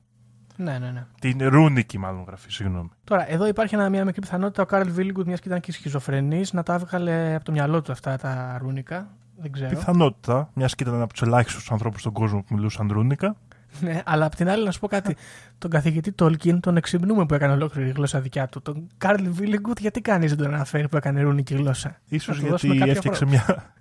Ναι, 0.58 0.78
ναι, 0.80 0.92
ναι. 0.92 1.06
Την 1.20 1.48
ρούνικη, 1.50 1.98
μάλλον 1.98 2.24
γραφή, 2.28 2.50
συγγνώμη. 2.52 2.90
Τώρα, 3.04 3.32
εδώ 3.32 3.48
υπάρχει 3.48 3.76
ένα, 3.76 3.90
μια 3.90 4.06
μικρή 4.06 4.22
πιθανότητα 4.22 4.62
ο 4.62 4.66
Κάρλ 4.66 4.90
Βίλιγκουτ, 4.90 5.28
μιας 5.28 5.40
και 5.40 5.48
ήταν 5.48 5.60
και 5.60 5.72
σχιζοφρενής, 5.72 6.54
να 6.54 6.64
τα 6.64 6.74
έβγαλε 6.74 7.36
από 7.36 7.44
το 7.46 7.52
μυαλό 7.52 7.82
του 7.82 7.92
αυτά 7.92 8.18
τα 8.18 8.58
ρούνικα. 8.62 9.08
Δεν 9.40 9.52
ξέρω. 9.52 9.70
Πιθανότητα, 9.70 10.50
μιας 10.54 10.76
και 10.76 10.84
ήταν 10.84 11.02
από 11.02 11.14
τους 11.14 11.22
ελάχιστους 11.22 11.72
ανθρώπους 11.72 12.00
στον 12.02 12.14
κόσμο 12.14 12.42
που 12.44 12.56
μιλούσαν 12.56 12.88
ρούνικα. 12.92 13.36
Ναι, 13.82 14.02
αλλά 14.06 14.26
απ' 14.26 14.36
την 14.36 14.50
άλλη 14.50 14.64
να 14.64 14.72
σου 14.72 14.80
πω 14.80 14.88
κάτι. 14.88 15.16
τον 15.58 15.70
καθηγητή 15.70 16.12
Τόλκιν 16.12 16.60
τον 16.60 16.78
εξυμνούμε 16.78 17.26
που 17.26 17.34
έκανε 17.34 17.54
ολόκληρη 17.54 17.90
γλώσσα 17.90 18.20
δικιά 18.20 18.48
του. 18.48 18.62
Τον 18.62 18.88
Κάρλ 18.98 19.28
Βίλιγκουτ, 19.30 19.80
γιατί 19.80 20.02
κανεί 20.02 20.28
δεν 20.28 20.38
τον 20.38 20.54
αναφέρει 20.54 20.88
που 20.88 20.98
έκανε 20.98 21.22
ρούνικη 21.22 21.56
γλώσσα; 21.56 22.00
Ίσως 22.08 22.26
Θα 22.26 22.32
του 22.34 22.48
γιατί 22.48 22.52
δώσουμε 22.52 22.76
κάποιο 22.76 22.92
έφτιαξε 22.92 23.26
χρόνο. 23.26 23.44
μια. 23.48 23.74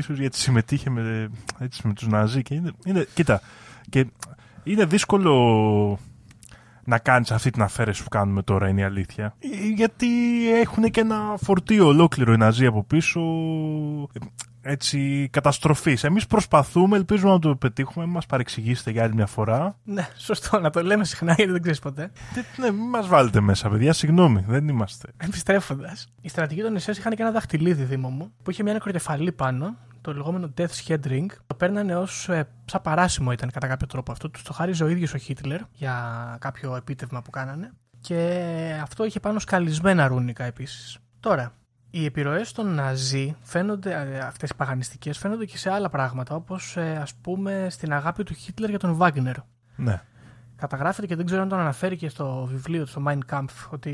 ίσως 0.00 0.18
γιατί 0.18 0.38
συμμετείχε 0.38 0.90
με, 0.90 1.28
έτσι, 1.58 1.86
με 1.86 1.92
τους 1.92 2.06
Ναζί 2.06 2.42
και 2.42 2.54
είναι, 2.54 2.70
είναι. 2.84 3.06
Κοίτα. 3.14 3.40
Και 3.88 4.06
είναι 4.64 4.84
δύσκολο 4.84 5.98
να 6.84 6.98
κάνεις 6.98 7.30
αυτή 7.30 7.50
την 7.50 7.62
αφαίρεση 7.62 8.02
που 8.02 8.08
κάνουμε 8.08 8.42
τώρα, 8.42 8.68
είναι 8.68 8.80
η 8.80 8.84
αλήθεια. 8.84 9.34
Ε, 9.38 9.68
Γιατί 9.74 10.06
έχουν 10.60 10.90
και 10.90 11.00
ένα 11.00 11.34
φορτίο 11.36 11.86
ολόκληρο 11.86 12.32
οι 12.32 12.36
Ναζί 12.36 12.66
από 12.66 12.84
πίσω. 12.84 13.20
Ε, 14.66 14.72
Έτσι, 14.72 15.28
καταστροφής. 15.32 16.04
Εμείς 16.04 16.26
προσπαθούμε, 16.26 16.96
ελπίζουμε 16.96 17.32
να 17.32 17.38
το 17.38 17.56
πετύχουμε. 17.56 18.04
Μην 18.04 18.14
μας 18.14 18.26
παρεξηγήσετε 18.26 18.90
για 18.90 19.02
άλλη 19.02 19.14
μια 19.14 19.26
φορά. 19.26 19.76
Ναι, 19.84 20.08
σωστό 20.16 20.60
να 20.60 20.70
το 20.70 20.82
λέμε 20.82 21.04
συχνά 21.04 21.32
γιατί 21.32 21.50
δεν 21.50 21.60
ξέρεις 21.60 21.78
ποτέ. 21.78 22.02
Ε, 22.02 22.60
Ναι, 22.60 22.70
μην 22.70 22.88
μας 22.88 23.06
βάλετε 23.06 23.40
μέσα, 23.40 23.68
παιδιά. 23.68 23.92
Συγγνώμη, 23.92 24.44
δεν 24.48 24.68
είμαστε. 24.68 25.08
Επιστρέφοντας, 25.16 26.08
οι 26.20 26.28
στρατηγοί 26.28 26.62
των 26.62 26.76
SS 26.76 26.96
είχαν 26.96 27.14
και 27.14 27.22
ένα 27.22 27.30
δαχτυλίδι 27.30 27.82
δήμο 27.84 28.08
μου 28.08 28.32
που 28.42 28.50
είχε 28.50 28.62
μια 28.62 28.72
νεκροκεφαλή 28.72 29.32
πάνω, 29.32 29.76
το 30.00 30.12
λεγόμενο 30.14 30.52
Death's 30.58 30.86
Head 30.88 31.06
Ring. 31.06 31.26
Το 31.46 31.54
παίρνανε 31.54 31.96
ως 31.96 32.28
ε, 32.28 32.48
σαν 32.64 32.80
παράσημο 32.82 33.32
ήταν 33.32 33.50
κατά 33.50 33.66
κάποιο 33.66 33.86
τρόπο 33.86 34.12
αυτό. 34.12 34.30
Τους 34.30 34.42
το 34.42 34.52
χάριζε 34.52 34.84
ο 34.84 34.88
ίδιος 34.88 35.14
ο 35.14 35.18
Χίτλερ 35.18 35.60
για 35.72 35.94
κάποιο 36.40 36.76
επίτευγμα 36.76 37.22
που 37.22 37.30
κάνανε. 37.30 37.72
Και 38.00 38.78
αυτό 38.82 39.04
είχε 39.04 39.20
πάνω 39.20 39.38
σκαλισμένα 39.38 40.06
ρούνικα 40.06 40.44
επίσης. 40.44 40.98
Τώρα, 41.20 41.52
οι 41.98 42.04
επιρροές 42.04 42.52
των 42.52 42.74
Ναζί 42.74 43.36
φαίνονται, 43.40 44.18
αυτές 44.26 44.50
οι 44.50 44.54
παγανιστικές, 44.56 45.18
φαίνονται 45.18 45.44
και 45.44 45.58
σε 45.58 45.70
άλλα 45.70 45.88
πράγματα, 45.88 46.34
όπως 46.34 46.76
ας 46.76 47.14
πούμε 47.14 47.66
στην 47.70 47.92
αγάπη 47.92 48.24
του 48.24 48.34
Χίτλερ 48.34 48.70
για 48.70 48.78
τον 48.78 48.94
Βάγκνερ. 48.94 49.36
Ναι. 49.76 50.02
Καταγράφεται 50.56 51.06
και 51.06 51.16
δεν 51.16 51.26
ξέρω 51.26 51.42
αν 51.42 51.48
τον 51.48 51.58
αναφέρει 51.58 51.96
και 51.96 52.08
στο 52.08 52.48
βιβλίο 52.50 52.84
του, 52.84 52.88
στο 52.88 53.02
Mein 53.06 53.18
Kampf, 53.30 53.68
ότι 53.70 53.92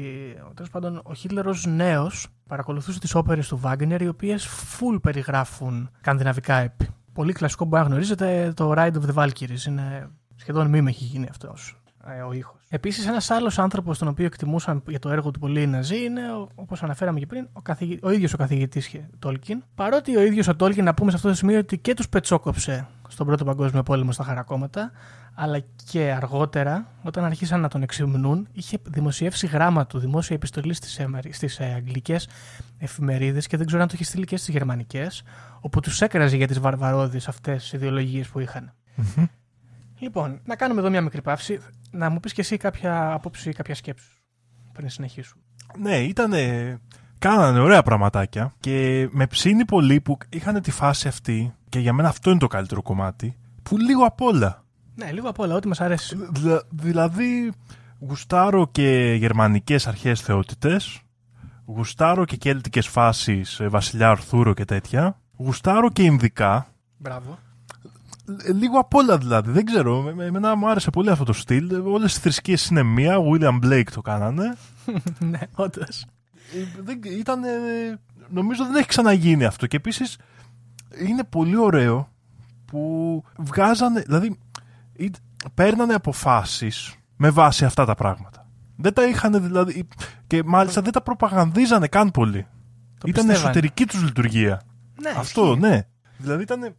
τέλος 0.55 0.71
πάντων 0.71 1.01
ο 1.05 1.15
Χίτλερ 1.15 1.47
ως 1.47 1.67
νέος 1.67 2.29
παρακολουθούσε 2.47 3.01
τις 3.01 3.15
όπερες 3.15 3.49
του 3.49 3.59
Βάγκνερ, 3.59 4.03
οι 4.03 4.09
οποίες 4.09 4.47
full 4.47 4.99
περιγράφουν 5.03 5.91
σκανδιναβικά 5.99 6.55
έπι. 6.55 6.89
Πολύ 7.13 7.33
κλασικό 7.33 7.63
που 7.63 7.69
μπορεί 7.69 7.83
να 7.83 7.89
γνωρίζετε 7.89 8.53
το 8.57 8.73
Ride 8.77 8.93
of 8.93 9.15
the 9.15 9.15
Valkyries. 9.15 9.67
Είναι 9.67 10.11
σχεδόν 10.37 10.67
μήνυμα 10.67 10.89
έχει 10.89 11.05
γίνει 11.05 11.27
αυτός 11.31 11.82
ο 12.29 12.33
ήχος. 12.33 12.61
Επίσης, 12.69 13.07
ένας 13.07 13.31
άλλος 13.31 13.59
άνθρωπος 13.59 13.99
τον 13.99 14.09
οποίο 14.09 14.25
εκτιμούσαν 14.25 14.83
για 14.89 14.99
το 14.99 15.11
έργο 15.11 15.31
του 15.31 15.39
πολύ 15.39 15.63
οι 15.63 15.67
Ναζί 15.67 16.05
είναι, 16.05 16.23
όπως 16.55 16.83
αναφέραμε 16.83 17.19
και 17.19 17.27
πριν, 17.27 17.49
ο, 17.53 17.63
καθηγη... 17.63 17.99
ο 18.03 18.11
ίδιος 18.11 18.33
ο 18.33 18.37
καθηγητής 18.37 18.97
Τόλκιν. 19.19 19.63
Παρότι 19.75 20.17
ο 20.17 20.23
ίδιος 20.23 20.49
ο 20.49 20.57
Τόλκιν, 20.57 20.85
να 20.85 20.95
πούμε 20.95 21.11
σε 21.11 21.17
αυτό 21.17 21.29
το 21.29 21.35
σημείο, 21.35 21.59
ότι 21.59 21.79
και 21.79 21.95
τους 21.95 22.09
πετσόκοψε 22.09 22.89
στον 23.09 23.27
Πρώτο 23.27 23.45
Παγκόσμιο 23.45 23.83
Πόλεμο 23.83 24.13
στα 24.13 24.25
χαρακόμματα, 24.25 24.93
αλλά 25.35 25.65
και 25.91 26.13
αργότερα, 26.17 26.87
όταν 27.03 27.25
αρχίσαν 27.25 27.61
να 27.61 27.69
τον 27.69 27.83
εξυμνούν, 27.83 28.49
είχε 28.53 28.79
δημοσιεύσει 28.85 29.47
γράμμα 29.47 29.87
του, 29.87 29.99
δημόσια 29.99 30.37
επιστολή 30.37 30.75
στις 30.75 31.01
στις 31.31 31.61
ε, 31.61 31.65
αγγλικές 31.65 32.29
εφημερίδες 32.79 33.47
και 33.47 33.57
δεν 33.57 33.67
ξέρω 33.67 33.83
αν 33.83 33.89
το 33.89 33.95
είχε 33.95 34.05
στείλει 34.05 34.25
και 34.25 34.37
στις 34.37 34.55
γερμανικές, 34.55 35.23
όπου 35.61 35.81
τους 35.81 36.01
έκραζε 36.01 36.37
για 36.37 36.47
τις 36.47 36.61
βαρβαρώδεις 36.61 37.29
αυτές 37.29 37.63
τις 37.63 37.73
ιδεολογίες 37.73 38.29
που 38.29 38.41
είχαν. 38.41 38.73
Μμμ. 38.95 39.27
Λοιπόν, 39.99 40.41
να 40.45 40.57
κάνουμε 40.57 40.81
εδώ 40.81 40.91
μια 40.91 41.01
μικρή 41.01 41.23
παύση. 41.23 41.61
Να 41.95 42.11
μου 42.11 42.21
πεις 42.21 42.33
και 42.33 42.41
εσύ 42.41 42.57
κάποια 42.57 43.13
άποψη 43.13 43.49
ή 43.49 43.53
κάποια 43.53 43.75
σκέψη 43.75 44.09
πριν 44.73 44.89
συνεχίσουμε. 44.89 45.43
Ναι, 45.79 45.97
ήταν. 45.99 46.33
Κάνανε 47.19 47.59
ωραία 47.61 47.83
πραγματάκια 47.83 48.55
και 48.61 49.09
με 49.11 49.27
ψήνει 49.27 49.65
πολύ 49.65 50.01
που 50.01 50.19
είχαν 50.29 50.63
τη 50.63 50.71
φάση 50.71 51.09
αυτή 51.09 51.55
και 51.69 51.79
για 51.79 51.93
μένα 51.93 52.09
αυτό 52.09 52.31
είναι 52.31 52.39
το 52.39 52.47
καλύτερο 52.47 52.83
κομμάτι 52.83 53.37
που 53.63 53.79
λίγο 53.79 54.05
απ' 54.05 54.21
όλα. 54.21 54.65
Ναι, 54.95 55.13
λίγο 55.13 55.29
απ' 55.29 55.39
όλα, 55.39 55.55
ό,τι 55.55 55.69
μας 55.69 55.81
αρέσει. 55.81 56.17
Δηλα- 56.33 56.63
δηλαδή 56.71 57.53
γουστάρω 57.99 58.69
και 58.73 59.15
γερμανικές 59.19 59.87
αρχές 59.87 60.21
θεότητες 60.21 61.01
γουστάρω 61.67 62.25
και 62.25 62.37
κέλτικες 62.37 62.87
φάσεις 62.87 63.61
ε, 63.61 63.69
βασιλιά 63.69 64.11
Αρθούρο 64.11 64.55
και 64.55 64.65
τέτοια 64.65 65.21
γουστάρω 65.37 65.91
και 65.91 66.03
Ινδικά 66.03 66.67
Μπράβο. 66.99 67.39
Ε, 68.45 68.53
λίγο 68.53 68.79
απ' 68.79 68.95
όλα 68.95 69.19
δηλαδή. 69.19 69.51
Δεν 69.51 69.65
ξέρω. 69.65 70.01
με- 70.03 70.15
με- 70.15 70.25
Εμένα 70.25 70.55
μου 70.55 70.69
άρεσε 70.71 70.91
πολύ 70.91 71.11
αυτό 71.11 71.25
το 71.25 71.33
στυλ. 71.33 71.81
Όλες 71.87 72.17
οι 72.17 72.21
θρησκείες 72.21 72.67
είναι 72.67 72.83
μία. 72.83 73.17
William 73.33 73.65
Blake 73.65 73.91
το 73.95 74.01
κάνανε. 74.01 74.55
ναι, 75.31 75.39
όντως. 75.55 76.05
Ε, 76.55 76.83
δεν, 76.83 77.01
ήταν, 77.19 77.45
ε, 77.45 77.49
νομίζω 78.29 78.65
δεν 78.65 78.75
έχει 78.75 78.87
ξαναγίνει 78.87 79.45
αυτό. 79.45 79.67
Και 79.67 79.77
επίσης 79.77 80.19
είναι 81.07 81.25
πολύ 81.25 81.57
ωραίο 81.57 82.09
που 82.67 83.23
βγάζανε. 83.39 84.01
Δηλαδή, 84.01 84.39
ή- 84.93 85.11
παίρνανε 85.55 85.95
αποφάσεις 85.95 86.95
με 87.17 87.31
βάση 87.31 87.65
αυτά 87.65 87.85
τα 87.85 87.95
πράγματα. 87.95 88.47
Δεν 88.77 88.93
τα 88.93 89.05
είχαν 89.09 89.43
δηλαδή. 89.43 89.89
Και 90.27 90.43
μάλιστα 90.45 90.83
δεν 90.83 90.93
τα 90.93 91.03
προπαγανδίζανε 91.03 91.87
καν 91.87 92.11
πολύ. 92.11 92.47
Το 92.99 93.09
ήταν 93.09 93.25
πιστεύανε. 93.27 93.33
εσωτερική 93.33 93.87
τους 93.87 94.03
λειτουργία. 94.03 94.63
Ναι, 95.03 95.11
Αυτό, 95.17 95.47
ισχύει. 95.47 95.59
ναι. 95.61 95.83
Δηλαδή 96.17 96.43
ήταν, 96.43 96.75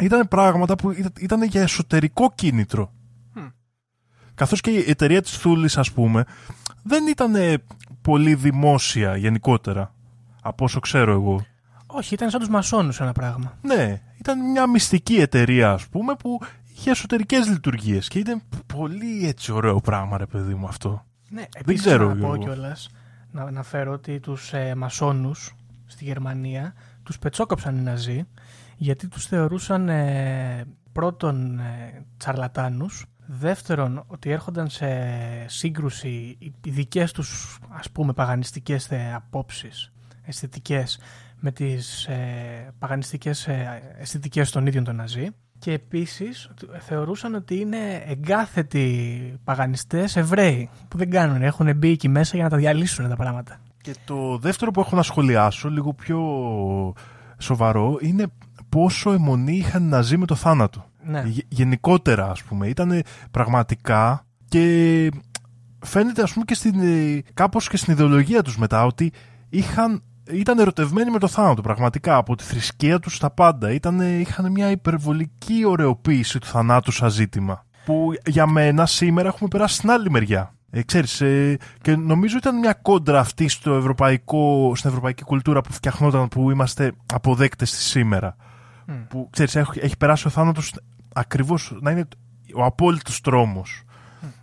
ήταν 0.00 0.28
πράγματα 0.28 0.74
που 0.76 0.90
ήταν, 0.90 1.12
ήταν 1.18 1.42
για 1.42 1.62
εσωτερικό 1.62 2.32
κίνητρο. 2.34 2.92
Μμ. 3.34 3.46
Καθώς 4.34 4.60
και 4.60 4.70
η 4.70 4.84
εταιρεία 4.88 5.22
της 5.22 5.36
Θούλης, 5.36 5.78
ας 5.78 5.92
πούμε, 5.92 6.24
δεν 6.82 7.06
ήταν 7.06 7.60
πολύ 8.02 8.34
δημόσια 8.34 9.16
γενικότερα. 9.16 9.94
Από 10.42 10.64
όσο 10.64 10.80
ξέρω 10.80 11.12
εγώ. 11.12 11.44
Όχι, 11.86 12.14
ήταν 12.14 12.30
σαν 12.30 12.40
τους 12.40 12.48
μασόνους 12.48 13.00
ένα 13.00 13.12
πράγμα. 13.12 13.58
Ναι, 13.62 14.00
ήταν 14.18 14.50
μια 14.50 14.66
μυστική 14.66 15.14
εταιρεία, 15.14 15.72
ας 15.72 15.86
πούμε, 15.86 16.14
που 16.14 16.40
είχε 16.74 16.90
εσωτερικές 16.90 17.48
λειτουργίες. 17.48 18.08
Και 18.08 18.18
ήταν 18.18 18.42
πολύ 18.66 19.26
έτσι 19.26 19.52
ωραίο 19.52 19.80
πράγμα, 19.80 20.16
ρε 20.18 20.26
παιδί 20.26 20.54
μου, 20.54 20.66
αυτό. 20.66 21.04
Ναι, 21.28 21.44
επίσης 21.54 21.84
ξέρω, 21.84 22.08
να 22.08 22.12
πω 22.12 22.18
Γιώργο. 22.18 22.42
κιόλας 22.42 22.90
να 23.30 23.42
αναφέρω 23.42 23.92
ότι 23.92 24.20
τους 24.20 24.52
ε, 24.52 24.74
μασόνους 24.74 25.54
στη 25.86 26.04
Γερμανία 26.04 26.74
τους 27.02 27.18
πετσόκοψαν 27.18 27.76
οι 27.76 27.80
Ναζί 27.80 28.26
γιατί 28.78 29.08
τους 29.08 29.26
θεωρούσαν 29.26 29.88
ε, 29.88 30.64
πρώτον 30.92 31.58
ε, 31.58 32.04
τσαρλατάνους, 32.16 33.06
δεύτερον 33.26 34.04
ότι 34.06 34.30
έρχονταν 34.30 34.68
σε 34.68 34.88
σύγκρουση 35.46 36.08
οι 36.38 36.52
οι 36.64 36.70
δικές 36.70 37.12
τους 37.12 37.58
ας 37.68 37.90
πούμε 37.90 38.12
παγανιστικές 38.12 38.90
ε, 38.90 39.12
απόψεις 39.14 39.92
αισθητικές 40.26 40.98
με 41.40 41.52
τις 41.52 42.06
ε, 42.06 42.74
παγανιστικές 42.78 43.46
ε, 43.46 43.82
αισθητικές 43.98 44.50
των 44.50 44.66
ίδιων 44.66 44.84
των 44.84 44.96
Ναζί 44.96 45.28
και 45.58 45.72
επίσης 45.72 46.50
θεωρούσαν 46.78 47.34
ότι 47.34 47.60
είναι 47.60 48.02
εγκάθετοι 48.06 49.38
παγανιστές 49.44 50.16
Εβραίοι 50.16 50.70
που 50.88 50.98
δεν 50.98 51.10
κάνουν, 51.10 51.42
έχουν 51.42 51.76
μπει 51.76 51.90
εκεί 51.90 52.08
μέσα 52.08 52.34
για 52.34 52.44
να 52.44 52.50
τα 52.50 52.56
διαλύσουν 52.56 53.08
τα 53.08 53.16
πράγματα. 53.16 53.60
Και 53.82 53.94
το 54.04 54.38
δεύτερο 54.38 54.70
που 54.70 54.80
έχω 54.80 54.96
να 54.96 55.02
σχολιάσω, 55.02 55.68
λίγο 55.68 55.92
πιο 55.92 56.20
σοβαρό, 57.38 57.98
είναι 58.00 58.26
πόσο 58.68 59.12
αιμονή 59.12 59.56
είχαν 59.56 59.82
οι 59.82 59.86
Ναζί 59.86 60.16
με 60.16 60.26
το 60.26 60.34
θάνατο. 60.34 60.84
Ναι. 61.02 61.22
Γε- 61.26 61.44
Γενικότερα, 61.48 62.30
ας 62.30 62.42
πούμε. 62.42 62.66
Ήταν 62.68 63.02
πραγματικά 63.30 64.26
και 64.48 65.08
φαίνεται, 65.84 66.22
ας 66.22 66.32
πούμε, 66.32 66.44
και 66.44 66.54
στην, 66.54 66.80
ε, 66.80 67.22
κάπως 67.34 67.68
και 67.68 67.76
στην 67.76 67.92
ιδεολογία 67.92 68.42
τους 68.42 68.58
μετά, 68.58 68.84
ότι 68.84 69.12
είχαν, 69.48 70.02
ήταν 70.30 70.58
ερωτευμένοι 70.58 71.10
με 71.10 71.18
το 71.18 71.28
θάνατο, 71.28 71.62
πραγματικά, 71.62 72.16
από 72.16 72.36
τη 72.36 72.44
θρησκεία 72.44 72.98
τους 72.98 73.14
στα 73.14 73.30
πάντα. 73.30 73.72
Ήταν, 73.72 74.20
είχαν 74.20 74.50
μια 74.50 74.70
υπερβολική 74.70 75.64
ωρεοποίηση 75.66 76.38
του 76.38 76.46
θανάτου 76.46 76.92
σαν 76.92 77.10
ζήτημα. 77.10 77.66
Που 77.84 78.12
για 78.26 78.46
μένα 78.46 78.86
σήμερα 78.86 79.28
έχουμε 79.28 79.48
περάσει 79.48 79.74
στην 79.74 79.90
άλλη 79.90 80.10
μεριά. 80.10 80.52
Ε, 80.70 80.82
ξέρεις, 80.82 81.20
ε, 81.20 81.56
και 81.82 81.96
νομίζω 81.96 82.36
ήταν 82.36 82.58
μια 82.58 82.72
κόντρα 82.72 83.20
αυτή 83.20 83.48
στο 83.48 83.74
ευρωπαϊκό, 83.74 84.72
στην 84.74 84.90
ευρωπαϊκή 84.90 85.22
κουλτούρα 85.24 85.60
που 85.60 85.72
φτιαχνόταν 85.72 86.28
που 86.28 86.50
είμαστε 86.50 86.92
αποδέκτες 87.12 87.70
της 87.70 87.84
σήμερα 87.84 88.36
Μμ. 88.90 88.94
που 89.08 89.28
ξέρεις, 89.30 89.56
έχει, 89.56 89.70
έχει 89.80 89.96
περάσει 89.96 90.26
ο 90.26 90.30
θάνατος 90.30 90.74
ακριβώς 91.14 91.78
να 91.80 91.90
είναι 91.90 92.08
ο 92.54 92.64
απόλυτος 92.64 93.20
τρόμος. 93.20 93.82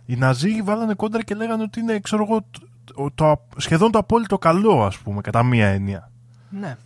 Οι 0.06 0.16
Ναζί 0.16 0.62
βάλανε 0.62 0.94
κόντρα 0.94 1.22
και 1.22 1.34
λέγανε 1.34 1.62
ότι 1.62 1.80
είναι, 1.80 1.98
ξέρω 2.00 2.22
εγώ, 2.28 2.40
το, 2.84 3.10
το- 3.14 3.40
σχεδόν 3.56 3.90
το 3.90 3.98
απόλυτο 3.98 4.38
καλό, 4.38 4.84
ας 4.84 4.98
πούμε, 4.98 5.20
κατά 5.20 5.42
μία 5.42 5.66
έννοια. 5.66 6.10
Ναι. 6.50 6.76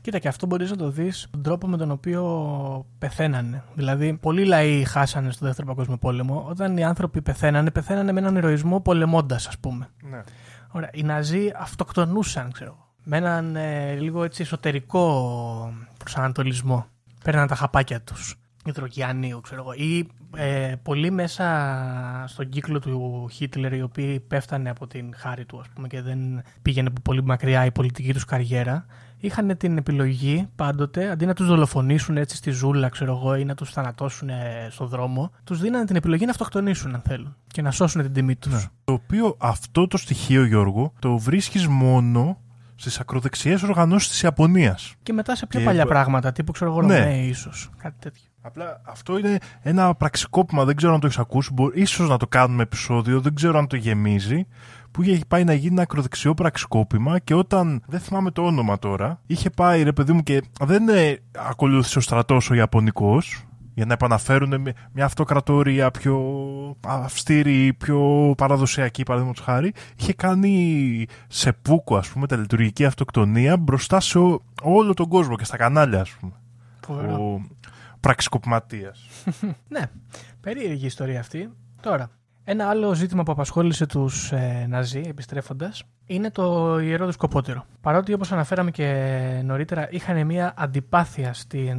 Κοίτα, 0.00 0.18
και 0.18 0.28
αυτό 0.28 0.46
μπορείς 0.46 0.70
να 0.70 0.76
το 0.76 0.90
δεις 0.90 1.28
τον 1.30 1.42
τρόπο 1.42 1.66
με 1.66 1.76
τον 1.76 1.90
οποίο 1.90 2.86
πεθαίνανε. 2.98 3.62
Δηλαδή, 3.74 4.12
πολλοί 4.14 4.44
λαοί 4.44 4.84
χάσανε 4.84 5.30
στο 5.30 5.46
Δεύτερο 5.46 5.66
Παγκόσμιο 5.66 5.96
Πόλεμο. 5.96 6.46
Όταν 6.48 6.76
οι 6.76 6.84
άνθρωποι 6.84 7.22
πεθαίνανε, 7.22 7.70
πεθαίνανε 7.70 8.12
με 8.12 8.20
έναν 8.20 8.36
ηρωισμό 8.36 8.80
πολεμώντας, 8.80 9.46
ας 9.46 9.58
πούμε. 9.58 9.88
Ναι. 10.10 10.20
Ωραία. 10.70 10.90
Οι 10.92 11.02
Ναζί 11.02 11.50
αυτοκτονούσαν, 11.58 12.52
ξέρω 12.52 12.70
εγώ. 12.70 12.86
Με 13.04 13.16
έναν 13.16 13.56
ε, 13.56 13.94
λίγο 13.94 14.24
έτσι 14.24 14.42
εσωτερικό 14.42 15.72
προσανατολισμό. 15.98 16.86
Παίρναν 17.28 17.46
τα 17.46 17.54
χαπάκια 17.54 18.00
τους. 18.00 18.34
Υδροκιανίου, 18.64 19.40
ξέρω 19.40 19.60
εγώ. 19.60 19.72
Ή 19.72 20.06
ε, 20.36 20.74
πολλοί 20.82 21.10
μέσα 21.10 21.44
στον 22.26 22.48
κύκλο 22.48 22.78
του 22.78 23.28
Χίτλερ, 23.32 23.72
οι 23.72 23.82
οποίοι 23.82 24.20
πέφτανε 24.20 24.70
από 24.70 24.86
την 24.86 25.14
χάρη 25.16 25.44
του, 25.44 25.58
ας 25.60 25.66
πούμε, 25.74 25.88
και 25.88 26.02
δεν 26.02 26.42
πήγαινε 26.62 26.90
πολύ 27.02 27.24
μακριά 27.24 27.64
η 27.64 27.70
πολιτική 27.70 28.12
τους 28.12 28.24
καριέρα, 28.24 28.86
είχαν 29.18 29.56
την 29.56 29.76
επιλογή 29.76 30.48
πάντοτε, 30.56 31.10
αντί 31.10 31.26
να 31.26 31.34
τους 31.34 31.46
δολοφονήσουν 31.46 32.16
έτσι 32.16 32.36
στη 32.36 32.50
ζούλα, 32.50 32.88
ξέρω 32.88 33.16
εγώ, 33.16 33.34
ή 33.34 33.44
να 33.44 33.54
τους 33.54 33.70
θανατώσουν 33.70 34.28
στο 34.70 34.86
δρόμο, 34.86 35.30
τους 35.44 35.60
δίνανε 35.60 35.84
την 35.84 35.96
επιλογή 35.96 36.24
να 36.24 36.30
αυτοκτονήσουν, 36.30 36.94
αν 36.94 37.02
θέλουν, 37.06 37.36
και 37.46 37.62
να 37.62 37.70
σώσουν 37.70 38.02
την 38.02 38.12
τιμή 38.12 38.36
τους. 38.36 38.52
Ναι. 38.52 38.60
Το 38.84 38.92
οποίο 38.92 39.36
αυτό 39.38 39.86
το 39.86 39.96
στοιχείο, 39.96 40.44
Γιώργο, 40.44 40.92
το 40.98 41.18
βρίσκεις 41.18 41.66
μόνο 41.66 42.38
στις 42.80 43.00
ακροδεξιές 43.00 43.62
οργανώσεις 43.62 44.08
της 44.08 44.22
Ιαπωνίας. 44.22 44.94
Και 45.02 45.12
μετά 45.12 45.36
σε 45.36 45.46
πιο 45.46 45.58
Και- 45.58 45.64
παλιά 45.66 45.86
πράγματα, 45.86 46.32
τύπου 46.32 46.52
ξέρω 46.52 46.70
εγώ, 46.70 46.82
Ναι. 46.82 46.98
Ρωμαίοι, 46.98 47.26
ίσως. 47.26 47.70
Κάτι 47.76 47.96
τέτοιο. 47.98 48.22
Απλά 48.42 48.80
αυτό 48.86 49.18
είναι 49.18 49.38
ένα 49.62 49.94
πραξικόπημα, 49.94 50.64
δεν 50.64 50.76
ξέρω 50.76 50.94
αν 50.94 51.00
το 51.00 51.06
έχεις 51.06 51.18
ακούσει. 51.18 51.52
Μπορεί, 51.52 51.80
ίσως 51.80 52.08
να 52.08 52.16
το 52.16 52.26
κάνουμε 52.26 52.62
επεισόδιο, 52.62 53.20
δεν 53.20 53.34
ξέρω 53.34 53.58
αν 53.58 53.66
το 53.66 53.76
γεμίζει. 53.76 54.46
Που 54.90 55.02
είχε 55.02 55.24
πάει 55.28 55.44
να 55.44 55.52
γίνει 55.52 55.72
ένα 55.72 55.82
ακροδεξιό 55.82 56.34
πραξικόπημα 56.34 57.18
και 57.18 57.34
όταν. 57.34 57.82
Δεν 57.86 58.00
θυμάμαι 58.00 58.30
το 58.30 58.42
όνομα 58.42 58.78
τώρα. 58.78 59.20
Είχε 59.26 59.50
πάει 59.50 59.82
ρε 59.82 59.92
παιδί 59.92 60.12
μου 60.12 60.22
και 60.22 60.42
δεν 60.60 60.88
ε, 60.88 61.16
ακολούθησε 61.48 61.98
ο 61.98 62.00
στρατός 62.00 62.50
ο 62.50 62.54
Ιαπωνικός 62.54 63.42
για 63.78 63.86
να 63.86 63.92
επαναφέρουν 63.92 64.60
με- 64.60 64.72
μια 64.92 65.04
αυτοκρατορία 65.04 65.90
πιο 65.90 66.16
αυστηρή, 66.86 67.74
πιο 67.78 68.34
παραδοσιακή, 68.36 69.02
παραδείγματος 69.02 69.44
χάρη. 69.44 69.72
Είχε 69.96 70.12
κάνει 70.14 71.06
σε 71.28 71.52
πούκο, 71.52 71.96
ας 71.96 72.08
πούμε, 72.08 72.26
τελετουργική 72.26 72.84
αυτοκτονία 72.84 73.56
μπροστά 73.56 74.00
σε 74.00 74.18
ο- 74.18 74.42
όλο 74.62 74.94
τον 74.94 75.08
κόσμο 75.08 75.36
και 75.36 75.44
στα 75.44 75.56
κανάλια, 75.56 76.00
ας 76.00 76.10
πούμε. 76.10 76.32
Φοβερό. 76.86 77.12
Ο 77.14 77.40
πραξικοπηματίας. 78.00 79.06
Ναι, 79.68 79.82
περίεργη 80.40 80.82
η 80.82 80.86
ιστορία 80.86 81.20
αυτή. 81.20 81.50
Τώρα, 81.80 82.10
ένα 82.44 82.68
άλλο 82.68 82.94
ζήτημα 82.94 83.22
που 83.22 83.32
απασχόλησε 83.32 83.86
τους 83.86 84.32
ε, 84.32 84.66
Ναζί, 84.68 85.02
επιστρέφοντας, 85.06 85.82
είναι 86.06 86.30
το 86.30 86.78
ιερό 86.78 87.06
δισκοπότερο. 87.06 87.64
Παρότι, 87.80 88.12
όπως 88.12 88.32
αναφέραμε 88.32 88.70
και 88.70 89.40
νωρίτερα, 89.44 89.88
είχαν 89.90 90.26
μια 90.26 90.54
αντιπάθεια 90.56 91.32
στην 91.32 91.78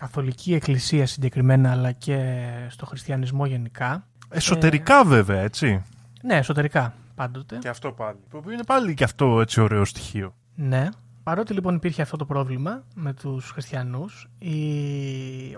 καθολική 0.00 0.54
εκκλησία 0.54 1.06
συγκεκριμένα, 1.06 1.70
αλλά 1.70 1.92
και 1.92 2.46
στο 2.68 2.86
χριστιανισμό 2.86 3.46
γενικά. 3.46 4.06
Εσωτερικά 4.28 5.04
βέβαια, 5.04 5.40
έτσι. 5.40 5.82
Ναι, 6.22 6.36
εσωτερικά 6.36 6.94
πάντοτε. 7.14 7.58
Και 7.58 7.68
αυτό 7.68 7.92
πάλι. 7.92 8.18
Το 8.30 8.36
οποίο 8.36 8.52
είναι 8.52 8.64
πάλι 8.64 8.94
και 8.94 9.04
αυτό 9.04 9.40
έτσι 9.40 9.60
ωραίο 9.60 9.84
στοιχείο. 9.84 10.34
Ναι. 10.54 10.88
Παρότι 11.22 11.52
λοιπόν 11.52 11.74
υπήρχε 11.74 12.02
αυτό 12.02 12.16
το 12.16 12.24
πρόβλημα 12.24 12.84
με 12.94 13.12
τους 13.12 13.50
χριστιανούς, 13.50 14.30
η... 14.38 14.54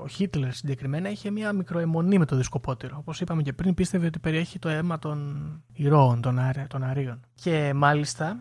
ο 0.03 0.09
Χίτλερ 0.09 0.53
συγκεκριμένα 0.53 1.11
είχε 1.11 1.30
μια 1.30 1.53
μικροαιμονή 1.53 2.18
με 2.18 2.24
το 2.24 2.36
δισκοπότερο. 2.36 2.97
Όπως 2.99 3.20
είπαμε 3.20 3.43
και 3.43 3.53
πριν, 3.53 3.74
πίστευε 3.74 4.07
ότι 4.07 4.18
περιέχει 4.18 4.59
το 4.59 4.68
αίμα 4.68 4.99
των 4.99 5.47
ηρώων, 5.72 6.20
των, 6.20 6.38
Άρε- 6.38 6.66
των 6.68 6.82
Αρίων. 6.82 7.20
Και 7.34 7.72
μάλιστα 7.74 8.38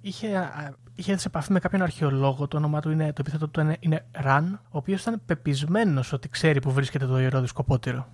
είχε, 0.00 0.36
α, 0.36 0.74
είχε 0.96 1.10
έρθει 1.10 1.22
σε 1.22 1.28
επαφή 1.28 1.52
με 1.52 1.58
κάποιον 1.58 1.82
αρχαιολόγο, 1.82 2.48
το 2.48 2.56
όνομά 2.56 2.80
του 2.80 2.90
είναι, 2.90 3.06
το 3.12 3.20
επίθετο 3.20 3.48
του 3.48 3.60
είναι, 3.60 3.76
είναι 3.80 4.06
Ραν, 4.12 4.60
ο 4.64 4.78
οποίος 4.78 5.00
ήταν 5.00 5.22
πεπισμένος 5.26 6.12
ότι 6.12 6.28
ξέρει 6.28 6.60
που 6.60 6.72
βρίσκεται 6.72 7.06
το 7.06 7.18
ιερό 7.18 7.40
δισκοπότερο. 7.40 8.06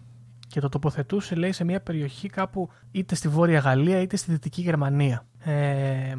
Και 0.47 0.61
το 0.61 0.69
τοποθετούσε, 0.69 1.35
λέει, 1.35 1.53
σε 1.53 1.65
μια 1.65 1.81
περιοχή 1.81 2.29
κάπου 2.29 2.69
είτε 2.91 3.15
στη 3.15 3.29
Βόρεια 3.29 3.59
Γαλλία 3.59 4.01
είτε 4.01 4.17
στη 4.17 4.31
Δυτική 4.31 4.61
Γερμανία. 4.61 5.27
Ε, 5.39 6.15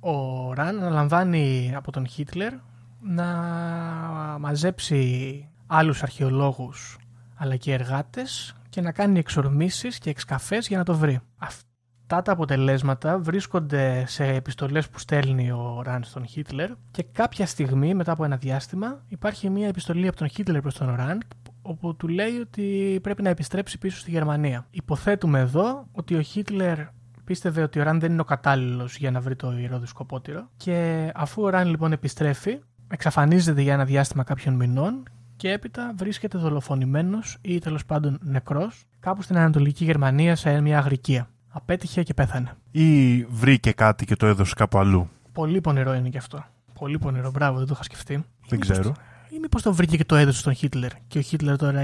ο 0.00 0.52
Ραν 0.52 0.78
αναλαμβάνει 0.82 1.72
από 1.76 1.92
τον 1.92 2.06
Χίτλερ 2.06 2.52
να 3.00 3.26
μαζέψει 4.40 5.48
άλλους 5.66 6.02
αρχαιολόγους 6.02 6.98
αλλά 7.34 7.56
και 7.56 7.72
εργάτες 7.72 8.56
και 8.68 8.80
να 8.80 8.92
κάνει 8.92 9.18
εξορμήσεις 9.18 9.98
και 9.98 10.10
εξκαφές 10.10 10.68
για 10.68 10.78
να 10.78 10.84
το 10.84 10.94
βρει. 10.94 11.20
Αυτά 12.08 12.22
τα 12.22 12.32
αποτελέσματα 12.32 13.18
βρίσκονται 13.18 14.04
σε 14.06 14.24
επιστολές 14.24 14.88
που 14.88 14.98
στέλνει 14.98 15.50
ο 15.50 15.82
Ραν 15.84 16.04
στον 16.04 16.26
Χίτλερ 16.26 16.70
και 16.90 17.02
κάποια 17.12 17.46
στιγμή 17.46 17.94
μετά 17.94 18.12
από 18.12 18.24
ένα 18.24 18.36
διάστημα 18.36 19.02
υπάρχει 19.08 19.50
μια 19.50 19.68
επιστολή 19.68 20.08
από 20.08 20.16
τον 20.16 20.28
Χίτλερ 20.28 20.60
προς 20.60 20.74
τον 20.74 20.94
Ραν 20.94 21.22
όπου 21.62 21.96
του 21.96 22.08
λέει 22.08 22.38
ότι 22.40 22.98
πρέπει 23.02 23.22
να 23.22 23.28
επιστρέψει 23.28 23.78
πίσω 23.78 23.98
στη 23.98 24.10
Γερμανία. 24.10 24.66
Υποθέτουμε 24.70 25.38
εδώ 25.38 25.86
ότι 25.92 26.14
ο 26.14 26.20
Χίτλερ 26.20 26.78
πίστευε 27.24 27.62
ότι 27.62 27.80
ο 27.80 27.82
Ραν 27.82 28.00
δεν 28.00 28.12
είναι 28.12 28.20
ο 28.20 28.24
κατάλληλος 28.24 28.96
για 28.96 29.10
να 29.10 29.20
βρει 29.20 29.36
το 29.36 29.58
ιερό 29.58 29.78
δισκοπότηρο. 29.78 30.48
Και 30.56 31.10
αφού 31.14 31.42
ο 31.42 31.48
Ραν 31.48 31.68
λοιπόν 31.68 31.92
επιστρέφει, 31.92 32.58
εξαφανίζεται 32.88 33.62
για 33.62 33.72
ένα 33.72 33.84
διάστημα 33.84 34.22
κάποιων 34.22 34.54
μηνών 34.54 35.02
και 35.36 35.50
έπειτα 35.52 35.94
βρίσκεται 35.96 36.38
δολοφονημένος 36.38 37.38
ή 37.40 37.58
τέλος 37.58 37.84
πάντων 37.84 38.18
νεκρός 38.22 38.84
κάπου 39.00 39.22
στην 39.22 39.36
Ανατολική 39.36 39.84
Γερμανία 39.84 40.36
σε 40.36 40.60
μια 40.60 40.78
αγρικία. 40.78 41.28
Απέτυχε 41.56 42.02
και 42.02 42.14
πέθανε. 42.14 42.52
Ή 42.70 43.22
βρήκε 43.24 43.72
κάτι 43.72 44.04
και 44.04 44.16
το 44.16 44.26
έδωσε 44.26 44.54
κάπου 44.56 44.78
αλλού. 44.78 45.08
Πολύ 45.32 45.60
πονηρό 45.60 45.94
είναι 45.94 46.08
και 46.08 46.18
αυτό. 46.18 46.44
Πολύ 46.78 46.98
πονηρό, 46.98 47.30
μπράβο, 47.30 47.58
δεν 47.58 47.66
το 47.66 47.72
είχα 47.74 47.82
σκεφτεί. 47.82 48.24
Δεν 48.48 48.60
ξέρω. 48.60 48.94
Ή 49.28 49.38
μήπως 49.40 49.62
το 49.62 49.74
βρήκε 49.74 49.96
και 49.96 50.04
το 50.04 50.16
έδωσε 50.16 50.38
στον 50.38 50.54
Χίτλερ. 50.54 50.90
Και 51.06 51.18
ο 51.18 51.20
Χίτλερ 51.20 51.56
τώρα 51.56 51.82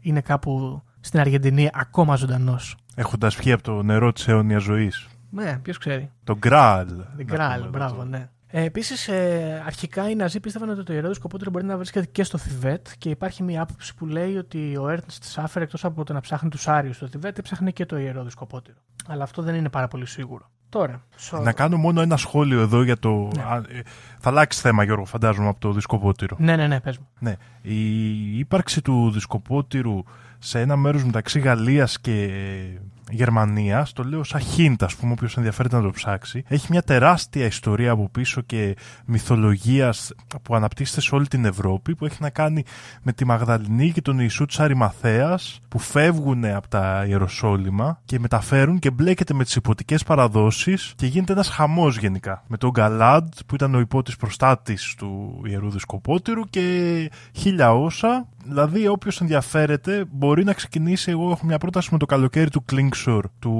είναι 0.00 0.20
κάπου 0.20 0.82
στην 1.00 1.20
Αργεντινή 1.20 1.70
ακόμα 1.72 2.16
ζωντανός. 2.16 2.76
Έχοντας 2.94 3.36
πιει 3.36 3.52
από 3.52 3.62
το 3.62 3.82
νερό 3.82 4.12
της 4.12 4.28
αιώνιας 4.28 4.62
ζωής. 4.62 5.08
Ναι, 5.30 5.58
ποιος 5.62 5.78
ξέρει. 5.78 6.10
Το 6.24 6.36
Γκράλ. 6.36 6.88
Γκράλ, 7.22 7.68
μπράβο, 7.68 8.04
ναι. 8.04 8.28
Ε, 8.50 8.62
Επίσης, 8.62 9.08
ε, 9.08 9.62
αρχικά 9.66 10.10
οι 10.10 10.14
Ναζί 10.14 10.40
πίστευαν 10.40 10.68
ότι 10.68 10.82
το 10.82 10.92
ιερό 10.92 11.08
δισκοπότηρο 11.08 11.50
μπορεί 11.50 11.64
να 11.64 11.76
βρίσκεται 11.76 12.06
και 12.12 12.24
στο 12.24 12.38
Θιβέτ 12.38 12.86
και 12.98 13.10
υπάρχει 13.10 13.42
μια 13.42 13.62
άποψη 13.62 13.94
που 13.94 14.06
λέει 14.06 14.36
ότι 14.36 14.76
ο 14.76 14.88
Έρνστ 14.88 15.24
Σάφερ 15.24 15.62
εκτός 15.62 15.84
από 15.84 16.04
το 16.04 16.12
να 16.12 16.20
ψάχνει 16.20 16.48
τους 16.48 16.68
Άριους 16.68 16.96
στο 16.96 17.06
Θιβέτ, 17.06 17.40
ψάχνει 17.42 17.72
και 17.72 17.86
το 17.86 17.98
ιερό 17.98 18.24
δισκοπότηρο. 18.24 18.78
Αλλά 19.06 19.22
αυτό 19.22 19.42
δεν 19.42 19.54
είναι 19.54 19.68
πάρα 19.68 19.88
πολύ 19.88 20.06
σίγουρο. 20.06 20.50
Τώρα. 20.68 21.02
Να 21.42 21.52
κάνω 21.52 21.76
μόνο 21.76 22.00
ένα 22.00 22.16
σχόλιο 22.16 22.60
εδώ 22.60 22.82
για 22.82 22.98
το. 22.98 23.30
Ναι. 23.36 23.42
Ε, 23.78 23.80
θα 24.18 24.28
αλλάξει 24.30 24.60
θέμα, 24.60 24.82
Γιώργο, 24.82 25.04
φαντάζομαι, 25.04 25.48
από 25.48 25.60
το 25.60 25.72
δισκοπότηρο. 25.72 26.36
Ναι, 26.38 26.56
ναι, 26.56 26.66
ναι, 26.66 26.80
πες 26.80 26.98
μου. 26.98 27.08
Ναι. 27.18 27.36
Η 27.62 28.38
ύπαρξη 28.38 28.82
του 28.82 29.10
δισκοπότηρου 29.10 30.02
σε 30.38 30.60
ένα 30.60 30.76
μέρος 30.76 31.04
μεταξύ 31.04 31.40
Γαλλίας 31.40 32.00
και 32.00 32.30
Γερμανίας, 33.10 33.92
το 33.92 34.02
λέω 34.02 34.24
σαν 34.24 34.40
χίντα, 34.40 34.86
ας 34.86 34.96
πούμε, 34.96 35.12
όποιος 35.12 35.36
ενδιαφέρεται 35.36 35.76
να 35.76 35.82
το 35.82 35.90
ψάξει, 35.90 36.44
έχει 36.48 36.66
μια 36.70 36.82
τεράστια 36.82 37.46
ιστορία 37.46 37.90
από 37.90 38.08
πίσω 38.08 38.40
και 38.40 38.76
μυθολογίας 39.04 40.12
που 40.42 40.54
αναπτύσσεται 40.54 41.00
σε 41.00 41.14
όλη 41.14 41.26
την 41.26 41.44
Ευρώπη, 41.44 41.94
που 41.94 42.04
έχει 42.04 42.16
να 42.20 42.30
κάνει 42.30 42.64
με 43.02 43.12
τη 43.12 43.24
Μαγδαληνή 43.24 43.92
και 43.92 44.02
τον 44.02 44.18
Ιησού 44.18 44.46
της 44.46 44.60
Αρημαθέα, 44.60 45.38
που 45.68 45.78
φεύγουν 45.78 46.44
από 46.44 46.68
τα 46.68 47.04
Ιεροσόλυμα 47.08 48.00
και 48.04 48.18
μεταφέρουν 48.18 48.78
και 48.78 48.90
μπλέκεται 48.90 49.34
με 49.34 49.44
τις 49.44 49.56
υποτικές 49.56 50.02
παραδόσεις 50.02 50.92
και 50.96 51.06
γίνεται 51.06 51.32
ένας 51.32 51.48
χαμός 51.48 51.98
γενικά. 51.98 52.44
Με 52.46 52.56
τον 52.56 52.70
Γκαλάντ, 52.70 53.32
που 53.46 53.54
ήταν 53.54 53.74
ο 53.74 53.78
υπότης 53.78 54.16
προστάτης 54.16 54.94
του 54.98 55.42
ιερού 55.44 55.70
δισκοπότηρου 55.70 56.42
και 56.44 57.10
χίλια 57.32 57.74
όσα. 57.74 58.26
Δηλαδή, 58.48 58.88
όποιος 58.88 59.20
ενδιαφέρεται 59.20 60.04
μπορεί 60.10 60.44
να 60.44 60.52
ξεκινήσει. 60.52 61.10
Εγώ 61.10 61.30
έχω 61.30 61.46
μια 61.46 61.58
πρόταση 61.58 61.88
με 61.92 61.98
το 61.98 62.06
καλοκαίρι 62.06 62.50
του 62.50 62.64
Klings 62.72 63.22
του. 63.38 63.52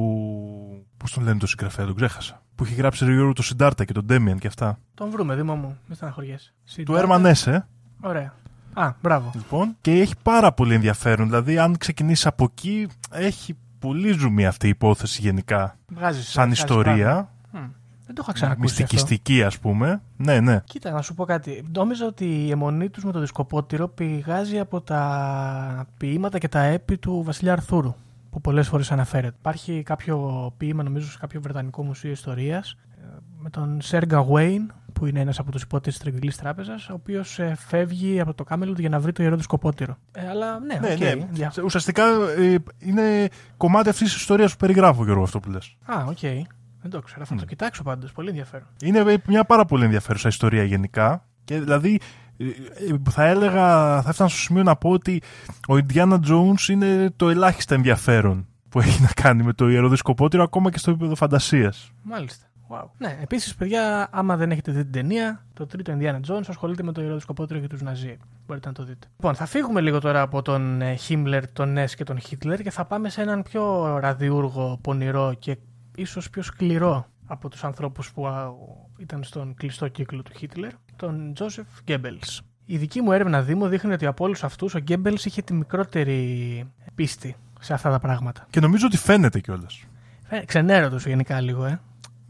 Πώς 0.97 1.13
τον 1.13 1.25
λένε 1.25 1.39
το 1.39 1.47
συγγραφέα, 1.47 1.87
τον 1.87 1.95
ξέχασα. 1.95 2.43
Που 2.55 2.65
έχει 2.65 2.75
γράψει 2.75 3.05
Ριόρου 3.05 3.33
το 3.33 3.43
Σιντάρτα 3.43 3.85
και 3.85 3.93
τον 3.93 4.05
Ντέμιαν 4.05 4.39
και 4.39 4.47
αυτά. 4.47 4.79
Τον 4.95 5.11
βρούμε, 5.11 5.35
Δήμο 5.35 5.55
μου. 5.55 5.79
Μην 5.87 5.97
στεναχωριέσαι. 5.97 6.53
Του 6.85 6.97
Έρμαν 6.97 7.25
Έσε. 7.25 7.67
Ωραία. 8.01 8.35
Α, 8.73 8.93
μπράβο. 9.03 9.31
Λοιπόν, 9.35 9.77
και 9.81 9.93
έχει 9.93 10.15
πάρα 10.23 10.53
πολύ 10.53 10.75
ενδιαφέρον. 10.75 11.29
Δηλαδή, 11.29 11.59
αν 11.59 11.77
ξεκινήσεις 11.77 12.27
από 12.27 12.45
εκεί, 12.45 12.87
έχει 13.11 13.57
πολύ 13.79 14.13
ζουμί 14.13 14.47
αυτή 14.47 14.67
η 14.67 14.69
υπόθεση 14.69 15.21
γενικά. 15.21 15.79
Βγάζεις 15.89 16.29
σαν 16.29 16.51
ιστορία. 16.51 17.33
Δεν 18.09 18.17
το 18.17 18.23
είχα 18.25 18.33
ξανακούσει. 18.33 18.63
Μυστικιστική, 18.63 19.43
ας 19.43 19.59
πούμε. 19.59 20.03
Ναι, 20.17 20.41
ναι. 20.41 20.61
Κοίτα, 20.65 20.91
να 20.91 21.03
σου 21.03 21.15
πω 21.15 21.25
κάτι. 21.25 21.65
Νόμιζα 21.75 22.07
ότι 22.07 22.47
η 22.47 22.51
αιμονή 22.51 22.89
τους 22.89 23.05
με 23.05 23.13
το 23.13 23.21
δισκοπότηρο 23.21 23.89
πηγάζει 23.89 24.59
από 24.59 24.81
τα 24.81 25.87
ποίηματα 25.97 26.39
και 26.39 26.49
τα 26.49 26.61
έπι 26.61 26.99
του 26.99 27.23
Βασιλιά 27.25 27.53
Αρθούρου 27.53 27.95
που 28.31 28.41
πολλές 28.41 28.69
φορές 28.69 28.93
αναφέρεται. 28.93 29.35
Υπάρχει 29.39 29.83
κάποιο 29.83 30.53
ποίημα, 30.57 30.83
νομίζω, 30.83 31.11
σε 31.11 31.19
κάποιο 31.21 31.41
Βρετανικό 31.41 31.83
Μουσείο 31.83 32.11
Ιστορίας 32.11 32.77
ε, 32.99 33.05
με 33.39 33.51
τον 33.51 33.81
Σερ 33.81 34.19
Γκαγουέιν, 34.19 34.73
που 34.93 35.07
είναι 35.07 35.21
ένας 35.21 35.39
από 35.39 35.51
τους 35.51 35.63
ιππότες 35.63 35.91
της 35.91 35.99
Στρογγυλής 35.99 36.37
Τράπεζας, 36.37 36.89
ο 36.89 36.93
οποίος 36.95 37.39
ε, 37.39 37.55
φεύγει 37.59 38.21
από 38.21 38.35
το 38.35 38.45
Κάμελουτ 38.45 38.79
για 38.79 38.89
να 38.89 39.01
βρει 39.01 39.13
το 39.13 39.23
ιερό 39.23 39.37
δισκοπότηρο. 39.37 39.97
Ε, 40.13 40.29
αλλά 40.29 40.59
ναι, 40.59 40.75
ναι, 40.75 40.95
okay, 40.99 41.27
ναι. 41.39 41.63
Ουσιαστικά 41.65 42.05
ε, 42.39 42.57
είναι 42.79 43.29
κομμάτι 43.57 43.89
αυτής 43.89 44.13
της 44.13 44.21
ιστορίας 44.21 44.53
που 44.53 44.59
περιγράφω, 44.59 45.05
Γιώργο, 45.05 45.23
αυτό 45.23 45.41
που 45.41 45.51
λες. 45.51 45.77
Α, 45.85 46.05
ok. 46.09 46.19
Okay. 46.21 46.43
Δεν 46.91 47.01
το 47.01 47.07
ξέρω. 47.07 47.25
Θα 47.25 47.35
mm. 47.35 47.39
το 47.39 47.45
κοιτάξω 47.45 47.83
πάντως. 47.83 48.13
Πολύ 48.13 48.29
ενδιαφέρον. 48.29 48.67
Είναι 48.83 49.23
μια 49.27 49.45
πάρα 49.45 49.65
πολύ 49.65 49.85
ενδιαφέρουσα 49.85 50.29
ιστορία 50.29 50.65
γενικά. 50.65 51.25
Και 51.45 51.59
δηλαδή 51.61 52.01
θα 53.11 53.25
έλεγα, 53.25 53.67
θα 54.03 54.09
έφτανα 54.09 54.29
στο 54.29 54.39
σημείο 54.39 54.63
να 54.63 54.77
πω 54.77 54.91
ότι 54.91 55.23
ο 55.69 55.77
Ιντιάνα 55.77 56.21
Jones 56.29 56.69
είναι 56.69 57.11
το 57.17 57.29
ελάχιστα 57.29 57.75
ενδιαφέρον 57.75 58.47
που 58.69 58.81
έχει 58.81 59.03
να 59.03 59.09
κάνει 59.23 59.43
με 59.43 59.53
το 59.53 59.69
ιερό 59.69 59.89
δισκοπότηρο 59.89 60.43
ακόμα 60.43 60.71
και 60.71 60.79
στο 60.79 60.91
επίπεδο 60.91 61.15
φαντασίας. 61.15 61.93
Μάλιστα. 62.03 62.47
Wow. 62.71 62.85
Ναι, 62.99 63.19
επίσης, 63.23 63.55
παιδιά, 63.55 64.09
άμα 64.11 64.37
δεν 64.37 64.51
έχετε 64.51 64.73
δει 64.73 64.83
την 64.83 64.93
ταινία, 64.93 65.47
το 65.55 65.67
τρίτο 65.67 65.97
Indiana 65.99 66.21
Jones 66.31 66.45
ασχολείται 66.49 66.83
με 66.83 66.93
το 66.93 67.01
ιερό 67.01 67.15
δισκοπότηρο 67.15 67.61
και 67.61 67.67
τους 67.67 67.83
Ναζί. 67.83 68.17
Μπορείτε 68.47 68.69
να 68.69 68.75
το 68.75 68.85
δείτε. 68.85 69.07
Λοιπόν, 69.17 69.35
θα 69.35 69.47
φύγουμε 69.47 69.81
λίγο 69.81 70.01
τώρα 70.01 70.21
από 70.21 70.43
τον 70.43 70.83
Χίμλερ, 70.97 71.53
τον 71.53 71.73
Νέσ 71.73 71.95
και 71.95 72.05
τον 72.05 72.21
Χίτλερ 72.21 72.63
και 72.63 72.71
θα 72.71 72.85
πάμε 72.85 73.09
σε 73.09 73.21
έναν 73.23 73.43
πιο 73.43 73.97
ραδιούργο, 73.99 74.79
πονηρό 74.81 75.35
και 75.39 75.57
ίσως 75.99 76.31
πιο 76.31 76.43
σκληρό 76.43 77.07
από 77.27 77.49
τους 77.49 77.65
ανθρώπους 77.65 78.13
που 78.13 78.27
ήταν 78.99 79.23
στον 79.25 79.55
κλειστό 79.55 79.89
κύκλο 79.89 80.23
του 80.23 80.33
Χίτλερ, 80.37 80.73
τον 80.97 81.35
Τζόσεφ 81.35 81.67
Γκέμπελς. 81.85 82.41
Η 82.65 82.77
δική 82.77 83.01
μου 83.01 83.13
έρευνα 83.13 83.43
Δήμο 83.43 83.69
δείχνει 83.69 83.93
ότι 83.93 84.07
από 84.07 84.25
όλους 84.25 84.45
αυτούς 84.45 84.75
ο 84.75 84.79
Γκέμπελς 84.79 85.25
είχε 85.25 85.43
τη 85.43 85.53
μικρότερη 85.55 86.65
πίστη 86.95 87.37
σε 87.61 87.75
αυτά 87.75 87.91
τα 87.91 87.99
πράγματα. 87.99 88.47
Και 88.51 88.61
νομίζω 88.61 88.87
ότι 88.87 88.97
φαίνεται 88.97 89.41
κιόλας. 89.41 89.85
Ξενέρωτος 90.45 91.07
γενικά 91.07 91.41
λίγο, 91.41 91.65
ε. 91.65 91.81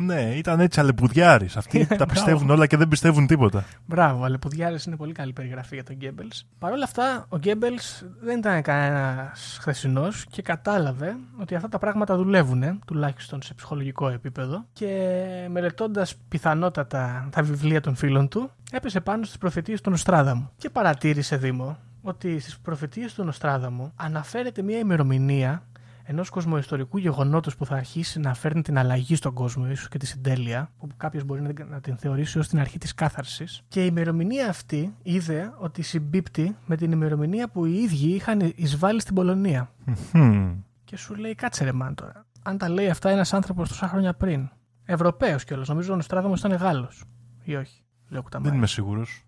Ναι, 0.00 0.20
ήταν 0.34 0.60
έτσι 0.60 0.80
αλεπουδιάρης. 0.80 1.56
Αυτοί 1.56 1.86
τα 1.86 2.06
πιστεύουν 2.06 2.50
όλα 2.50 2.66
και 2.66 2.76
δεν 2.76 2.88
πιστεύουν 2.88 3.26
τίποτα. 3.26 3.64
Μπράβο, 3.86 4.24
αλεπουδιάρης 4.24 4.84
είναι 4.84 4.96
πολύ 4.96 5.12
καλή 5.12 5.32
περιγραφή 5.32 5.74
για 5.74 5.84
τον 5.84 5.96
Γκέμπελς. 5.96 6.46
Παρ' 6.58 6.72
όλα 6.72 6.84
αυτά, 6.84 7.26
ο 7.28 7.36
Γκέμπελς 7.36 8.04
δεν 8.20 8.38
ήταν 8.38 8.62
κανένας 8.62 9.56
χθεσινός 9.60 10.26
και 10.30 10.42
κατάλαβε 10.42 11.16
ότι 11.40 11.54
αυτά 11.54 11.68
τα 11.68 11.78
πράγματα 11.78 12.16
δουλεύουν, 12.16 12.80
τουλάχιστον 12.86 13.42
σε 13.42 13.54
ψυχολογικό 13.54 14.08
επίπεδο. 14.08 14.64
Και 14.72 15.48
μελετώντας 15.50 16.14
πιθανότατα 16.28 17.28
τα 17.30 17.42
βιβλία 17.42 17.80
των 17.80 17.94
φίλων 17.94 18.28
του, 18.28 18.50
έπεσε 18.72 19.00
πάνω 19.00 19.24
στις 19.24 19.38
προφητείες 19.38 19.80
του 19.80 19.90
Νοστράδαμου. 19.90 20.50
Και 20.56 20.70
παρατήρησε, 20.70 21.36
Δήμο, 21.36 21.78
ότι 22.02 22.38
στις 22.38 22.58
προφητείες 22.58 23.14
του 23.14 23.24
Νοστράδαμου 23.24 23.92
αναφέρεται 23.96 24.62
μια 24.62 24.78
ημερομηνία 24.78 25.62
ενός 26.10 26.28
κοσμοϊστορικού 26.28 26.98
γεγονότος 26.98 27.56
που 27.56 27.66
θα 27.66 27.74
αρχίσει 27.74 28.20
να 28.20 28.34
φέρνει 28.34 28.62
την 28.62 28.78
αλλαγή 28.78 29.16
στον 29.16 29.32
κόσμο, 29.34 29.70
ίσως 29.70 29.88
και 29.88 29.98
τη 29.98 30.06
συντέλεια, 30.06 30.70
που 30.78 30.88
κάποιος 30.96 31.24
μπορεί 31.24 31.54
να 31.68 31.80
την 31.80 31.96
θεωρήσει 31.96 32.38
ως 32.38 32.48
την 32.48 32.58
αρχή 32.58 32.78
της 32.78 32.94
κάθαρσης. 32.94 33.62
Και 33.68 33.82
η 33.82 33.86
ημερομηνία 33.90 34.48
αυτή 34.48 34.94
είδε 35.02 35.52
ότι 35.58 35.82
συμπίπτει 35.82 36.56
με 36.66 36.76
την 36.76 36.92
ημερομηνία 36.92 37.48
που 37.48 37.64
οι 37.64 37.74
ίδιοι 37.74 38.08
είχαν 38.08 38.52
εισβάλει 38.54 39.00
στην 39.00 39.14
Πολωνία. 39.14 39.70
Και 40.84 40.96
σου 40.96 41.14
λέει, 41.14 41.34
κάτσε 41.34 41.64
ρε 41.64 41.72
μάν 41.72 41.94
τώρα. 41.94 42.26
Αν 42.42 42.58
τα 42.58 42.68
λέει 42.68 42.90
αυτά 42.90 43.10
ένας 43.10 43.32
άνθρωπος 43.32 43.68
τόσα 43.68 43.88
χρόνια 43.88 44.14
πριν. 44.14 44.48
Ευρωπαίος 44.84 45.44
κιόλας. 45.44 45.68
Νομίζω 45.68 45.92
ο 45.92 45.96
Νοστράδομο 45.96 46.34
ήταν 46.38 46.52
Γάλλος. 46.52 47.04
Ή 47.42 47.56
όχι. 47.56 47.82
Λέω 48.08 48.22
Δεν 48.38 48.54
είμαι 48.54 48.66
σίγουρος. 48.66 49.24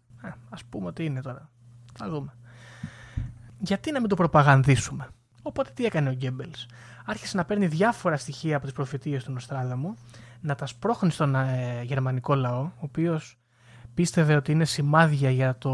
Α 0.49 0.57
πούμε 0.69 0.87
ότι 0.87 1.05
είναι 1.05 1.21
τώρα. 1.21 1.51
Θα 1.95 2.09
δούμε. 2.09 2.35
Γιατί 3.59 3.93
να 3.93 4.01
μην 4.01 4.09
το 4.09 4.15
προπαγανδίσουμε; 4.15 5.09
Οπότε 5.43 5.71
τι 5.75 5.85
έκανε 5.85 6.09
ο 6.09 6.13
Γκέμπελς; 6.13 6.67
Άρχισε 7.05 7.37
να 7.37 7.45
παίρνει 7.45 7.67
διάφορα 7.67 8.17
στοιχεία 8.17 8.57
από 8.57 8.65
τις 8.65 8.75
προφητείες 8.75 9.25
του 9.25 9.33
Νοστράδαμου, 9.33 9.97
να 10.41 10.55
τα 10.55 10.67
σπρώχνει 10.67 11.11
στον 11.11 11.35
ε, 11.35 11.83
γερμανικό 11.83 12.35
λαό, 12.35 12.61
ο 12.61 12.73
οποίος 12.79 13.39
πίστευε 13.95 14.37
ότι 14.37 14.53
είναι 14.53 14.65
σημάδια 14.65 15.31
για 15.31 15.59
το 15.59 15.71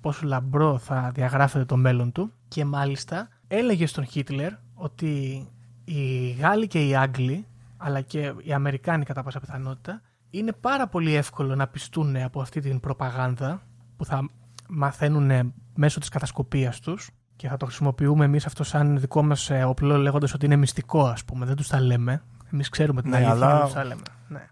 πόσο 0.00 0.26
λαμπρό 0.26 0.78
θα 0.78 1.10
διαγράφεται 1.14 1.64
το 1.64 1.76
μέλλον 1.76 2.12
του 2.12 2.32
και 2.48 2.64
μάλιστα 2.64 3.28
έλεγε 3.46 3.86
στον 3.86 4.04
Χίτλερ 4.04 4.52
ότι 4.74 5.46
οι 5.84 6.30
Γάλλοι 6.30 6.66
και 6.66 6.88
οι 6.88 6.96
Άγγλοι 6.96 7.46
αλλά 7.76 8.00
και 8.00 8.34
οι 8.42 8.52
Αμερικάνοι 8.52 9.04
κατά 9.04 9.22
πάσα 9.22 9.40
πιθανότητα 9.40 10.02
είναι 10.30 10.52
πάρα 10.52 10.86
πολύ 10.88 11.14
εύκολο 11.14 11.54
να 11.54 11.66
πιστούν 11.68 12.16
από 12.16 12.40
αυτή 12.40 12.60
την 12.60 12.80
προπαγάνδα 12.80 13.62
που 13.96 14.04
θα 14.04 14.30
μαθαίνουν 14.68 15.54
μέσω 15.74 16.00
της 16.00 16.08
κατασκοπίας 16.08 16.80
τους 16.80 17.10
και 17.36 17.48
θα 17.48 17.56
το 17.56 17.66
χρησιμοποιούμε 17.66 18.24
εμείς 18.24 18.46
αυτό 18.46 18.64
σαν 18.64 19.00
δικό 19.00 19.22
μας 19.22 19.50
ε, 19.50 19.64
όπλο, 19.64 19.96
λέγοντας 19.96 20.34
ότι 20.34 20.46
είναι 20.46 20.56
μυστικό, 20.56 21.06
ας 21.06 21.24
πούμε. 21.24 21.46
Δεν 21.46 21.56
τους 21.56 21.68
τα 21.68 21.80
λέμε. 21.80 22.22
Εμείς 22.52 22.68
ξέρουμε 22.68 23.02
την 23.02 23.10
ναι, 23.10 23.16
αλήθεια, 23.16 23.32
αλλά... 23.32 23.56
δεν 23.56 23.64
τους 23.64 23.72
τα 23.72 23.84
λέμε. 23.84 24.02
Ναι, 24.28 24.48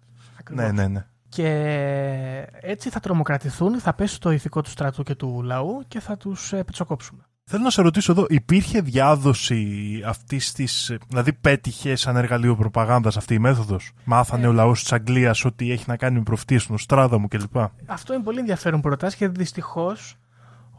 ναι, 0.51 0.73
ναι, 0.73 0.87
ναι. 0.87 1.07
Και 1.29 1.49
έτσι 2.61 2.91
θα 2.91 3.01
τρομοκρατηθούν, 3.01 3.81
θα 3.81 3.95
πέσει 3.95 4.21
το 4.21 4.31
ηθικό 4.31 4.63
του 4.63 4.71
στρατού 4.71 5.03
και 5.03 5.15
του 5.15 5.43
λαού 5.45 5.85
και 5.89 6.01
θα 6.01 6.17
τους 6.17 6.53
ε, 6.53 6.63
πετσοκόψουμε. 6.63 7.23
Θέλω 7.45 7.63
να 7.63 7.71
σε 7.71 7.83
ρωτήσω 7.83 8.13
εδώ, 8.13 8.27
υπήρχε 8.29 8.81
διάδοση 8.81 9.67
αυτής 10.07 10.53
της. 10.53 10.97
Δηλαδή, 11.09 11.33
πέτυχε 11.33 11.97
σαν 11.97 12.17
εργαλείο 12.17 12.57
προπαγάνδας 12.57 13.17
αυτή 13.17 13.35
η 13.35 13.39
μέθοδος; 13.39 13.93
Μάθανε 14.05 14.45
ε, 14.45 14.49
ο 14.49 14.53
λαός 14.53 14.81
της 14.81 14.93
Αγγλίας 14.93 15.45
ότι 15.45 15.71
έχει 15.71 15.85
να 15.87 15.97
κάνει 15.97 16.17
με 16.17 16.23
προφητείε 16.23 16.59
στον 16.59 16.79
Στράδα 16.79 17.19
μου 17.19 17.29
κλπ. 17.29 17.57
Αυτό 17.87 18.15
είναι 18.15 18.23
πολύ 18.23 18.39
ενδιαφέρον 18.39 18.81
προτάσει 18.81 19.17
και 19.17 19.29
δυστυχώς 19.29 20.17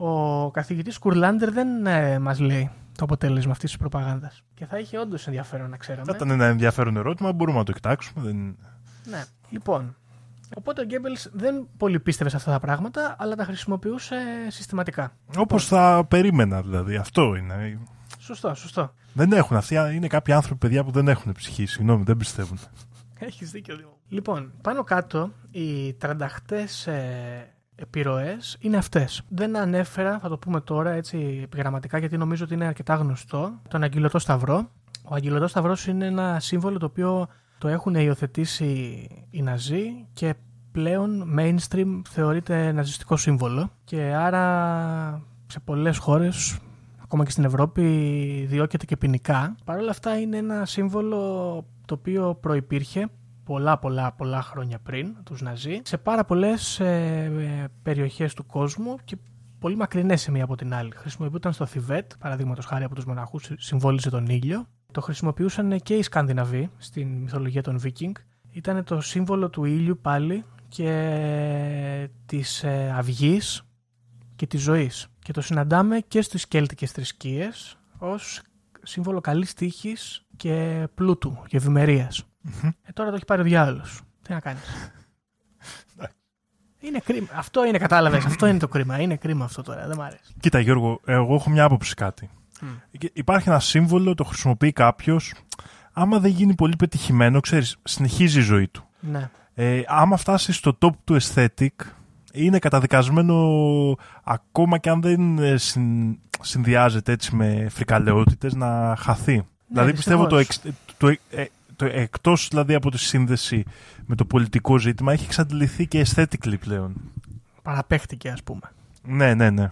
ο 0.06 0.51
καθηγητής 0.51 0.97
Κουρλάντερ 0.97 1.51
δεν 1.51 1.86
ε, 1.86 2.20
μας 2.20 2.39
λέει 2.39 2.72
το 2.97 3.04
αποτέλεσμα 3.04 3.51
αυτής 3.51 3.70
της 3.70 3.80
προπαγάνδας. 3.80 4.43
Και 4.54 4.66
θα 4.66 4.80
είχε 4.80 4.97
όντως 4.99 5.28
ενδιαφέρον 5.28 5.70
να 5.70 5.78
ξέραμε. 5.78 6.06
Θα 6.06 6.16
ήταν 6.16 6.30
ένα 6.30 6.45
ενδιαφέρον 6.45 6.97
ερώτημα, 6.97 7.34
μπορούμε 7.34 7.58
να 7.58 7.64
το 7.64 7.72
κοιτάξουμε. 7.72 8.26
Δεν... 8.26 8.58
Ναι. 9.06 9.24
Λοιπόν, 9.49 9.95
Οπότε 10.56 10.82
ο 10.82 10.86
Γκέμπελς 10.86 11.30
δεν 11.34 11.68
πολύ 11.78 11.99
πίστευε 11.99 12.30
σε 12.30 12.36
αυτά 12.36 12.51
τα 12.51 12.60
πράγματα, 12.60 13.16
αλλά 13.20 13.36
τα 13.36 13.43
χρησιμοποιούσε 13.43 14.16
συστηματικά. 14.47 15.16
Όπως 15.38 15.68
θα 15.68 16.06
περίμενα 16.08 16.62
δηλαδή. 16.62 16.95
Αυτό 16.95 17.36
είναι. 17.36 17.80
Σωστό, 18.18 18.54
σωστό. 18.54 18.93
Δεν 19.14 19.32
έχουν. 19.32 19.58
Αυτοί 19.58 19.76
είναι 19.76 20.08
κάποιοι 20.08 20.34
άνθρωποι, 20.34 20.60
παιδιά, 20.60 20.84
που 20.84 20.91
δεν 20.91 21.08
έχουν 21.08 21.32
ψυχή. 21.32 21.66
Συγγνώμη, 21.66 22.04
δεν 22.04 22.18
πιστεύουν. 22.18 22.60
Έχεις 23.20 23.51
δίκιο, 23.51 23.76
Δήμο. 23.76 23.97
Λοιπόν, 24.08 24.54
πάνω 24.62 24.84
κάτω, 24.84 25.32
οι 25.51 25.93
τρανταχτές 25.93 26.88
ε, 26.88 27.53
επιρροές 27.76 28.57
είναι 28.59 28.78
αυτές. 28.78 29.21
Δεν 29.30 29.57
ανέφερα, 29.57 30.19
θα 30.19 30.30
το 30.30 30.38
πούμε 30.38 30.61
τώρα 30.61 30.91
έτσι 30.91 31.39
επιγραμματικά, 31.43 31.97
γιατί 31.97 32.17
νομίζω 32.17 32.43
ότι 32.43 32.53
είναι 32.53 32.65
αρκετά 32.65 32.95
γνωστό, 32.95 33.51
τον 33.67 33.84
Αγγελωτό 33.84 34.19
Σταυρό. 34.19 34.69
Ο 35.03 35.15
Αγγελωτό 35.15 35.47
Σταυρός 35.47 35.88
είναι 35.88 36.05
ένα 36.05 36.39
σύμβολο 36.39 36.78
το 36.78 36.86
οποίο 36.86 37.28
το 37.57 37.67
έχουν 37.67 37.95
υιοθετήσει 37.95 39.07
οι 39.30 39.41
Ναζί 39.41 40.07
και 40.13 40.36
πλέον 40.71 41.36
mainstream 41.39 42.01
θεωρείται 42.09 42.71
ναζιστικό 42.71 43.17
σύμβολο 43.17 43.71
και 43.84 44.01
άρα 44.01 45.21
σε 45.47 45.59
πολλές 45.59 45.97
χώρες 45.97 46.57
ακόμα 47.03 47.24
και 47.24 47.32
στην 47.32 47.43
Ευρώπη 47.43 47.84
διώκεται 48.49 48.86
και 48.86 48.97
ποινικά. 48.97 49.55
Παρ' 49.65 49.78
όλα 49.78 49.89
αυτά 49.89 50.19
είναι 50.19 50.38
ένα 50.38 50.65
σύμβολο 50.65 51.17
το 51.86 51.93
οποίο 51.93 52.38
προϋπήρχε 52.41 53.07
πολλά 53.44 53.78
πολλά 53.78 54.12
πολλά 54.12 54.41
χρόνια 54.41 54.80
πριν 54.80 55.16
τους 55.24 55.41
Ναζί 55.41 55.82
σε 55.84 55.98
πάρα 55.98 56.26
πολλές 56.26 56.80
ε, 56.80 57.70
περιοχές 57.84 58.34
του 58.34 58.46
κόσμου 58.46 58.96
και 59.04 59.18
πολύ 59.60 59.76
μακρινές 59.76 60.22
σε 60.22 60.32
μία 60.32 60.44
από 60.44 60.56
την 60.56 60.74
άλλη. 60.74 60.91
Χρησιμοποιούνταν 60.96 61.54
στο 61.54 61.66
Θιβέτ, 61.66 62.12
παραδείγματος 62.20 62.66
χάρη 62.66 62.84
από 62.84 62.96
τους 62.96 63.06
μοναχούς, 63.06 63.52
συμβόλιζε 63.58 64.10
τον 64.10 64.26
ήλιο. 64.26 64.68
Το 64.91 65.02
χρησιμοποιούσαν 65.02 65.80
και 65.80 65.96
οι 65.96 66.02
Σκανδιναβοί 66.02 66.70
στην 66.78 67.08
μυθολογία 67.08 67.62
των 67.62 67.80
Βίκινγκ. 67.80 68.16
Ήταν 68.52 68.84
το 68.84 69.02
σύμβολο 69.02 69.50
του 69.50 69.66
ήλιου 69.66 70.00
πάλι 70.02 70.44
και 70.68 72.10
της 72.26 72.64
ε, 72.64 72.94
αυγής 72.96 73.64
και 74.36 74.48
της 74.48 74.62
ζωής. 74.62 75.08
Και 75.20 75.34
το 75.34 75.41
συναντάμε 75.41 76.00
και 76.00 76.22
στις 76.22 76.48
κέλτικες 76.48 76.91
θρησκείες 76.91 77.78
ως 77.98 78.41
σύμβολο 78.82 79.22
καλής 79.22 79.54
τύχης 79.54 80.26
και 80.38 80.88
πλούτου 80.96 81.44
και 81.48 81.58
ευημερίας. 81.58 82.26
Ε, 82.84 82.91
τώρα 82.94 83.10
το 83.10 83.16
έχει 83.16 83.26
πάρει 83.26 83.41
ο 83.41 83.44
διάολος. 83.44 84.02
Τι 84.22 84.34
να 84.34 84.39
κάνεις. 84.39 84.91
είναι 86.80 87.00
κρίμα. 87.00 87.28
Αυτό 87.34 87.66
είναι, 87.66 87.78
κατάλαβες. 87.78 88.26
αυτό 88.26 88.48
είναι 88.48 88.60
το 88.60 88.68
κρίμα. 88.68 89.02
Είναι 89.02 89.16
κρίμα 89.16 89.46
αυτό 89.46 89.62
τώρα. 89.62 89.88
Δεν 89.88 89.98
μ' 89.98 90.02
αρέσει. 90.02 90.34
Κοίτα 90.39 90.60
Γιώργο, 90.60 91.00
εγώ 91.06 91.36
έχω 91.36 91.50
μια 91.50 91.64
άποψη 91.64 91.94
κάτι. 91.94 92.30
Υπάρχει 93.14 93.50
ένα 93.50 93.60
σύμβολο, 93.60 94.16
το 94.16 94.24
χρησιμοποιεί 94.24 94.72
κάποιος. 94.72 95.34
Άμα 95.94 96.20
δεν 96.20 96.32
γίνει 96.32 96.56
πολύ 96.56 96.76
πετυχημένο, 96.76 97.39
ξέρεις, 97.39 97.78
συνεχίζει 97.84 98.39
η 98.39 98.41
ζωή 98.41 98.68
του. 98.68 98.88
Ναι. 99.00 99.30
Ε, 99.54 99.82
άμα 99.88 100.18
φτάσει 100.18 100.52
στο 100.52 100.78
top 100.82 100.91
του 101.04 101.18
aesthetic, 101.22 101.68
είναι 102.34 102.60
καταδικασμένο 102.60 103.36
ακόμα 104.24 104.78
και 104.78 104.89
αν 104.89 105.02
δεν 105.02 105.38
ε, 105.38 105.58
συν, 105.58 106.18
συνδυάζεται 106.41 107.12
έτσι 107.12 107.36
με 107.36 107.68
φρικαλαιότητες 107.70 108.54
να 108.54 108.96
χαθεί. 108.98 109.46
δηλαδή 109.68 109.94
πιστεύω 109.94 110.28
το, 110.28 110.38
εξ, 110.38 110.62
το, 110.98 111.08
ε, 111.08 111.46
το, 111.76 111.86
εκτός 111.86 112.47
δηλαδή 112.47 112.74
από 112.74 112.91
τη 112.91 112.97
σύνδεση 112.97 113.63
με 114.05 114.15
το 114.15 114.26
πολιτικό 114.26 114.78
ζήτημα 114.78 115.11
έχει 115.11 115.26
εξαντληθεί 115.26 115.88
και 115.88 116.05
aesthetically 116.05 116.59
πλέον. 116.59 116.95
Παραπέχτηκε 117.61 118.30
ας 118.30 118.43
πούμε. 118.43 118.71
Ναι, 119.03 119.34
ναι, 119.34 119.49
ναι. 119.49 119.69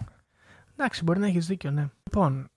Εντάξει, 0.76 1.04
μπορεί 1.04 1.18
να 1.18 1.26
έχεις 1.26 1.46
δίκιο, 1.46 1.70
ναι. 1.70 1.88
Λοιπόν, 2.04 2.48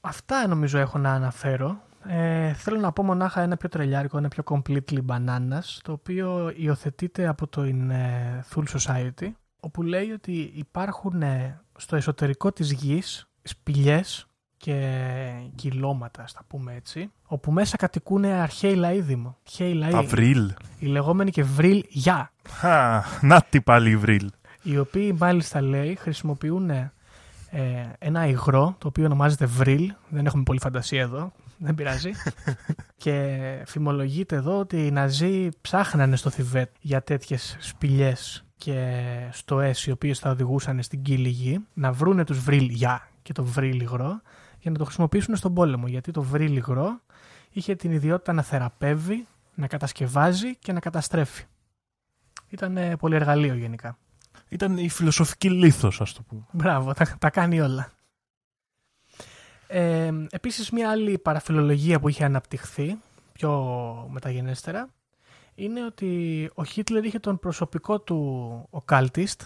αυτά 0.00 0.46
νομίζω 0.46 0.78
έχω 0.78 0.98
να 0.98 1.12
αναφέρω. 1.12 1.82
Ε, 2.04 2.52
θέλω 2.52 2.80
να 2.80 2.92
πω 2.92 3.02
μονάχα 3.02 3.40
ένα 3.40 3.56
πιο 3.56 3.68
τρελιάρικο, 3.68 4.18
ένα 4.18 4.28
πιο 4.28 4.42
completely 4.46 4.98
bananas, 5.06 5.78
το 5.82 5.92
οποίο 5.92 6.52
υιοθετείται 6.56 7.26
από 7.26 7.46
το 7.46 7.62
in, 7.62 7.90
ε, 7.90 8.44
Thule 8.54 8.78
Society, 8.78 9.30
όπου 9.60 9.82
λέει 9.82 10.10
ότι 10.10 10.52
υπάρχουν 10.54 11.22
ε, 11.22 11.60
στο 11.76 11.96
εσωτερικό 11.96 12.52
της 12.52 12.72
γης 12.72 13.28
σπηλιές 13.42 14.27
και 14.58 15.00
κυλώματα, 15.54 16.26
στα 16.26 16.40
πούμε 16.48 16.74
έτσι, 16.74 17.10
όπου 17.26 17.52
μέσα 17.52 17.76
κατοικούν 17.76 18.24
αρχαίοι 18.24 18.74
λαοί 18.74 19.00
δήμο. 19.00 19.36
Τα 19.90 20.02
βρύλ. 20.02 20.50
Οι 20.78 20.86
λεγόμενοι 20.86 21.30
και 21.30 21.42
βρύλ 21.42 21.82
γιά. 21.88 22.32
Να 23.20 23.42
τι 23.50 23.60
πάλι 23.60 23.90
οι 23.90 23.96
βρύλ. 23.96 24.28
Οι 24.62 24.78
οποίοι 24.78 25.16
μάλιστα 25.18 25.60
λέει 25.60 25.94
χρησιμοποιούν 25.94 26.70
ε, 26.70 26.92
ένα 27.98 28.26
υγρό 28.26 28.74
το 28.78 28.88
οποίο 28.88 29.04
ονομάζεται 29.04 29.46
βρύλ. 29.46 29.92
Δεν 30.08 30.26
έχουμε 30.26 30.42
πολύ 30.42 30.60
φαντασία 30.60 31.00
εδώ 31.00 31.32
δεν 31.58 31.74
πειράζει. 31.74 32.10
και 33.02 33.38
φημολογείται 33.66 34.36
εδώ 34.36 34.58
ότι 34.58 34.86
οι 34.86 34.90
Ναζί 34.90 35.48
ψάχνανε 35.60 36.16
στο 36.16 36.30
Θιβέτ 36.30 36.70
για 36.80 37.02
τέτοιες 37.02 37.56
σπηλιές 37.60 38.44
και 38.56 39.02
στοές 39.32 39.86
οι 39.86 39.90
οποίες 39.90 40.18
θα 40.18 40.30
οδηγούσαν 40.30 40.82
στην 40.82 41.02
κύλη 41.02 41.28
γη 41.28 41.58
να 41.74 41.92
βρούνε 41.92 42.24
τους 42.24 42.38
βρύλ 42.38 42.68
για 42.68 43.08
και 43.22 43.32
το 43.32 43.44
βρύλ 43.44 43.80
υγρό 43.80 44.20
για 44.60 44.70
να 44.70 44.78
το 44.78 44.84
χρησιμοποιήσουν 44.84 45.36
στον 45.36 45.54
πόλεμο 45.54 45.86
γιατί 45.86 46.10
το 46.10 46.22
βρύλ 46.22 46.56
υγρό 46.56 47.00
είχε 47.50 47.74
την 47.74 47.92
ιδιότητα 47.92 48.32
να 48.32 48.42
θεραπεύει, 48.42 49.26
να 49.54 49.66
κατασκευάζει 49.66 50.56
και 50.56 50.72
να 50.72 50.80
καταστρέφει. 50.80 51.44
Ήταν 52.48 52.96
πολύ 52.98 53.14
εργαλείο 53.14 53.54
γενικά. 53.54 53.98
Ήταν 54.48 54.76
η 54.76 54.88
φιλοσοφική 54.88 55.50
λίθος 55.50 56.00
ας 56.00 56.12
το 56.12 56.22
πούμε. 56.22 56.42
Μπράβο, 56.52 56.92
τα, 56.92 57.16
τα 57.18 57.30
κάνει 57.30 57.60
όλα. 57.60 57.92
Ε, 59.66 60.12
επίσης 60.30 60.70
μια 60.70 60.90
άλλη 60.90 61.18
παραφιλολογία 61.18 62.00
που 62.00 62.08
είχε 62.08 62.24
αναπτυχθεί 62.24 62.98
πιο 63.32 64.08
μεταγενέστερα 64.10 64.88
είναι 65.54 65.84
ότι 65.84 66.50
ο 66.54 66.64
Χίτλερ 66.64 67.04
είχε 67.04 67.18
τον 67.18 67.38
προσωπικό 67.38 68.00
του 68.00 68.16
ο 68.70 68.80
Κάλτιστ 68.80 69.42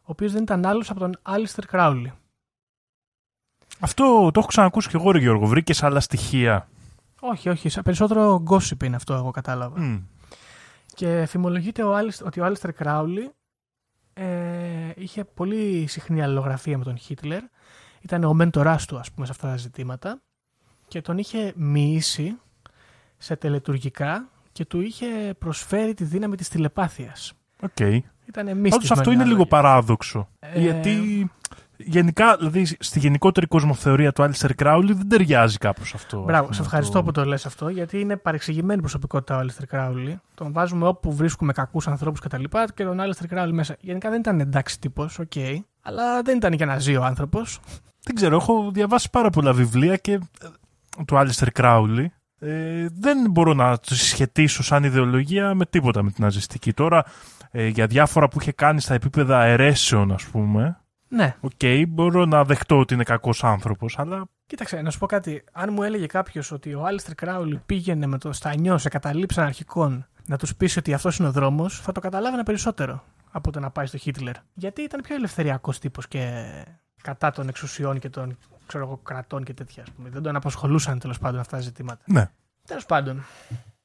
ο 0.00 0.12
οποίος 0.12 0.32
δεν 0.32 0.42
ήταν 0.42 0.66
άλλος 0.66 0.90
από 0.90 1.00
τον 1.00 1.18
Άλιστερ 1.22 1.66
Κράουλι. 1.66 2.12
Αυτό 3.80 4.04
το 4.04 4.38
έχω 4.38 4.48
ξανακούσει 4.48 4.88
και 4.88 4.96
εγώ 4.96 5.10
ρε 5.10 5.18
Γιώργο. 5.18 5.46
Βρήκες 5.46 5.82
άλλα 5.82 6.00
στοιχεία; 6.00 6.68
Όχι, 7.20 7.48
όχι. 7.48 7.82
Περισσότερο 7.82 8.42
gossip 8.48 8.82
είναι 8.84 8.96
αυτό 8.96 9.14
εγώ 9.14 9.30
κατάλαβα. 9.30 10.02
Και 10.94 11.24
φημολογείται 11.28 11.82
ο 11.82 11.94
ότι 12.24 12.40
ο 12.40 12.44
Άλιστερ 12.44 12.72
Κράουλι 12.72 13.30
ε, 14.12 14.26
είχε 14.96 15.24
πολύ 15.24 15.86
συχνή 15.86 16.22
αλληλογραφία 16.22 16.78
με 16.78 16.84
τον 16.84 16.98
Χίτλερ 16.98 17.42
ήταν 18.00 18.24
ο 18.24 18.34
μέντοράς 18.34 18.86
του 18.86 18.98
ας 18.98 19.12
πούμε 19.12 19.26
σε 19.26 19.32
αυτά 19.32 19.48
τα 19.48 19.56
ζητήματα 19.56 20.20
και 20.88 21.00
τον 21.00 21.18
είχε 21.18 21.52
μυήσει 21.56 22.38
σε 23.16 23.36
τελετουργικά 23.36 24.28
και 24.52 24.64
του 24.64 24.80
είχε 24.80 25.06
προσφέρει 25.38 25.94
τη 25.94 26.04
δύναμη 26.04 26.36
της 26.36 26.48
τηλεπάθειας. 26.48 27.32
Ok. 27.62 27.70
Okay. 27.78 27.98
Ήταν 28.26 28.46
Πάντως 28.68 28.90
αυτό 28.90 29.10
είναι 29.10 29.24
λίγο 29.24 29.46
παράδοξο. 29.46 30.28
Ε... 30.38 30.60
Γιατί 30.60 31.30
γενικά, 31.76 32.36
δηλαδή 32.36 32.64
στη 32.78 32.98
γενικότερη 32.98 33.46
κοσμοθεωρία 33.46 34.12
του 34.12 34.22
Άλιστερ 34.22 34.54
Κράουλι 34.54 34.92
δεν 34.92 35.08
ταιριάζει 35.08 35.58
κάπως 35.58 35.94
αυτό. 35.94 36.22
Μπράβο, 36.22 36.52
σε 36.52 36.62
ευχαριστώ 36.62 37.02
που 37.02 37.12
το 37.12 37.24
λες 37.24 37.46
αυτό, 37.46 37.68
γιατί 37.68 38.00
είναι 38.00 38.16
παρεξηγημένη 38.16 38.80
προσωπικότητα 38.80 39.36
ο 39.36 39.38
Άλιστερ 39.38 39.66
Κράουλι. 39.66 40.20
Τον 40.34 40.52
βάζουμε 40.52 40.86
όπου 40.86 41.14
βρίσκουμε 41.14 41.52
κακούς 41.52 41.88
ανθρώπους 41.88 42.20
κτλ. 42.20 42.42
Και, 42.42 42.64
και 42.74 42.84
τον 42.84 43.00
Άλιστερ 43.00 43.26
Κράουλι 43.26 43.52
μέσα. 43.52 43.76
Γενικά 43.80 44.10
δεν 44.10 44.18
ήταν 44.18 44.40
εντάξει 44.40 44.80
τύπος, 44.80 45.18
ok. 45.18 45.30
Okay, 45.34 45.56
αλλά 45.82 46.22
δεν 46.22 46.36
ήταν 46.36 46.56
και 46.56 46.62
Ναζί 46.62 46.78
ο 46.78 47.02
άνθρωπος. 47.02 47.60
Δεν 48.02 48.14
ξέρω, 48.14 48.36
έχω 48.36 48.70
διαβάσει 48.72 49.10
πάρα 49.10 49.30
πολλά 49.30 49.52
βιβλία 49.52 49.96
και 49.96 50.12
ε, 50.12 50.20
του 51.06 51.18
Άλιστερ 51.18 51.50
Κράουλι. 51.50 52.12
Ε, 52.38 52.86
δεν 52.98 53.30
μπορώ 53.30 53.54
να 53.54 53.78
το 53.78 53.94
συσχετίσω 53.94 54.62
σαν 54.62 54.84
ιδεολογία 54.84 55.54
με 55.54 55.66
τίποτα 55.66 56.02
με 56.02 56.10
την 56.10 56.24
ναζιστική. 56.24 56.72
Τώρα, 56.72 57.04
ε, 57.50 57.66
για 57.66 57.86
διάφορα 57.86 58.28
που 58.28 58.40
είχε 58.40 58.52
κάνει 58.52 58.80
στα 58.80 58.94
επίπεδα 58.94 59.44
αιρέσεων, 59.44 60.12
ας 60.12 60.24
πούμε, 60.24 60.80
ναι. 61.16 61.36
Ok, 61.40 61.50
okay, 61.60 61.84
μπορώ 61.88 62.24
να 62.24 62.44
δεχτώ 62.44 62.78
ότι 62.78 62.94
είναι 62.94 63.04
κακός 63.04 63.44
άνθρωπος, 63.44 63.98
αλλά. 63.98 64.24
Κοίταξε, 64.46 64.80
να 64.82 64.90
σου 64.90 64.98
πω 64.98 65.06
κάτι. 65.06 65.44
Αν 65.52 65.72
μου 65.72 65.82
έλεγε 65.82 66.06
κάποιος 66.06 66.52
ότι 66.52 66.74
ο 66.74 66.84
Άλιστερ 66.84 67.14
Κράουλι 67.14 67.62
πήγαινε 67.66 68.06
με 68.06 68.18
το 68.18 68.32
στανιό 68.32 68.78
σε 68.78 68.88
καταλήψεις 68.88 69.40
αναρχικών 69.40 70.06
να 70.26 70.36
τους 70.36 70.56
πείσει 70.56 70.78
ότι 70.78 70.94
αυτός 70.94 71.18
είναι 71.18 71.28
ο 71.28 71.32
δρόμος, 71.32 71.80
θα 71.80 71.92
το 71.92 72.00
καταλάβαινα 72.00 72.42
περισσότερο 72.42 73.02
από 73.30 73.50
το 73.50 73.60
να 73.60 73.70
πάει 73.70 73.86
στο 73.86 73.96
Χίτλερ. 73.96 74.34
Γιατί 74.54 74.82
ήταν 74.82 75.00
πιο 75.00 75.14
ελευθεριακός 75.14 75.78
τύπος 75.78 76.08
και 76.08 76.42
κατά 77.02 77.30
των 77.30 77.48
εξουσιών 77.48 77.98
και 77.98 78.08
των 78.08 78.36
ξέρω 78.66 78.84
εγώ, 78.84 78.96
κρατών 78.96 79.44
και 79.44 79.54
τέτοια. 79.54 79.84
Πούμε. 79.96 80.08
Δεν 80.08 80.22
τον 80.22 80.36
απασχολούσαν 80.36 80.98
τέλος 80.98 81.18
πάντων 81.18 81.40
αυτά 81.40 81.56
τα 81.56 81.62
ζητήματα. 81.62 82.04
Ναι. 82.06 82.30
Τέλος 82.66 82.86
πάντων. 82.86 83.24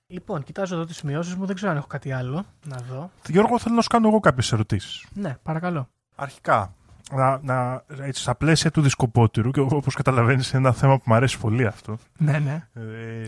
Λοιπόν, 0.07 0.43
κοιτάζω 0.43 0.75
εδώ 0.75 0.85
τις 0.85 0.97
σημειώσεις 0.97 1.35
μου, 1.35 1.45
δεν 1.45 1.55
ξέρω 1.55 1.71
αν 1.71 1.77
έχω 1.77 1.87
κάτι 1.87 2.11
άλλο 2.11 2.45
να 2.65 2.77
δω. 2.77 3.11
Γιώργο, 3.27 3.59
θέλω 3.59 3.75
να 3.75 3.81
σου 3.81 3.89
κάνω 3.89 4.07
εγώ 4.07 4.19
κάποιες 4.19 4.51
ερωτήσεις. 4.51 5.05
Ναι, 5.13 5.37
παρακαλώ. 5.43 5.89
Αρχικά, 6.15 6.75
να, 7.11 7.39
να, 7.43 7.83
έτσι, 8.01 8.21
στα 8.21 8.35
πλαίσια 8.35 8.71
του 8.71 8.81
δισκοπότηρου, 8.81 9.51
και 9.51 9.59
όπως 9.59 9.95
καταλαβαίνεις, 9.95 10.51
είναι 10.51 10.61
ένα 10.61 10.71
θέμα 10.71 10.97
που 10.97 11.03
μου 11.05 11.13
αρέσει 11.13 11.39
πολύ 11.39 11.65
αυτό. 11.65 11.97
Ναι, 12.17 12.39
ναι. 12.39 12.67
Ε, 12.73 13.25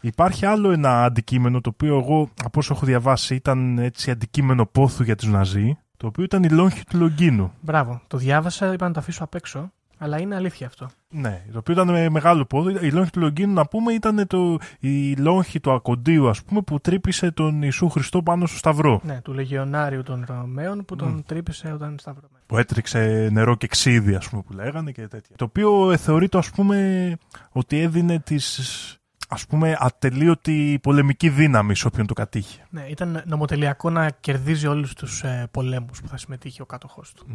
υπάρχει 0.00 0.46
άλλο 0.46 0.70
ένα 0.70 1.04
αντικείμενο 1.04 1.60
το 1.60 1.70
οποίο 1.72 1.98
εγώ, 1.98 2.28
από 2.44 2.58
όσο 2.58 2.74
έχω 2.74 2.86
διαβάσει, 2.86 3.34
ήταν 3.34 3.78
έτσι 3.78 4.10
αντικείμενο 4.10 4.66
πόθου 4.66 5.02
για 5.02 5.16
τους 5.16 5.28
Ναζί. 5.28 5.78
Το 5.96 6.06
οποίο 6.06 6.24
ήταν 6.24 6.42
η 6.42 6.48
λόγχη 6.48 6.84
του 6.84 6.96
Λογκίνου. 6.96 7.52
Μπράβο. 7.60 8.00
Το 8.06 8.16
διάβασα, 8.16 8.72
είπα 8.72 8.86
να 8.86 8.92
το 8.92 9.00
αφήσω 9.00 9.24
απ' 9.24 9.34
έξω. 9.34 9.72
Αλλά 9.98 10.20
είναι 10.20 10.34
αλήθεια 10.34 10.66
αυτό. 10.66 10.88
Ναι, 11.08 11.44
το 11.52 11.58
οποίο 11.58 11.74
ήταν 11.74 11.90
με 11.90 12.08
μεγάλο 12.08 12.44
πόδι. 12.44 12.86
Η 12.86 12.90
λόγχη 12.90 13.10
του 13.10 13.20
Λογκίνου, 13.20 13.52
να 13.52 13.66
πούμε, 13.66 13.92
ήταν 13.92 14.26
το, 14.26 14.58
η 14.80 15.16
λόγχη 15.16 15.60
του 15.60 15.72
Ακοντίου, 15.72 16.28
ας 16.28 16.42
πούμε, 16.42 16.60
που 16.60 16.80
τρύπησε 16.80 17.30
τον 17.30 17.62
Ιησού 17.62 17.88
Χριστό 17.88 18.22
πάνω 18.22 18.46
στο 18.46 18.58
Σταυρό. 18.58 19.00
Ναι, 19.04 19.20
του 19.20 19.32
Λεγιονάριου 19.32 20.02
των 20.02 20.24
Ρωμαίων 20.28 20.84
που 20.84 20.96
τον 20.96 21.22
τρύπησε 21.26 21.72
όταν 21.72 21.96
σταυρωμένος. 21.98 22.46
Που 22.46 22.58
έτρεξε 22.58 23.28
νερό 23.32 23.56
και 23.56 23.66
ξύδι, 23.66 24.14
ας 24.14 24.28
πούμε, 24.28 24.42
που 24.42 24.52
λέγανε 24.52 24.92
και 24.92 25.08
τέτοια. 25.08 25.36
Το 25.36 25.44
οποίο 25.44 25.90
ε, 25.90 25.96
θεωρείται, 25.96 26.38
ας 26.38 26.50
πούμε, 26.50 27.16
ότι 27.52 27.80
έδινε 27.80 28.18
τις 28.18 28.92
ας 29.28 29.46
πούμε 29.46 29.76
ατελείωτη 29.78 30.78
πολεμική 30.82 31.28
δύναμη 31.28 31.76
σε 31.76 31.86
όποιον 31.86 32.06
το 32.06 32.14
κατήχε. 32.14 32.66
Ναι, 32.70 32.86
ήταν 32.88 33.22
νομοτελειακό 33.26 33.90
να 33.90 34.10
κερδίζει 34.10 34.66
όλους 34.66 34.94
τους 34.94 35.22
ε, 35.22 35.48
πολέμους 35.50 36.00
που 36.00 36.08
θα 36.08 36.16
συμμετείχε 36.16 36.62
ο 36.62 36.66
κάτοχός 36.66 37.12
του. 37.12 37.26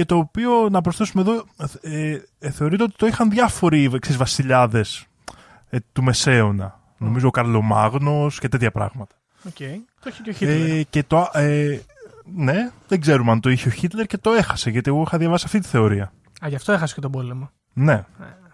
Και 0.00 0.06
το 0.06 0.16
οποίο, 0.16 0.68
να 0.70 0.80
προσθέσουμε 0.80 1.22
εδώ, 1.22 1.44
ε, 1.80 2.18
ε, 2.38 2.50
θεωρείται 2.50 2.82
ότι 2.82 2.94
το 2.96 3.06
είχαν 3.06 3.30
διάφοροι 3.30 3.90
εξής, 3.94 4.16
βασιλιάδες 4.16 5.06
ε, 5.70 5.78
του 5.92 6.02
Μεσαίωνα. 6.02 6.80
Νομίζω 6.98 7.28
ο 7.28 7.30
Καρλομάγνος 7.30 8.38
και 8.38 8.48
τέτοια 8.48 8.70
πράγματα. 8.70 9.14
Ok. 9.46 9.52
Okay. 9.58 9.74
Το 10.00 10.08
είχε 10.08 10.22
και 10.22 10.30
ο 10.30 10.32
Χίτλερ. 10.32 10.70
Ε, 10.70 10.82
και 10.82 11.02
το, 11.02 11.30
ε, 11.32 11.78
ναι, 12.34 12.70
δεν 12.88 13.00
ξέρουμε 13.00 13.30
αν 13.30 13.40
το 13.40 13.50
είχε 13.50 13.68
ο 13.68 13.70
Χίτλερ 13.70 14.06
και 14.06 14.18
το 14.18 14.30
έχασε, 14.30 14.70
γιατί 14.70 14.90
εγώ 14.90 15.02
είχα 15.02 15.18
διαβάσει 15.18 15.44
αυτή 15.46 15.60
τη 15.60 15.68
θεωρία. 15.68 16.12
Α, 16.44 16.48
γι' 16.48 16.54
αυτό 16.54 16.72
έχασε 16.72 16.94
και 16.94 17.00
τον 17.00 17.10
πόλεμο. 17.10 17.50
Ναι. 17.72 17.92
Ε, 17.92 18.04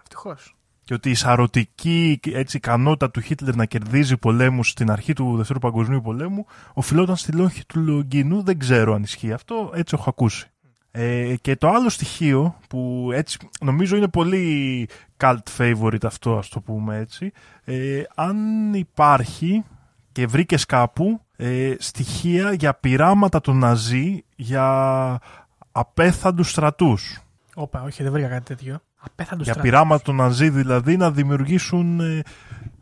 ευτυχώς 0.01 0.55
και 0.87 0.93
ότι 0.93 1.09
η 1.09 1.15
σαρωτική 1.15 2.19
έτσι, 2.23 2.57
ικανότητα 2.57 3.11
του 3.11 3.21
Χίτλερ 3.21 3.55
να 3.55 3.65
κερδίζει 3.65 4.17
πολέμους 4.17 4.69
στην 4.69 4.91
αρχή 4.91 5.13
του 5.13 5.37
Δευτέρου 5.37 5.59
Παγκοσμίου 5.59 6.01
Πολέμου 6.01 6.45
οφειλόταν 6.73 7.15
στη 7.15 7.31
λόγχη 7.31 7.65
του 7.65 7.79
Λογκίνου. 7.79 8.43
Δεν 8.43 8.59
ξέρω 8.59 8.93
αν 8.93 9.03
ισχύει 9.03 9.33
αυτό, 9.33 9.71
έτσι 9.73 9.95
έχω 9.99 10.09
ακούσει. 10.09 10.51
Ε, 10.99 11.35
και 11.41 11.55
το 11.55 11.69
άλλο 11.69 11.89
στοιχείο 11.89 12.55
που 12.69 13.09
έτσι 13.13 13.37
νομίζω 13.61 13.95
είναι 13.95 14.07
πολύ 14.07 14.89
cult 15.17 15.37
favorite 15.57 16.05
αυτό 16.05 16.37
ας 16.37 16.49
το 16.49 16.59
πούμε 16.59 16.97
έτσι 16.97 17.31
ε, 17.63 18.03
αν 18.15 18.73
υπάρχει 18.73 19.63
και 20.11 20.27
βρήκες 20.27 20.65
κάπου 20.65 21.21
ε, 21.35 21.75
στοιχεία 21.79 22.53
για 22.53 22.73
πειράματα 22.73 23.41
των 23.41 23.57
Ναζί 23.57 24.23
για 24.35 25.19
απέθαντους 25.71 26.49
στρατούς. 26.49 27.21
Όπα, 27.55 27.81
όχι 27.81 28.03
δεν 28.03 28.11
βρήκα 28.11 28.27
κάτι 28.27 28.43
τέτοιο 28.43 28.79
για 29.39 29.55
πειράματα 29.55 30.03
των 30.03 30.15
Ναζί 30.15 30.49
δηλαδή 30.49 30.97
να 30.97 31.11
δημιουργήσουν 31.11 31.99
ε, 31.99 32.21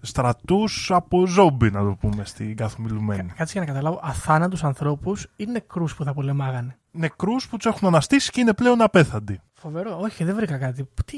στρατούς 0.01 0.91
από 0.91 1.27
ζόμπι 1.27 1.71
να 1.71 1.83
το 1.83 1.97
πούμε 1.99 2.25
στην 2.25 2.55
καθομιλουμένη. 2.55 3.31
Κάτσε 3.35 3.51
για 3.51 3.61
να 3.61 3.67
καταλάβω, 3.67 3.99
αθάνατους 4.03 4.63
ανθρώπους 4.63 5.27
ή 5.35 5.45
νεκρούς 5.45 5.95
που 5.95 6.03
θα 6.03 6.13
πολεμάγανε; 6.13 6.77
Νεκρούς 6.91 7.47
που 7.47 7.57
τους 7.57 7.65
έχουν 7.65 7.87
αναστήσει 7.87 8.31
και 8.31 8.41
είναι 8.41 8.53
πλέον 8.53 8.81
απέθαντοι. 8.81 9.39
Φοβερό, 9.53 9.97
όχι 9.99 10.23
δεν 10.23 10.35
βρήκα 10.35 10.57
κάτι. 10.57 10.89
Τι, 11.05 11.17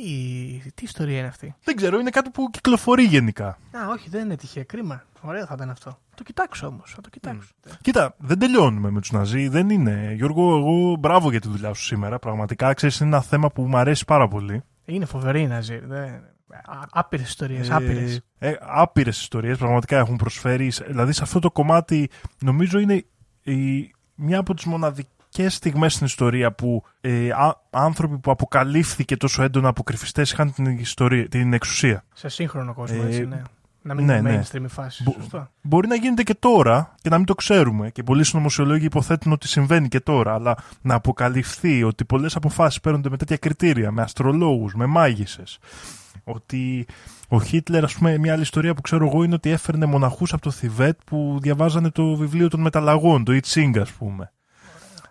τι 0.74 0.84
ιστορία 0.84 1.18
είναι 1.18 1.28
αυτή; 1.28 1.56
Δεν 1.64 1.76
ξέρω, 1.76 2.00
είναι 2.00 2.10
κάτι 2.10 2.30
που 2.30 2.50
κυκλοφορεί 2.52 3.04
γενικά. 3.04 3.48
Α, 3.48 3.90
όχι 3.92 4.10
δεν 4.10 4.26
είναι 4.26 4.36
τυχαίο, 4.36 4.66
κρίμα. 4.66 5.04
Ωραίο 5.22 5.46
θα 5.46 5.54
ήταν 5.54 5.70
αυτό. 5.70 5.98
Το 6.16 6.24
κοιτάξω 6.24 6.68
όμως. 6.68 6.92
Θα 6.96 7.02
το 7.02 7.10
κοιτάξω. 7.10 7.50
Mm. 7.68 7.72
Κοίτα, 7.82 8.16
δεν 8.18 8.40
τελειώνουμε 8.40 8.90
με 8.90 9.00
τους 9.00 9.12
Ναζί. 9.12 9.48
Δεν 9.48 9.70
είναι. 9.70 10.14
Γιώργο, 10.16 10.58
εγώ 10.58 10.96
μπράβο 10.96 11.30
για 11.30 11.42
τη 11.42 11.48
δουλειά 11.48 11.74
σου 11.74 11.84
σήμερα. 11.84 12.20
Πραγματικά 12.20 12.74
ξέρεις, 12.74 13.00
είναι 13.00 13.10
ένα 13.10 13.22
θέμα 13.22 13.50
που 13.50 13.62
μου 13.62 13.78
αρέσει 13.78 14.06
πάρα 14.06 14.28
πολύ. 14.28 14.64
Είναι 14.88 15.06
φοβερή 15.06 15.42
η 15.42 15.48
Ναζί. 15.48 15.80
Άπειρες 16.90 17.28
ιστορίες. 17.28 17.72
Άπειρες. 17.72 18.22
Ε, 18.38 18.54
άπειρες 18.60 19.20
ιστορίες 19.22 19.58
πραγματικά 19.58 19.98
έχουν 19.98 20.16
προσφέρει. 20.16 20.72
Δηλαδή 20.88 21.14
σε 21.14 21.24
αυτό 21.24 21.40
το 21.40 21.52
κομμάτι 21.52 22.10
νομίζω 22.42 22.80
είναι 22.80 23.06
η, 23.42 23.92
μια 24.16 24.40
από 24.40 24.54
τις 24.54 24.66
μοναδικές 24.66 25.56
στιγμές 25.56 25.94
στην 25.94 26.06
ιστορία 26.06 26.54
που 26.54 26.84
ε, 27.02 27.30
άνθρωποι 27.70 28.18
που 28.18 28.32
αποκαλύφθηκε 28.32 29.18
τόσο 29.18 29.44
έντονα 29.44 29.68
από 29.68 29.84
κρυφιστές 29.84 30.32
είχαν 30.32 30.54
την, 30.54 30.66
ιστορία, 30.66 31.28
την 31.28 31.54
εξουσία. 31.54 32.04
Σε 32.14 32.28
σύγχρονο 32.28 32.74
κόσμο, 32.74 33.02
ε, 33.04 33.08
έτσι, 33.08 33.26
ναι. 33.26 33.42
Να 33.88 33.94
μην 33.94 34.06
ναι, 34.06 34.16
είναι 34.16 34.30
ναι. 34.30 34.42
mainstream 34.42 34.64
η 34.64 34.68
φάση. 34.68 35.04
Μπο- 35.04 35.48
μπορεί 35.62 35.88
να 35.88 35.96
γίνεται 35.96 36.24
και 36.24 36.36
τώρα 36.36 36.96
και 37.02 37.10
να 37.10 37.18
μην 37.18 37.26
το 37.26 37.36
ξέρουμε. 37.36 37.90
Και 37.90 38.04
πολλοί 38.04 38.24
συνωμοσιολόγοι 38.24 38.86
υποθέτουν 38.86 39.32
ότι 39.32 39.48
συμβαίνει 39.48 39.88
και 39.88 40.00
τώρα. 40.00 40.34
Αλλά 40.34 40.58
να 40.82 40.94
αποκαλυφθεί 40.96 41.84
ότι 41.84 42.06
πολλές 42.06 42.36
αποφάσεις 42.36 42.80
παίρνονται 42.80 43.10
με 43.10 43.18
τέτοια 43.18 43.38
κριτήρια, 43.38 43.92
με 43.92 44.02
αστρολόγους, 44.02 44.74
με 44.74 44.86
μάγισσες. 44.86 45.58
Ότι 46.24 46.86
ο 47.28 47.42
Χίτλερ, 47.42 47.84
ας 47.84 47.94
πούμε, 47.94 48.18
μια 48.18 48.34
άλλη 48.34 48.42
ιστορία 48.42 48.74
που 48.74 48.82
ξέρω 48.82 49.06
εγώ 49.08 49.24
είναι 49.24 49.34
ότι 49.34 49.50
έφερνε 49.50 49.86
μοναχούς 49.86 50.34
από 50.34 50.42
το 50.42 50.52
Θιβέτ 50.52 51.00
που 51.06 51.38
διαβάζανε 51.42 51.90
το 51.90 52.16
βιβλίο 52.16 52.48
των 52.48 52.60
μεταλλαγών, 52.60 53.24
το 53.24 53.40
I 53.54 53.80
ας 53.80 53.92
πούμε. 53.92 54.32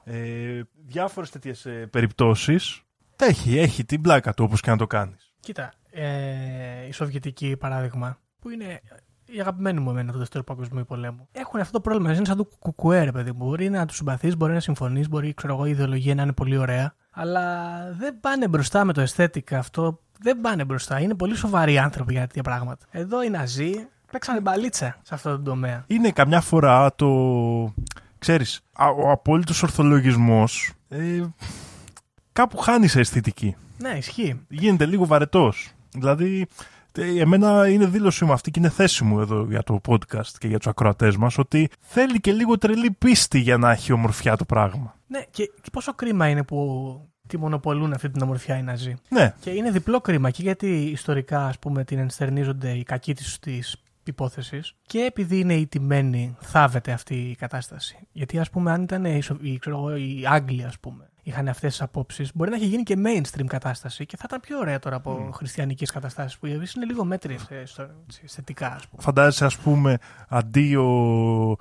Ε, 0.05 0.61
Διάφορες 0.89 1.31
τέτοιες 1.31 1.67
περιπτώσεις. 1.91 2.81
Έχει, 3.17 3.59
έχει 3.59 3.85
την 3.85 4.01
πλάκα 4.01 4.35
του 4.35 4.45
όπως 4.45 4.61
και 4.61 4.71
να 4.71 4.77
το 4.77 4.87
κάνεις. 4.87 5.35
Κοίτα, 5.41 5.73
ε, 5.91 6.87
η 6.89 6.93
Σοβιετική 6.93 7.57
παράδειγμα 7.57 8.19
που 8.47 8.53
είναι 8.53 8.81
η 9.27 9.41
αγαπημένη 9.41 9.81
μου 9.81 9.91
εμένα 9.91 10.13
του 10.13 10.19
Δεύτερου 10.19 10.45
Παγκοσμίου 10.45 10.85
Πολέμου. 10.85 11.29
Έχουν 11.33 11.61
αυτό 11.61 11.73
το 11.73 11.81
πρόβλημα. 11.81 12.13
Είναι 12.13 12.25
σαν 12.25 12.37
το 12.37 12.49
κουκουέ, 12.59 13.05
ρε 13.05 13.13
παιδί 13.13 13.33
μου. 13.33 13.45
Μπορεί 13.45 13.71
να 13.71 13.87
τους 13.87 13.97
συμπαθείς, 13.97 14.37
μπορεί 14.37 14.53
να 14.53 14.61
συμφωνείς, 14.61 15.09
μπορεί 15.09 15.35
ξέρω 15.35 15.55
εγώ, 15.55 15.67
η 15.67 15.71
ιδεολογία 15.71 16.15
να 16.15 16.23
είναι 16.23 16.33
πολύ 16.33 16.57
ωραία. 16.57 16.95
Αλλά 17.11 17.45
δεν 17.99 18.21
πάνε 18.21 18.49
μπροστά 18.49 18.85
με 18.85 18.93
το 18.93 19.01
αισθέτικα 19.01 19.59
αυτό. 19.59 20.01
Δεν 20.21 20.41
πάνε 20.41 20.65
μπροστά. 20.65 21.01
Είναι 21.01 21.15
πολύ 21.15 21.37
σοβαροί 21.37 21.79
άνθρωποι 21.79 22.13
για 22.13 22.21
τέτοια 22.21 22.43
πράγματα. 22.43 22.87
Εδώ 22.91 23.23
οι 23.23 23.29
Ναζί 23.29 23.89
παίξανε 24.13 24.41
μπαλίτσα 24.41 24.97
σε 25.03 25.15
αυτό 25.15 25.31
το 25.31 25.43
τομέα. 25.43 25.85
Είναι 25.87 26.11
καμιά 26.11 26.41
φορά 26.41 26.95
το. 26.95 27.75
Ξέρεις, 28.19 28.61
ο 29.05 29.11
απόλυτος 29.11 29.63
ορθολογισμός 29.63 30.73
ε, 30.89 31.23
κάπου 32.33 32.57
χάνει 32.57 32.87
σε 32.87 33.01
αισθητική. 33.01 33.57
Ναι, 33.79 33.91
ισχύει. 33.97 34.41
Γίνεται 34.49 34.87
λίγο 34.87 35.07
βαρετός. 35.07 35.71
Δηλαδή, 35.91 36.47
εμένα 37.03 37.69
είναι 37.69 37.87
δήλωσή 37.87 38.25
μου 38.25 38.33
αυτή 38.33 38.51
και 38.51 38.59
είναι 38.59 38.69
θέση 38.69 39.05
μου 39.05 39.21
εδώ 39.21 39.47
για 39.49 39.63
το 39.63 39.81
podcast 39.89 40.31
και 40.39 40.49
για 40.49 40.59
τους 40.59 40.67
ακροατές 40.67 41.17
μας 41.17 41.39
ότι 41.39 41.71
θέλει 41.81 42.21
και 42.21 42.33
λίγο 42.33 42.59
τρελή 42.59 42.91
πίστη 42.91 43.39
για 43.39 43.57
να 43.57 43.71
έχει 43.71 43.93
ομορφιά 43.93 44.37
το 44.37 44.45
πράγμα. 44.45 44.95
Ναι, 45.07 45.25
και, 45.31 45.51
πόσο 45.73 45.95
κρίμα 45.95 46.29
είναι 46.29 46.45
που 46.45 47.01
τη 47.27 47.39
μονοπολούν 47.39 47.93
αυτή 47.93 48.11
την 48.11 48.23
ομορφιά 48.23 48.59
οι 48.59 48.63
Ναζί. 48.63 48.95
Ναι. 49.09 49.35
Και 49.41 49.51
είναι 49.51 49.71
διπλό 49.71 50.01
κρίμα 50.01 50.31
και 50.31 50.43
γιατί 50.43 50.67
ιστορικά 50.67 51.47
ας 51.47 51.59
πούμε 51.59 51.85
την 51.85 51.99
ενστερνίζονται 51.99 52.71
οι 52.71 52.83
κακοί 52.83 53.15
της 53.15 53.39
υπόθεσης 54.05 54.75
και 54.87 54.99
επειδή 54.99 55.39
είναι 55.39 55.55
η 55.55 55.67
τιμένη 55.67 56.37
θάβεται 56.41 56.93
αυτή 56.93 57.15
η 57.15 57.35
κατάσταση. 57.35 57.99
Γιατί 58.13 58.39
ας 58.39 58.51
πούμε 58.51 58.73
αν 58.73 58.83
ήταν 58.83 59.05
οι, 59.05 59.59
ξέρω, 59.59 59.97
οι 59.97 60.23
Άγγλοι 60.27 60.65
ας 60.65 60.79
πούμε 60.79 61.11
είχαν 61.27 61.49
αυτές 61.49 61.71
τις 61.71 61.83
απόψεις, 61.83 62.31
μπορεί 62.35 62.51
να 62.51 62.57
έχει 62.57 62.67
γίνει 62.67 62.83
και 62.83 62.97
mainstream 63.05 63.45
κατάσταση 63.47 64.07
και 64.07 64.17
θα 64.17 64.23
ήταν 64.27 64.41
πιο 64.41 64.59
ωραία 64.59 64.79
τώρα 64.79 64.97
από 64.97 65.29
mm. 65.29 65.33
χριστιανικές 65.33 65.91
καταστάσεις 65.91 66.39
που 66.39 66.47
είναι 66.47 66.65
λίγο 66.87 67.05
μέτριε 67.05 67.37
αισθητικά, 68.25 68.67
ας 68.67 68.87
πούμε. 68.87 69.03
Φαντάζεσαι, 69.03 69.45
ας 69.45 69.57
πούμε, 69.57 69.99
αντί 70.29 70.77
ο 70.77 71.57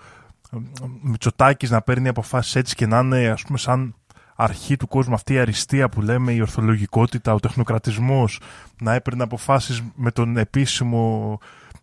Μητσοτάκης 1.02 1.70
να 1.70 1.82
παίρνει 1.82 2.08
αποφάσεις 2.08 2.56
έτσι 2.56 2.76
και 2.76 2.86
να 2.86 3.00
είναι, 3.00 3.28
ας 3.28 3.42
πούμε, 3.42 3.58
σαν 3.58 3.96
αρχή 4.36 4.78
του 4.78 4.88
κόσμου 4.88 5.14
αυτή 5.14 5.34
η 5.34 5.40
αριστεία 5.40 5.90
που 5.90 6.02
λέμε, 6.02 6.32
η 6.32 6.42
ορθολογικότητα, 6.42 7.34
ο 7.34 7.40
τεχνοκρατισμός, 7.40 8.40
να 8.82 8.94
έπαιρνε 8.94 9.24
αποφάσεις 9.24 9.84
με 9.96 10.12
τον 10.12 10.38
επίσημο 10.38 11.38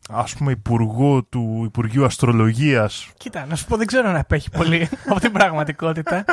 ας 0.09 0.35
πούμε 0.35 0.53
υπουργό 0.53 1.23
του 1.25 1.63
Υπουργείου 1.65 2.05
Αστρολογίας. 2.05 3.09
Κοίτα, 3.17 3.47
να 3.47 3.57
σου 3.57 3.67
πω 3.67 3.77
δεν 3.77 3.87
ξέρω 3.87 4.11
να 4.11 4.21
απέχει 4.21 4.51
πολύ 4.51 4.89
από 5.11 5.21
την 5.21 5.33
πραγματικότητα. 5.33 6.25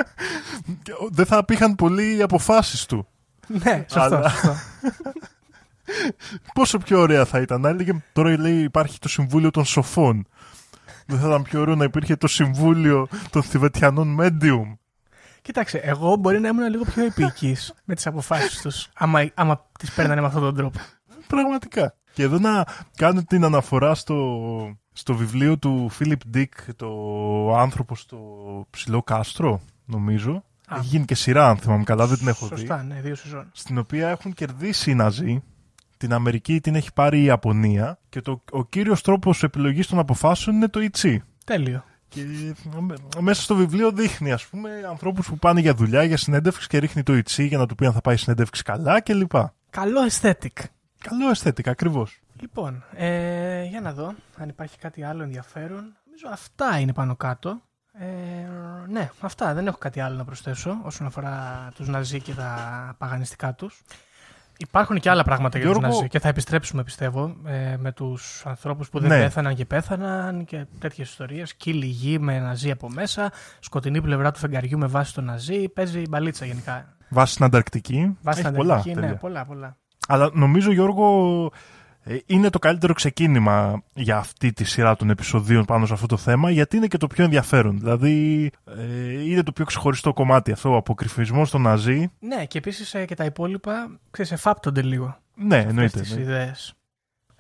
δεν 1.10 1.26
θα 1.26 1.38
απήχαν 1.38 1.76
πολύ 1.76 2.16
οι 2.16 2.22
αποφάσεις 2.22 2.86
του. 2.86 3.08
Ναι, 3.48 3.86
σωστό, 3.90 4.16
Αλλά... 4.16 4.30
σωστό. 4.30 4.56
Πόσο 6.54 6.78
πιο 6.78 7.00
ωραία 7.00 7.26
θα 7.26 7.40
ήταν. 7.40 7.62
Να 7.62 7.70
έλεγε 7.70 8.04
τώρα 8.14 8.40
λέει 8.40 8.62
υπάρχει 8.62 9.00
το 9.00 9.10
Συμβούλιο 9.10 9.52
των 9.52 9.66
Σοφών. 9.66 10.28
Δεν 11.06 11.20
θα 11.20 11.28
ήταν 11.28 11.44
πιο 11.44 11.62
ωραίο 11.62 11.76
να 11.76 11.84
υπήρχε 11.84 12.16
το 12.16 12.28
Συμβούλιο 12.28 13.08
των 13.30 13.44
Θηβετιανών 13.44 14.18
Medium. 14.22 14.78
Κοίταξε, 15.42 15.78
εγώ 15.78 16.16
μπορεί 16.16 16.40
να 16.40 16.48
ήμουν 16.48 16.70
λίγο 16.70 16.84
πιο 16.84 17.06
επίκης 17.06 17.74
με 17.84 17.96
τις 17.96 18.08
αποφάσεις 18.08 18.62
τους, 18.62 18.90
άμα, 18.94 19.30
άμα 19.34 19.66
τις 19.80 19.92
παίρνανε 19.92 20.22
με 20.22 20.28
αυτόν 20.28 20.42
τον 20.42 20.56
τρόπο. 20.56 20.80
Πραγματικά. 21.28 21.96
Και 22.20 22.26
εδώ 22.26 22.40
να 22.40 22.66
κάνω 22.96 23.24
την 23.24 23.44
αναφορά 23.44 23.96
στο, 23.96 24.18
στο 24.92 25.16
βιβλίο 25.16 25.58
του 25.58 25.90
Φίλιπ 25.90 26.26
Ντίκ, 26.28 26.54
το 26.76 26.90
άνθρωπος 27.56 28.00
στο 28.00 28.18
ψηλό 28.70 29.04
κάστρο, 29.04 29.62
νομίζω. 29.86 30.44
Α. 30.68 30.76
Έχει 30.78 30.86
γίνει 30.86 31.06
και 31.06 31.16
σειρά, 31.16 31.50
αν 31.50 31.58
θυμάμαι 31.58 31.84
καλά, 31.84 32.08
δεν 32.08 32.18
την 32.18 32.28
έχω 32.28 32.46
Σωστά, 32.46 32.56
δει. 32.56 32.68
Σωστά, 32.68 32.84
ναι, 32.84 33.02
δύο 33.02 33.16
σεζόν. 33.16 33.50
Στην 33.52 33.78
οποία 33.78 34.10
έχουν 34.10 34.34
κερδίσει 34.34 34.92
οι 34.92 34.96
Ναζί. 34.96 35.44
Την 35.98 36.14
Αμερική 36.14 36.62
την 36.62 36.76
έχει 36.76 36.94
πάρει 36.94 37.20
η 37.20 37.24
Ιαπωνία 37.24 38.00
και 38.10 38.22
το, 38.22 38.42
ο 38.52 38.66
κύριος 38.66 39.02
τρόπος 39.02 39.44
επιλογής 39.44 39.88
των 39.88 40.00
αποφάσεων 40.00 40.56
είναι 40.56 40.68
το 40.68 40.80
Ιτσί. 40.82 41.24
Τέλειο. 41.44 41.84
Και 42.08 42.22
μέσα 43.20 43.42
στο 43.42 43.56
βιβλίο 43.56 43.92
δείχνει, 43.92 44.32
ας 44.32 44.46
πούμε, 44.46 44.70
ανθρώπους 44.90 45.28
που 45.28 45.38
πάνε 45.38 45.60
για 45.60 45.74
δουλειά, 45.74 46.04
για 46.04 46.18
συνέντευξη 46.18 46.68
και 46.68 46.78
ρίχνει 46.78 47.04
το 47.04 47.16
Ιτσί 47.16 47.46
για 47.46 47.58
να 47.58 47.66
του 47.66 47.76
πει 47.76 47.86
αν 47.86 47.94
θα 47.94 48.02
πάει 48.02 48.18
συνέντευξη 48.18 48.64
καλά 48.64 49.02
κλπ. 49.02 49.32
Καλό 49.70 50.00
aesthetic. 50.10 50.64
Καλό 51.04 51.32
aesthetic, 51.36 51.70
ακριβώς. 51.70 52.20
Λοιπόν, 52.40 52.84
ε, 52.96 53.64
για 53.64 53.82
να 53.82 53.94
δω 53.94 54.14
αν 54.38 54.50
υπάρχει 54.50 54.78
κάτι 54.78 55.04
άλλο 55.04 55.24
ενδιαφέρον. 55.24 55.96
Νομίζω 56.06 56.28
αυτά 56.32 56.80
είναι 56.80 56.94
πάνω 56.94 57.16
κάτω. 57.16 57.62
Ε, 57.94 58.06
ναι, 58.88 59.10
αυτά. 59.22 59.54
Δεν 59.54 59.68
έχω 59.68 59.78
κάτι 59.78 60.00
άλλο 60.00 60.16
να 60.16 60.26
προσθέσω 60.26 60.78
όσον 60.84 61.08
αφορά 61.08 61.68
τους 61.76 61.88
Ναζί 61.88 62.22
και 62.22 62.34
τα 62.34 62.56
παγανιστικά 62.98 63.54
τους. 63.54 63.82
Υπάρχουν 64.58 65.00
και 65.00 65.10
άλλα 65.10 65.24
πράγματα 65.24 65.58
για 65.58 65.68
Γιώργο- 65.68 65.88
τους 65.88 65.96
Ναζί 65.98 66.08
και 66.10 66.20
θα 66.20 66.28
επιστρέψουμε 66.28 66.84
πιστεύω 66.84 67.36
ε, 67.46 67.76
με 67.78 67.92
τους 67.92 68.46
ανθρώπους 68.46 68.90
που 68.90 69.00
δεν 69.00 69.10
Ναι. 69.10 69.20
πέθαναν 69.20 69.56
και 69.56 69.66
πέθαναν 69.66 70.46
και 70.46 70.66
τέτοιες 70.80 71.10
ιστορίες. 71.10 71.56
Κύλη 71.56 71.86
γη 71.86 72.20
με 72.20 72.40
Ναζί 72.40 72.72
από 72.72 72.90
μέσα, 72.90 73.32
σκοτεινή 73.60 74.02
πλευρά 74.02 74.32
του 74.32 74.40
φεγγαριού 74.40 74.78
με 74.78 74.88
βάση 74.88 75.14
το 75.14 75.22
Ναζί. 75.22 75.70
Παίζει 75.70 76.02
μπαλίτσα 76.10 76.46
γενικά. 76.46 76.96
Βάσει 77.10 77.34
στην 77.34 77.46
Ανταρκτική. 77.46 78.18
Βάση 78.22 78.40
Έχει 78.40 78.50
τα 78.50 78.56
πολλά. 78.56 78.74
Ανταρκτική, 78.74 78.96
ναι, 78.96 79.02
τέλεια. 79.02 79.18
πολλά, 79.18 79.46
πολλά. 79.46 79.78
Αλλά 80.12 80.30
νομίζω, 80.34 80.72
Γιώργο, 80.72 81.52
ε, 82.04 82.18
είναι 82.26 82.50
το 82.50 82.60
καλύτερο 82.60 82.94
ξεκίνημα 82.94 83.84
για 83.94 84.18
αυτή 84.18 84.54
τη 84.54 84.64
σειρά 84.64 84.96
των 84.96 85.10
επεισοδίων 85.10 85.66
πάνω 85.66 85.86
σε 85.86 85.94
αυτό 85.94 86.06
το 86.06 86.18
θέμα, 86.18 86.52
γιατί 86.52 86.78
είναι 86.78 86.88
και 86.88 86.98
το 86.98 87.08
πιο 87.08 87.24
ενδιαφέρον. 87.24 87.80
Δηλαδή, 87.80 88.52
ε, 88.78 89.30
είναι 89.30 89.44
το 89.44 89.52
πιο 89.52 89.66
ξεχωριστό 89.66 90.14
κομμάτι 90.14 90.52
αυτό, 90.52 90.72
ο 90.72 90.76
αποκρυφισμός 90.76 91.48
στο 91.48 91.58
Ναζί. 91.58 92.12
Ναι, 92.20 92.46
και 92.46 92.58
επίσης 92.58 92.96
και 93.08 93.16
τα 93.16 93.26
υπόλοιπα 93.26 94.00
ξέρεις, 94.12 94.32
εφάπτονται 94.32 94.82
λίγο. 94.82 95.18
Ναι, 95.36 95.58
εννοείται. 95.58 95.84
αυτές 95.86 96.02
τις 96.02 96.12
εννοείται. 96.12 96.32
ιδέες. 96.32 96.74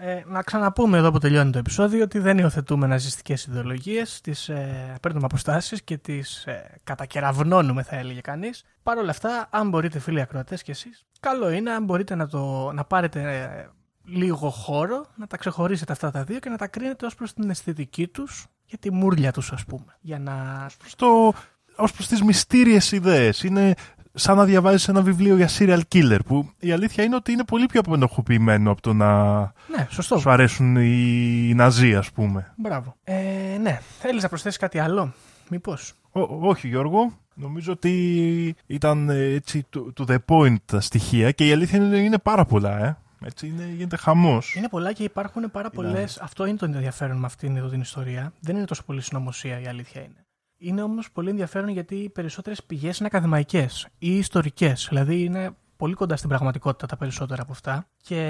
Ε, 0.02 0.24
να 0.26 0.41
ξαναπούμε 0.41 0.97
εδώ 0.97 1.12
που 1.12 1.18
τελειώνει 1.18 1.52
το 1.52 1.58
επεισόδιο 1.58 2.04
ότι 2.04 2.20
δεν 2.20 2.38
υιοθετούμε 2.38 2.88
ναζιστικές 2.88 3.45
ιδεολογίες, 3.45 4.22
τις 4.22 4.50
ε, 4.50 4.95
παίρνουμε 5.02 5.26
αποστάσεις 5.26 5.84
και 5.84 5.97
τις 5.97 6.45
ε, 6.45 6.80
κατακεραυνώνουμε 6.84 7.84
θα 7.84 7.95
έλεγε 7.95 8.22
κανείς. 8.22 8.64
Παρ' 8.84 8.97
όλα 8.97 9.10
αυτά, 9.10 9.47
αν 9.52 9.70
μπορείτε 9.70 10.00
φίλοι 10.00 10.22
ακροατές 10.22 10.64
και 10.64 10.72
εσείς, 10.72 11.06
καλό 11.20 11.50
είναι 11.50 11.72
αν 11.72 11.84
μπορείτε 11.84 12.16
να, 12.16 12.28
το, 12.28 12.72
να 12.72 12.84
πάρετε 12.84 13.22
ε, 13.22 13.70
λίγο 14.04 14.50
χώρο, 14.50 15.06
να 15.16 15.28
τα 15.28 15.38
ξεχωρίσετε 15.38 15.91
αυτά 15.91 16.12
τα 16.12 16.24
δύο 16.24 16.39
και 16.39 16.50
να 16.50 16.58
τα 16.58 16.68
κρίνετε 16.68 17.06
ως 17.06 17.16
προς 17.16 17.34
την 17.34 17.50
αισθητική 17.50 18.08
τους 18.08 18.47
και 18.66 18.78
τη 18.78 18.91
μούρλια 18.91 19.32
τους 19.32 19.52
ας 19.52 19.66
πούμε. 19.66 19.97
Για 20.00 20.20
να... 20.20 20.68
Στο, 20.86 21.34
ως 21.76 21.91
προς 21.91 22.08
τις 22.08 22.22
μυστήριες 22.22 22.91
ιδέες. 22.91 23.43
Είναι 23.43 23.74
σαν 24.20 24.38
να 24.38 24.45
διαβάζεις 24.45 24.88
ένα 24.88 25.01
βιβλίο 25.01 25.36
για 25.36 25.49
serial 25.57 25.80
killer, 25.93 26.20
που 26.26 26.49
η 26.59 26.72
αλήθεια 26.72 27.03
είναι 27.03 27.15
ότι 27.15 27.32
είναι 27.32 27.43
πολύ 27.43 27.65
πιο 27.65 27.80
απενοχοποιημένο 27.80 28.72
από 28.72 28.82
το 28.82 28.93
να 28.93 29.39
Ναι, 29.76 29.88
σωστό. 29.89 30.17
σου 30.20 30.30
αρέσουν 30.30 30.76
οι 30.76 31.53
Ναζί, 31.55 31.95
ας 31.95 32.11
πούμε. 32.11 32.53
Μπράβο. 32.57 32.95
Ε, 33.03 33.57
ναι, 33.61 33.80
θέλεις 33.99 34.24
να 34.24 34.30
προσθέσεις 34.30 34.59
κάτι 34.59 34.80
άλλο, 34.80 35.13
μήπως; 35.49 35.93
Ό- 36.11 36.47
όχι 36.47 36.67
Γιώργο, 36.67 37.17
νομίζω 37.34 37.72
ότι 37.72 38.55
ήταν 38.67 39.09
ε, 39.09 39.15
έτσι 39.24 39.65
to, 39.76 39.80
to 40.03 40.11
the 40.11 40.17
point 40.26 40.55
τα 40.65 40.82
στοιχεία 40.82 41.32
και 41.32 41.45
η 41.47 41.51
αλήθεια 41.51 41.78
είναι 41.80 41.97
είναι 41.97 42.17
πάρα 42.17 42.45
πολλά, 42.45 42.86
ε. 42.86 42.97
Έτσι 43.26 43.47
είναι, 43.47 43.74
γίνεται 43.78 43.97
χαμός. 43.97 44.55
Είναι 44.55 44.67
πολλά 44.70 44.93
και 44.93 45.03
υπάρχουν 45.03 45.51
πάρα 45.51 45.70
πολλέ. 45.70 46.03
Αυτό 46.22 46.45
είναι 46.45 46.57
το 46.57 46.65
ενδιαφέρον 46.65 47.17
με 47.17 47.26
αυτήν 47.26 47.57
εδώ 47.57 47.67
την 47.67 47.82
ιστορία. 47.82 48.34
Δεν 48.39 48.55
είναι 48.55 48.65
τόσο 48.65 48.84
πολύ 48.84 49.01
συνωμοσία, 49.01 49.61
η 49.61 49.67
αλήθεια 49.67 50.01
είναι. 50.01 50.26
Είναι 50.62 50.82
όμως 50.82 51.12
πολύ 51.12 51.30
ενδιαφέρον 51.30 51.70
γιατί 51.70 51.95
οι 51.95 52.10
περισσότερες 52.10 52.64
πηγές 52.64 52.97
είναι 52.97 53.07
ακαδημαϊκές 53.12 53.88
ή 53.97 54.18
ιστορικές. 54.18 54.86
Δηλαδή 54.89 55.24
είναι 55.24 55.51
πολύ 55.78 55.93
κοντά 55.93 56.16
στην 56.16 56.30
πραγματικότητα 56.30 56.86
τα 56.86 56.97
περισσότερα 56.97 57.41
από 57.41 57.51
αυτά. 57.51 57.88
Και 58.01 58.22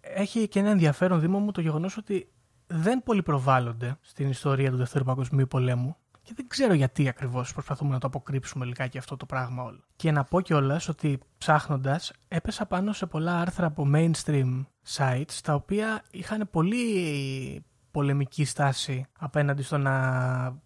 έχει 0.00 0.48
και 0.48 0.58
ένα 0.58 0.70
ενδιαφέρον, 0.70 1.20
Δήμο 1.20 1.38
μου, 1.38 1.50
το 1.50 1.60
γεγονός 1.60 1.96
ότι 1.96 2.28
δεν 2.66 3.02
πολύ 3.02 3.22
προβάλλονται 3.22 3.98
στην 4.00 4.28
ιστορία 4.28 4.70
του 4.70 4.76
Δευτέρου 4.76 5.04
Παγκοσμίου 5.04 5.46
Πολέμου. 5.46 5.96
Και 6.22 6.32
δεν 6.36 6.46
ξέρω 6.48 6.72
γιατί 6.72 7.08
ακριβώς 7.08 7.52
προσπαθούμε 7.52 7.92
να 7.92 7.98
το 7.98 8.06
αποκρύψουμε 8.06 8.64
λιγάκι 8.64 8.98
αυτό 8.98 9.16
το 9.16 9.26
πράγμα 9.26 9.62
όλο. 9.62 9.80
Και 9.96 10.10
να 10.10 10.24
πω 10.24 10.40
κιόλας 10.40 10.88
ότι 10.88 11.18
ψάχνοντας, 11.38 12.12
έπεσα 12.28 12.66
πάνω 12.66 12.92
σε 12.92 13.06
πολλά 13.06 13.40
άρθρα 13.40 13.66
από 13.66 13.90
mainstream 13.94 14.64
sites 14.96 15.38
τα 15.42 15.54
οποία 15.54 16.02
είχαν 16.10 16.48
πολύ 16.50 17.64
πολεμική 17.90 18.44
στάση 18.44 19.06
απέναντι 19.18 19.62
στο 19.62 19.78
να 19.78 19.94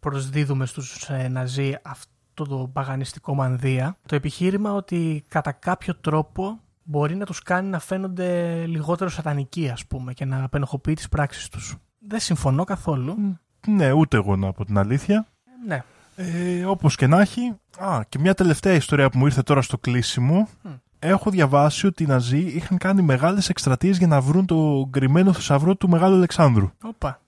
προσδίδουμε 0.01 0.67
στους 0.67 1.09
ε, 1.09 1.29
Ναζί 1.29 1.77
αυτό 1.83 2.45
το 2.45 2.71
παγανιστικό 2.73 3.35
μανδύα. 3.35 3.97
Το 4.07 4.15
επιχείρημα 4.15 4.73
ότι 4.73 5.25
κατά 5.29 5.53
κάποιο 5.53 5.97
τρόπο 5.97 6.61
μπορεί 6.83 7.17
να 7.17 7.25
τους 7.25 7.43
κάνει 7.43 7.69
να 7.69 7.79
φαίνονται 7.79 8.67
λιγότερο 8.67 9.11
σατανικοί 9.11 9.69
ας 9.71 9.87
πούμε 9.87 10.13
και 10.13 10.25
να 10.25 10.45
απενοχοποιεί 10.45 10.95
τις 10.95 11.09
πράξεις 11.09 11.49
τους. 11.49 11.77
Δεν 11.99 12.21
συμφωνώ 12.21 12.65
καθόλου. 12.65 13.39
Ναι, 13.67 13.93
ούτε 13.93 14.17
εγώ 14.17 14.37
να 14.37 14.53
πω 14.53 14.65
την 14.65 14.79
αλήθεια. 14.79 15.27
Ναι. 15.67 15.83
Ε, 16.17 16.65
όπως 16.65 16.97
και 16.97 17.07
να 17.07 17.21
έχει. 17.21 17.55
Α, 17.79 18.01
και 18.09 18.19
μια 18.19 18.35
τελευταία 18.35 18.75
ιστορία 18.75 19.11
που 19.11 19.19
μου 19.19 19.27
ήρθε 19.27 19.43
τώρα 19.43 19.63
στο 19.63 19.79
κλείσιμο. 19.79 20.49
Μμ. 20.63 20.71
Έχω 21.07 21.31
διαβάσει 21.31 21.87
ότι 21.87 22.03
οι 22.03 22.07
Ναζί 22.07 22.39
είχαν 22.39 22.79
κάνει 22.79 23.03
μεγάλες 23.03 23.49
εκστρατείες 23.49 23.99
για 23.99 24.07
να 24.07 24.21
βρουν 24.21 24.47
το 24.47 24.87
κρυμμένο 24.89 25.33
θησαυρό 25.33 25.75
του 25.77 25.89
Μεγάλου 25.89 26.15
Αλεξάνδρου. 26.15 26.71
Όπα. 26.83 27.21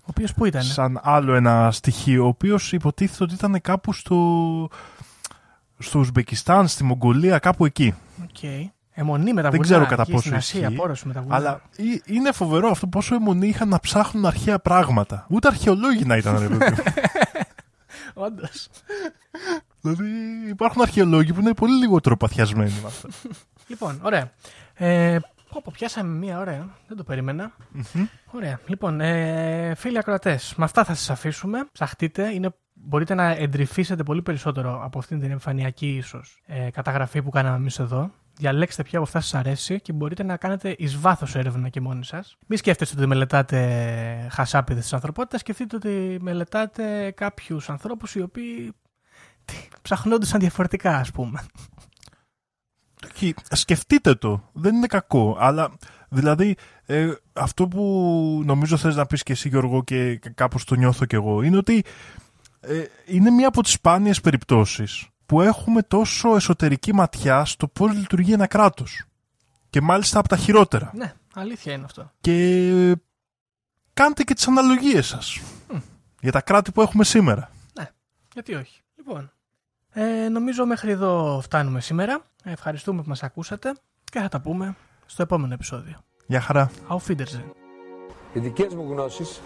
Ο 0.00 0.04
οποίος 0.06 0.34
που 0.34 0.44
ήταν. 0.44 0.62
Σαν 0.62 1.00
άλλο 1.02 1.34
ένα 1.34 1.70
στοιχείο, 1.72 2.24
ο 2.24 2.26
οποίος 2.26 2.72
υποτίθεται 2.72 3.24
ότι 3.24 3.34
ήταν 3.34 3.60
κάπου 3.60 3.92
στο, 3.92 4.16
στο 5.78 5.98
Ουζμπεκιστάν, 5.98 6.68
στη 6.68 6.84
Μογγολία, 6.84 7.38
κάπου 7.38 7.64
εκεί. 7.64 7.94
Οκ. 8.22 8.42
Αιμονή 8.94 9.32
με 9.32 9.42
τα 9.42 9.50
Δεν 9.50 9.50
βουνά. 9.50 9.62
ξέρω 9.62 9.86
κατά 9.86 10.02
εκεί 10.02 10.10
πόσο 10.10 10.24
στην 10.24 10.36
Ασία, 10.36 10.60
ισχύει, 10.60 10.74
πόρωση 10.74 11.06
με 11.06 11.12
τα 11.12 11.20
βουνά. 11.22 11.34
Αλλά 11.36 11.60
ε- 11.76 12.14
είναι 12.14 12.32
φοβερό 12.32 12.68
αυτό 12.68 12.86
πόσο 12.86 13.14
εμμονή 13.14 13.48
είχαν 13.48 13.68
να 13.68 13.80
ψάχνουν 13.80 14.26
αρχαία 14.26 14.58
πράγματα. 14.58 15.26
Ούτε 15.28 15.48
αρχαιολόγοι 15.48 16.04
να 16.04 16.16
ήταν, 16.16 16.38
ρε 16.38 16.48
παιδί 16.48 16.70
μου. 16.70 16.76
Όντως. 18.24 18.68
Δηλαδή 19.82 20.10
υπάρχουν 20.48 20.82
αρχαιολόγοι 20.82 21.32
που 21.32 21.40
είναι 21.40 21.54
πολύ 21.54 21.72
λιγότερο 21.78 22.16
παθιασμένοι 22.16 22.72
με 22.82 22.86
αυτά. 22.86 23.08
Λοιπόν, 23.66 24.00
ωραία. 24.02 24.32
Ε, 24.74 25.18
πω, 25.50 25.60
πω, 25.64 25.72
πιάσαμε 25.74 26.18
μία 26.18 26.38
ώρα. 26.38 26.50
ε. 26.50 26.66
Δεν 26.88 26.96
το 26.96 27.04
περίμενα. 27.04 27.52
Μμμ. 27.72 28.06
Ωραία. 28.30 28.60
Λοιπόν, 28.66 29.00
ε, 29.00 29.74
φίλοι 29.74 29.98
ακροατές, 29.98 30.54
με 30.56 30.64
αυτά 30.64 30.84
θα 30.84 30.94
σας 30.94 31.10
αφήσουμε. 31.10 31.68
Ψαχτείτε. 31.72 32.32
Είναι, 32.34 32.54
μπορείτε 32.74 33.14
να 33.14 33.28
εντρυφήσετε 33.28 34.02
πολύ 34.02 34.22
περισσότερο 34.22 34.80
από 34.84 34.98
αυτήν 34.98 35.20
την 35.20 35.30
εμφανιακή 35.30 35.88
ίσως 35.96 36.42
ε, 36.46 36.70
καταγραφή 36.70 37.22
που 37.22 37.30
κάναμε 37.30 37.56
εμείς 37.56 37.78
εδώ. 37.78 38.10
Διαλέξτε 38.34 38.82
ποια 38.82 38.98
από 38.98 39.06
αυτά 39.06 39.20
σας 39.20 39.34
αρέσει 39.34 39.80
και 39.80 39.92
μπορείτε 39.92 40.22
να 40.22 40.36
κάνετε 40.36 40.74
εις 40.78 40.98
βάθος 40.98 41.34
έρευνα 41.34 41.68
και 41.68 41.80
μόνοι 41.80 42.04
σας. 42.04 42.36
Μην 42.46 42.58
σκέφτεστε 42.58 42.96
ότι 42.98 43.06
μελετάτε 43.06 44.28
χασάπιδε 44.30 44.80
τη 44.80 44.88
ανθρωπότητα. 44.92 45.38
Σκεφτείτε 45.38 45.76
ότι 45.76 46.18
μελετάτε 46.20 47.10
κάποιους 47.10 47.70
ανθρώπους 47.70 48.14
οι 48.14 48.22
οποίοι 48.22 48.72
τι, 48.81 48.81
ψαχνόντουσαν 49.82 50.40
διαφορετικά, 50.40 50.96
ας 50.96 51.10
πούμε. 51.10 51.44
Όχι, 53.14 53.34
σκεφτείτε 53.50 54.14
το. 54.14 54.50
Δεν 54.52 54.74
είναι 54.74 54.86
κακό. 54.86 55.36
Αλλά 55.38 55.72
δηλαδή 56.08 56.56
ε, 56.86 57.12
αυτό 57.32 57.68
που 57.68 58.42
νομίζω 58.44 58.76
θες 58.76 58.96
να 58.96 59.06
πεις 59.06 59.22
και 59.22 59.32
εσύ 59.32 59.48
Γιώργο 59.48 59.84
και 59.84 60.20
κάπως 60.34 60.64
το 60.64 60.74
νιώθω 60.74 61.04
κι 61.04 61.14
εγώ 61.14 61.42
είναι 61.42 61.56
ότι 61.56 61.84
ε, 62.60 62.84
είναι 63.06 63.30
μία 63.30 63.48
από 63.48 63.62
τις 63.62 63.72
σπάνιες 63.72 64.20
περιπτώσεις 64.20 65.06
που 65.26 65.40
έχουμε 65.40 65.82
τόσο 65.82 66.36
εσωτερική 66.36 66.94
ματιά 66.94 67.44
στο 67.44 67.68
πώς 67.68 67.92
λειτουργεί 67.92 68.32
ένα 68.32 68.46
κράτος. 68.46 69.04
Και 69.70 69.80
μάλιστα 69.80 70.18
από 70.18 70.28
τα 70.28 70.36
χειρότερα. 70.36 70.90
Ναι, 70.94 71.12
αλήθεια 71.34 71.72
είναι 71.72 71.84
αυτό. 71.84 72.12
Και 72.20 72.96
κάντε 73.92 74.22
και 74.22 74.34
τις 74.34 74.48
αναλογίες 74.48 75.06
σας 75.06 75.40
Μμ. 75.72 75.78
για 76.20 76.32
τα 76.32 76.40
κράτη 76.40 76.72
που 76.72 76.80
έχουμε 76.82 77.04
σήμερα. 77.04 77.50
Γιατί 78.34 78.54
όχι. 78.54 78.81
Λοιπόν, 79.06 79.30
ε, 79.92 80.28
νομίζω 80.28 80.66
μέχρι 80.66 80.90
εδώ 80.90 81.40
φτάνουμε 81.42 81.80
σήμερα. 81.80 82.20
Ευχαριστούμε 82.44 83.02
που 83.02 83.08
μας 83.08 83.22
ακούσατε 83.22 83.72
και 84.04 84.18
θα 84.18 84.28
τα 84.28 84.40
πούμε 84.40 84.76
στο 85.06 85.22
επόμενο 85.22 85.54
επεισόδιο. 85.54 85.94
Γεια 86.26 86.40
χαρά. 86.40 86.70
Auf 86.88 87.10
Wiedersehen. 87.10 87.50
Οι 88.32 88.40
δικές 88.40 88.74
μου 88.74 88.86
γνώσεις, 88.90 89.40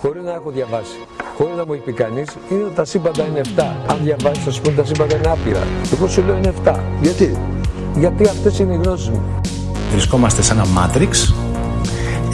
χωρίς 0.00 0.22
να 0.22 0.32
έχω 0.32 0.50
διαβάσει, 0.50 0.96
χωρίς 1.36 1.56
να 1.56 1.66
μου 1.66 1.72
έχει 1.72 1.82
πει 1.82 1.92
κανείς, 1.92 2.36
είναι 2.50 2.62
ότι 2.62 2.74
τα 2.74 2.84
σύμπαντα 2.84 3.26
είναι 3.26 3.40
7. 3.56 3.76
Αν 3.86 3.98
διαβάσεις, 4.02 4.44
θα 4.44 4.50
σου 4.50 4.60
πούνε 4.62 4.76
τα 4.76 4.84
σύμπαντα 4.84 5.16
είναι 5.16 5.28
άπειρα. 5.30 5.62
Εγώ 5.92 6.08
σου 6.08 6.22
λέω 6.22 6.36
είναι 6.36 6.54
7. 6.64 6.80
Γιατί; 7.00 7.38
Γιατί 7.96 8.24
αυτές 8.28 8.58
είναι 8.58 8.72
οι 8.72 8.76
γνώσεις 8.76 9.08
μου. 9.08 9.40
Βρισκόμαστε 9.90 10.42
σε 10.42 10.52
ένα 10.52 10.64
Matrix, 10.64 11.34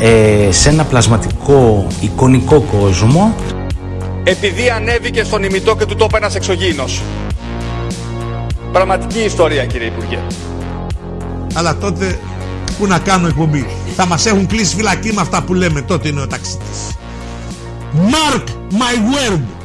ε, 0.01 0.53
σε 0.53 0.69
ένα 0.69 0.85
πλασματικό 0.85 1.87
εικονικό 2.01 2.61
κόσμο 2.61 3.35
επειδή 4.25 4.71
ανέβηκε 4.71 5.25
στον 5.25 5.43
ημιτό 5.43 5.77
και 5.77 5.87
του 5.87 5.97
τόπου 5.97 6.17
ένας 6.17 6.35
εξωγήινος. 6.35 7.03
Πραγματική 8.73 9.19
ιστορία 9.19 9.67
κύριε 9.67 9.87
Υπουργέ. 9.87 10.19
Αλλά 11.55 11.77
τότε 11.77 12.19
που 12.79 12.87
να 12.87 12.99
κάνω 12.99 13.27
εκπομπή; 13.27 13.67
Θα 13.97 14.07
μας 14.07 14.27
έχουν 14.27 14.47
κλείσει 14.47 14.77
φυλακή 14.77 15.13
με 15.13 15.21
αυτά 15.21 15.43
που 15.43 15.55
λέμε. 15.55 15.83
Τότε 15.83 16.09
είναι 16.09 16.21
ο 16.21 16.27
ταξίτης. 16.27 16.97
Mark 17.95 18.45
my 18.73 18.95
word. 19.13 19.60